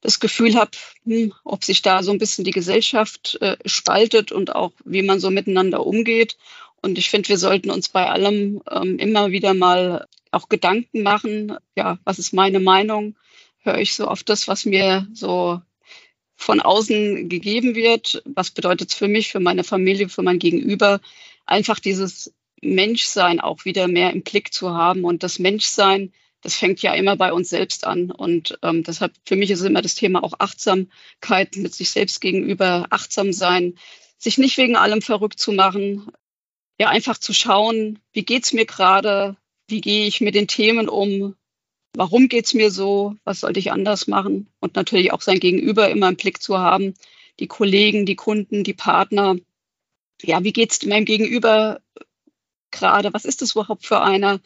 das 0.02 0.20
Gefühl 0.20 0.56
habe, 0.56 0.72
hm, 1.06 1.34
ob 1.44 1.64
sich 1.64 1.82
da 1.82 2.04
so 2.04 2.12
ein 2.12 2.20
bisschen 2.20 2.46
die 2.46 2.52
Gesellschaft 2.52 3.38
äh, 3.42 3.58
spaltet 3.66 4.32
und 4.32 4.56
auch 4.56 4.72
wie 4.86 5.02
man 5.02 5.20
so 5.20 5.32
miteinander 5.32 5.86
umgeht. 5.86 6.38
Und 6.82 6.98
ich 6.98 7.10
finde, 7.10 7.30
wir 7.30 7.38
sollten 7.38 7.72
uns 7.72 7.90
bei 7.90 8.08
allem 8.08 8.62
ähm, 8.70 9.00
immer 9.00 9.32
wieder 9.32 9.54
mal 9.56 10.08
auch 10.32 10.50
Gedanken 10.50 11.02
machen. 11.02 11.58
Ja, 11.76 11.98
was 12.04 12.20
ist 12.20 12.34
meine 12.34 12.60
Meinung? 12.60 13.16
Höre 13.64 13.80
ich 13.80 13.96
so 13.96 14.08
auf 14.08 14.24
das, 14.24 14.48
was 14.48 14.66
mir 14.66 15.08
so 15.14 15.62
von 16.36 16.62
außen 16.62 17.30
gegeben 17.30 17.76
wird. 17.76 18.22
Was 18.26 18.52
bedeutet 18.52 18.90
es 18.90 18.96
für 18.96 19.08
mich, 19.08 19.32
für 19.32 19.40
meine 19.40 19.64
Familie, 19.64 20.10
für 20.10 20.22
mein 20.22 20.40
Gegenüber? 20.40 21.02
Einfach 21.46 21.80
dieses 21.80 22.34
Menschsein 22.62 23.40
auch 23.40 23.66
wieder 23.66 23.88
mehr 23.88 24.12
im 24.12 24.24
Blick 24.24 24.54
zu 24.54 24.74
haben. 24.74 25.04
Und 25.04 25.24
das 25.24 25.40
Menschsein, 25.40 26.14
das 26.42 26.56
fängt 26.56 26.82
ja 26.82 26.94
immer 26.94 27.16
bei 27.16 27.34
uns 27.34 27.50
selbst 27.50 27.86
an. 27.86 28.12
Und 28.12 28.58
ähm, 28.62 28.84
deshalb 28.84 29.14
für 29.26 29.36
mich 29.36 29.52
ist 29.52 29.62
immer 29.62 29.82
das 29.82 29.96
Thema 29.96 30.24
auch 30.24 30.34
Achtsamkeit 30.40 31.56
mit 31.56 31.74
sich 31.74 31.90
selbst 31.90 32.22
gegenüber, 32.22 32.88
achtsam 32.90 33.34
sein, 33.34 33.78
sich 34.18 34.38
nicht 34.38 34.58
wegen 34.58 34.76
allem 34.76 35.02
verrückt 35.02 35.40
zu 35.40 35.52
machen, 35.52 36.12
ja 36.80 36.90
einfach 36.90 37.18
zu 37.18 37.34
schauen, 37.34 38.00
wie 38.12 38.24
geht's 38.24 38.54
mir 38.54 38.66
gerade, 38.66 39.38
wie 39.68 39.82
gehe 39.82 40.08
ich 40.08 40.22
mit 40.22 40.36
den 40.36 40.48
Themen 40.48 40.90
um, 40.90 41.36
warum 41.96 42.30
geht's 42.30 42.54
mir 42.54 42.72
so, 42.72 43.16
was 43.24 43.40
sollte 43.40 43.60
ich 43.60 43.72
anders 43.72 44.08
machen 44.08 44.48
und 44.60 44.76
natürlich 44.76 45.12
auch 45.14 45.22
sein 45.22 45.40
Gegenüber 45.40 45.90
immer 45.90 46.10
im 46.10 46.16
Blick 46.16 46.42
zu 46.42 46.58
haben, 46.58 46.94
die 47.40 47.48
Kollegen, 47.48 48.06
die 48.06 48.16
Kunden, 48.16 48.64
die 48.64 48.74
Partner. 48.74 49.36
Ja, 50.22 50.44
wie 50.44 50.54
geht's 50.54 50.86
meinem 50.86 51.06
Gegenüber 51.06 51.82
gerade? 52.72 53.14
Was 53.14 53.26
ist 53.26 53.42
das 53.42 53.54
überhaupt 53.54 53.86
für 53.86 54.02
einer? 54.02 54.40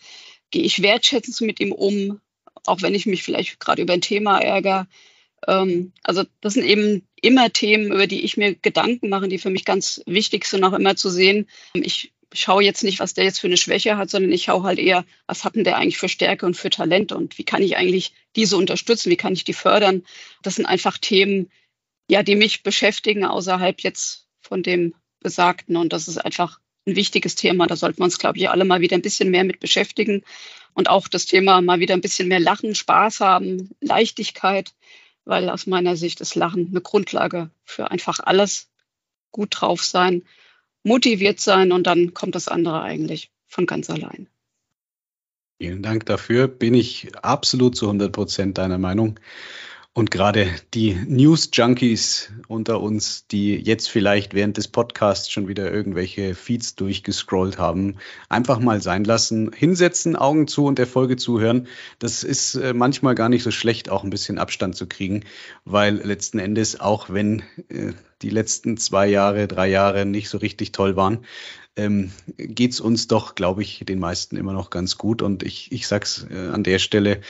Gehe 0.52 0.64
ich 0.64 0.82
wertschätzend 0.82 1.41
mit 1.41 1.60
ihm 1.60 1.72
um, 1.72 2.20
auch 2.66 2.82
wenn 2.82 2.95
ich 2.95 3.06
mich 3.06 3.24
vielleicht 3.24 3.60
gerade 3.60 3.82
über 3.82 3.93
ein 3.93 4.02
Thema 4.02 4.39
ärgere? 4.39 4.88
Ähm, 5.47 5.93
also 6.04 6.24
das 6.41 6.56
sind 6.56 6.66
eben 6.66 7.08
immer 7.22 7.52
Themen, 7.52 7.91
über 7.91 8.08
die 8.08 8.24
ich 8.24 8.38
mir 8.38 8.56
Gedanken 8.56 9.10
mache, 9.10 9.28
die 9.28 9.38
für 9.38 9.50
mich 9.50 9.66
ganz 9.66 10.02
wichtig 10.06 10.45
sind, 10.45 10.64
auch 10.64 10.74
immer 10.74 10.95
zu 10.95 11.10
sehen. 11.10 11.47
Ich 11.74 12.14
schaue 12.34 12.64
jetzt 12.64 12.84
nicht, 12.84 13.00
was 13.00 13.14
der 13.14 13.24
jetzt 13.24 13.40
für 13.40 13.48
eine 13.48 13.58
Schwäche 13.58 13.98
hat, 13.98 14.10
sondern 14.10 14.32
ich 14.32 14.44
schaue 14.44 14.64
halt 14.64 14.80
eher, 14.80 15.06
was 15.26 15.44
hat 15.44 15.56
denn 15.56 15.64
der 15.64 15.78
eigentlich 15.78 15.98
für 15.98 16.10
Stärke 16.10 16.46
und 16.46 16.56
für 16.56 16.70
Talente 16.70 17.18
und 17.18 17.38
wie 17.38 17.44
kann 17.44 17.64
ich 17.64 17.76
eigentlich 17.76 18.14
diese 18.36 18.58
unterstützen, 18.58 19.10
wie 19.10 19.18
kann 19.18 19.34
ich 19.34 19.44
die 19.44 19.54
fördern. 19.54 20.04
Das 20.44 20.56
sind 20.56 20.66
einfach 20.66 20.98
Themen, 20.98 21.50
ja, 22.10 22.24
die 22.24 22.36
mich 22.36 22.64
beschäftigen 22.64 23.26
außerhalb 23.26 23.82
jetzt 23.82 24.28
von 24.42 24.64
dem 24.64 24.94
Besagten 25.20 25.76
und 25.76 25.92
das 25.92 26.08
ist 26.08 26.18
einfach 26.18 26.60
ein 26.88 26.96
wichtiges 26.96 27.36
Thema. 27.36 27.68
Da 27.68 27.76
sollten 27.76 28.00
wir 28.00 28.06
uns, 28.06 28.20
glaube 28.20 28.38
ich, 28.38 28.50
alle 28.50 28.66
mal 28.66 28.82
wieder 28.82 28.96
ein 28.96 29.02
bisschen 29.02 29.32
mehr 29.32 29.44
mit 29.44 29.60
beschäftigen 29.60 30.24
und 30.74 30.90
auch 30.90 31.08
das 31.08 31.26
Thema 31.26 31.62
mal 31.62 31.80
wieder 31.80 31.96
ein 31.96 32.02
bisschen 32.02 32.28
mehr 32.28 32.40
Lachen, 32.40 32.76
Spaß 32.76 33.20
haben, 33.22 33.72
Leichtigkeit, 33.82 34.74
weil 35.26 35.50
aus 35.50 35.68
meiner 35.68 35.96
Sicht 35.96 36.22
ist 36.22 36.36
Lachen 36.36 36.68
eine 36.70 36.82
Grundlage 36.82 37.50
für 37.64 37.90
einfach 37.92 38.20
alles 38.20 38.70
gut 39.32 39.62
drauf 39.62 39.84
sein 39.84 40.24
motiviert 40.84 41.40
sein 41.40 41.72
und 41.72 41.88
dann 41.88 42.14
kommt 42.14 42.36
das 42.36 42.48
andere 42.48 42.82
eigentlich 42.82 43.32
von 43.48 43.66
ganz 43.66 43.90
allein. 43.90 44.28
Vielen 45.62 45.84
Dank 45.84 46.06
dafür. 46.06 46.48
Bin 46.48 46.74
ich 46.74 47.16
absolut 47.22 47.76
zu 47.76 47.88
100 47.88 48.14
Prozent 48.14 48.58
deiner 48.58 48.78
Meinung. 48.78 49.20
Und 49.92 50.12
gerade 50.12 50.48
die 50.74 50.94
News-Junkies 50.94 52.32
unter 52.48 52.80
uns, 52.80 53.28
die 53.28 53.56
jetzt 53.56 53.90
vielleicht 53.90 54.34
während 54.34 54.56
des 54.56 54.70
Podcasts 54.70 55.30
schon 55.30 55.50
wieder 55.50 55.70
irgendwelche 55.70 56.36
Feeds 56.36 56.76
durchgescrollt 56.76 57.58
haben, 57.58 57.98
einfach 58.30 58.60
mal 58.60 58.82
sein 58.82 59.04
lassen, 59.04 59.52
hinsetzen, 59.52 60.16
Augen 60.16 60.48
zu 60.48 60.64
und 60.66 60.80
der 60.80 60.88
Folge 60.88 61.18
zuhören. 61.18 61.68
Das 61.98 62.24
ist 62.24 62.56
äh, 62.56 62.74
manchmal 62.74 63.16
gar 63.16 63.28
nicht 63.28 63.44
so 63.44 63.52
schlecht, 63.52 63.90
auch 63.90 64.06
ein 64.06 64.12
bisschen 64.12 64.38
Abstand 64.38 64.76
zu 64.76 64.88
kriegen, 64.88 65.26
weil 65.66 65.96
letzten 65.96 66.40
Endes, 66.40 66.80
auch 66.80 67.10
wenn 67.10 67.44
äh, 67.68 67.92
die 68.22 68.30
letzten 68.30 68.78
zwei 68.78 69.07
Jahre, 69.07 69.47
drei 69.47 69.70
Jahre 69.70 70.05
nicht 70.05 70.30
so 70.30 70.38
richtig 70.38 70.72
toll 70.72 70.95
waren, 70.95 71.26
ähm, 71.80 72.11
geht 72.38 72.74
es 72.74 72.82
uns 72.82 73.07
doch, 73.07 73.36
glaube 73.36 73.61
ich, 73.61 73.84
den 73.86 73.99
meisten 73.99 74.36
immer 74.36 74.53
noch 74.53 74.70
ganz 74.70 74.97
gut. 74.97 75.22
Und 75.22 75.43
ich, 75.43 75.72
ich 75.72 75.88
sage 75.88 76.03
es 76.03 76.28
äh, 76.30 76.49
an 76.49 76.63
der 76.63 76.80
Stelle 76.80 77.22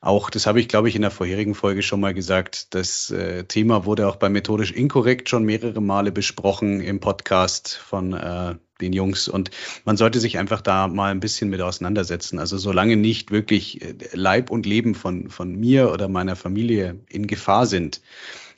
auch, 0.00 0.30
das 0.30 0.46
habe 0.46 0.60
ich, 0.60 0.68
glaube 0.68 0.88
ich, 0.88 0.96
in 0.96 1.02
der 1.02 1.10
vorherigen 1.10 1.54
Folge 1.54 1.82
schon 1.82 2.00
mal 2.00 2.12
gesagt, 2.12 2.74
das 2.74 3.10
äh, 3.10 3.44
Thema 3.44 3.86
wurde 3.86 4.06
auch 4.08 4.16
bei 4.16 4.28
Methodisch 4.28 4.72
Inkorrekt 4.72 5.28
schon 5.28 5.44
mehrere 5.44 5.80
Male 5.80 6.12
besprochen 6.12 6.80
im 6.80 7.00
Podcast 7.00 7.74
von 7.74 8.12
äh, 8.12 8.56
den 8.80 8.92
Jungs. 8.92 9.28
Und 9.28 9.50
man 9.84 9.96
sollte 9.96 10.20
sich 10.20 10.38
einfach 10.38 10.60
da 10.60 10.88
mal 10.88 11.10
ein 11.10 11.20
bisschen 11.20 11.48
mit 11.48 11.62
auseinandersetzen. 11.62 12.38
Also 12.38 12.58
solange 12.58 12.96
nicht 12.96 13.30
wirklich 13.30 13.80
äh, 13.82 13.94
Leib 14.12 14.50
und 14.50 14.66
Leben 14.66 14.94
von, 14.94 15.30
von 15.30 15.54
mir 15.54 15.90
oder 15.92 16.08
meiner 16.08 16.36
Familie 16.36 17.00
in 17.08 17.26
Gefahr 17.26 17.66
sind, 17.66 18.02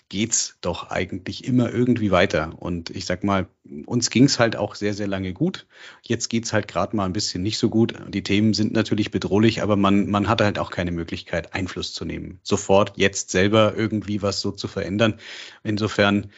geht's 0.08 0.56
doch 0.60 0.90
eigentlich 0.90 1.44
immer 1.44 1.72
irgendwie 1.72 2.10
weiter. 2.10 2.54
Und 2.60 2.90
ich 2.90 3.06
sag 3.06 3.24
mal, 3.24 3.48
uns 3.86 4.10
ging's 4.10 4.38
halt 4.38 4.56
auch 4.56 4.74
sehr, 4.76 4.94
sehr 4.94 5.08
lange 5.08 5.32
gut. 5.32 5.66
Jetzt 6.02 6.28
geht's 6.28 6.52
halt 6.52 6.68
gerade 6.68 6.94
mal 6.94 7.06
ein 7.06 7.12
bisschen 7.12 7.42
nicht 7.42 7.58
so 7.58 7.68
gut. 7.68 7.94
Die 8.08 8.22
Themen 8.22 8.54
sind 8.54 8.72
natürlich 8.72 9.10
bedrohlich, 9.10 9.62
aber 9.62 9.76
man, 9.76 10.08
man 10.08 10.28
hat 10.28 10.40
halt 10.40 10.58
auch 10.58 10.70
keine 10.70 10.92
Möglichkeit, 10.92 11.54
Einfluss 11.54 11.92
zu 11.92 12.04
nehmen. 12.04 12.38
Sofort 12.42 12.92
jetzt 12.96 13.30
selber 13.30 13.74
irgendwie 13.76 14.22
was 14.22 14.40
so 14.40 14.52
zu 14.52 14.68
verändern. 14.68 15.18
Insofern, 15.64 16.30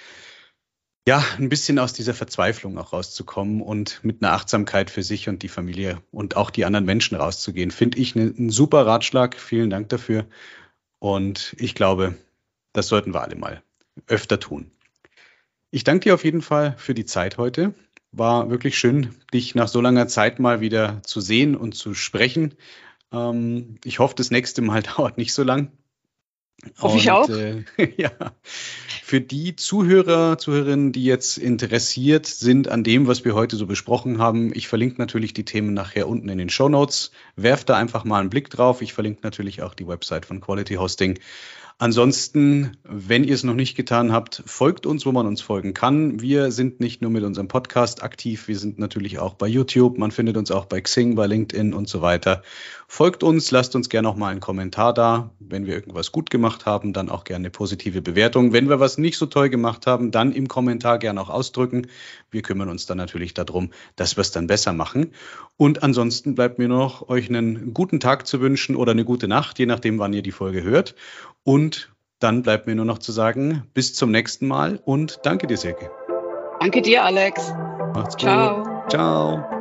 ja, 1.06 1.22
ein 1.38 1.50
bisschen 1.50 1.78
aus 1.78 1.92
dieser 1.92 2.14
Verzweiflung 2.14 2.78
auch 2.78 2.94
rauszukommen 2.94 3.60
und 3.60 4.00
mit 4.02 4.22
einer 4.22 4.32
Achtsamkeit 4.32 4.90
für 4.90 5.02
sich 5.02 5.28
und 5.28 5.42
die 5.42 5.48
Familie 5.48 6.02
und 6.10 6.36
auch 6.36 6.50
die 6.50 6.64
anderen 6.64 6.86
Menschen 6.86 7.16
rauszugehen, 7.16 7.70
finde 7.70 7.98
ich 7.98 8.14
ein 8.16 8.48
super 8.50 8.86
Ratschlag. 8.86 9.38
Vielen 9.38 9.68
Dank 9.68 9.90
dafür. 9.90 10.26
Und 11.00 11.54
ich 11.58 11.74
glaube, 11.74 12.16
das 12.72 12.88
sollten 12.88 13.14
wir 13.14 13.22
alle 13.22 13.36
mal 13.36 13.62
öfter 14.06 14.38
tun. 14.40 14.70
Ich 15.70 15.84
danke 15.84 16.04
dir 16.04 16.14
auf 16.14 16.24
jeden 16.24 16.42
Fall 16.42 16.74
für 16.78 16.94
die 16.94 17.04
Zeit 17.04 17.36
heute. 17.38 17.74
War 18.10 18.48
wirklich 18.48 18.78
schön, 18.78 19.14
dich 19.34 19.54
nach 19.54 19.68
so 19.68 19.80
langer 19.80 20.08
Zeit 20.08 20.38
mal 20.38 20.60
wieder 20.60 21.02
zu 21.02 21.20
sehen 21.20 21.54
und 21.54 21.74
zu 21.74 21.92
sprechen. 21.92 22.54
Ähm, 23.12 23.76
ich 23.84 23.98
hoffe, 23.98 24.14
das 24.14 24.30
nächste 24.30 24.62
Mal 24.62 24.82
dauert 24.96 25.18
nicht 25.18 25.34
so 25.34 25.42
lang. 25.42 25.72
Hoffe 26.80 26.98
ich 26.98 27.10
auch. 27.10 27.28
Äh, 27.28 27.64
ja, 27.96 28.10
für 29.04 29.20
die 29.20 29.54
Zuhörer, 29.54 30.38
Zuhörerinnen, 30.38 30.92
die 30.92 31.04
jetzt 31.04 31.38
interessiert 31.38 32.26
sind 32.26 32.68
an 32.68 32.82
dem, 32.82 33.06
was 33.06 33.24
wir 33.24 33.34
heute 33.34 33.56
so 33.56 33.66
besprochen 33.66 34.18
haben, 34.18 34.52
ich 34.54 34.68
verlinke 34.68 35.00
natürlich 35.00 35.32
die 35.32 35.44
Themen 35.44 35.72
nachher 35.72 36.08
unten 36.08 36.28
in 36.28 36.38
den 36.38 36.50
Show 36.50 36.68
Notes. 36.68 37.12
Werft 37.36 37.68
da 37.68 37.76
einfach 37.76 38.04
mal 38.04 38.20
einen 38.20 38.30
Blick 38.30 38.50
drauf. 38.50 38.82
Ich 38.82 38.92
verlinke 38.92 39.20
natürlich 39.22 39.62
auch 39.62 39.74
die 39.74 39.86
Website 39.86 40.26
von 40.26 40.40
Quality 40.40 40.74
Hosting. 40.74 41.20
Ansonsten, 41.80 42.76
wenn 42.82 43.22
ihr 43.22 43.34
es 43.34 43.44
noch 43.44 43.54
nicht 43.54 43.76
getan 43.76 44.10
habt, 44.10 44.42
folgt 44.46 44.84
uns, 44.84 45.06
wo 45.06 45.12
man 45.12 45.28
uns 45.28 45.40
folgen 45.40 45.74
kann. 45.74 46.20
Wir 46.20 46.50
sind 46.50 46.80
nicht 46.80 47.02
nur 47.02 47.12
mit 47.12 47.22
unserem 47.22 47.46
Podcast 47.46 48.02
aktiv, 48.02 48.48
wir 48.48 48.58
sind 48.58 48.80
natürlich 48.80 49.20
auch 49.20 49.34
bei 49.34 49.46
YouTube. 49.46 49.96
Man 49.96 50.10
findet 50.10 50.36
uns 50.36 50.50
auch 50.50 50.64
bei 50.64 50.80
Xing, 50.80 51.14
bei 51.14 51.28
LinkedIn 51.28 51.74
und 51.74 51.88
so 51.88 52.02
weiter. 52.02 52.42
Folgt 52.88 53.22
uns, 53.22 53.52
lasst 53.52 53.76
uns 53.76 53.88
gerne 53.90 54.08
auch 54.08 54.16
mal 54.16 54.30
einen 54.30 54.40
Kommentar 54.40 54.92
da. 54.92 55.30
Wenn 55.38 55.66
wir 55.66 55.74
irgendwas 55.74 56.10
gut 56.10 56.30
gemacht 56.30 56.66
haben, 56.66 56.92
dann 56.92 57.10
auch 57.10 57.22
gerne 57.22 57.42
eine 57.42 57.50
positive 57.50 58.02
Bewertung. 58.02 58.52
Wenn 58.52 58.68
wir 58.68 58.80
was 58.80 58.98
nicht 58.98 59.16
so 59.16 59.26
toll 59.26 59.48
gemacht 59.48 59.86
haben, 59.86 60.10
dann 60.10 60.32
im 60.32 60.48
Kommentar 60.48 60.98
gerne 60.98 61.20
auch 61.20 61.30
ausdrücken. 61.30 61.86
Wir 62.32 62.42
kümmern 62.42 62.70
uns 62.70 62.86
dann 62.86 62.98
natürlich 62.98 63.34
darum, 63.34 63.70
dass 63.94 64.16
wir 64.16 64.22
es 64.22 64.32
dann 64.32 64.48
besser 64.48 64.72
machen. 64.72 65.12
Und 65.56 65.84
ansonsten 65.84 66.34
bleibt 66.34 66.58
mir 66.58 66.68
noch, 66.68 67.08
euch 67.08 67.28
einen 67.28 67.72
guten 67.72 68.00
Tag 68.00 68.26
zu 68.26 68.40
wünschen 68.40 68.74
oder 68.74 68.92
eine 68.92 69.04
gute 69.04 69.28
Nacht, 69.28 69.60
je 69.60 69.66
nachdem, 69.66 69.98
wann 70.00 70.12
ihr 70.12 70.22
die 70.22 70.32
Folge 70.32 70.64
hört. 70.64 70.96
Und 71.68 71.92
dann 72.18 72.42
bleibt 72.42 72.66
mir 72.66 72.74
nur 72.74 72.86
noch 72.86 72.96
zu 72.96 73.12
sagen, 73.12 73.64
bis 73.74 73.92
zum 73.92 74.10
nächsten 74.10 74.46
Mal 74.46 74.80
und 74.86 75.20
danke 75.24 75.46
dir, 75.46 75.58
Silke. 75.58 75.90
Danke 76.60 76.80
dir, 76.80 77.04
Alex. 77.04 77.52
Macht's 77.94 78.16
Ciao. 78.16 78.62
gut. 78.62 78.90
Ciao. 78.90 79.57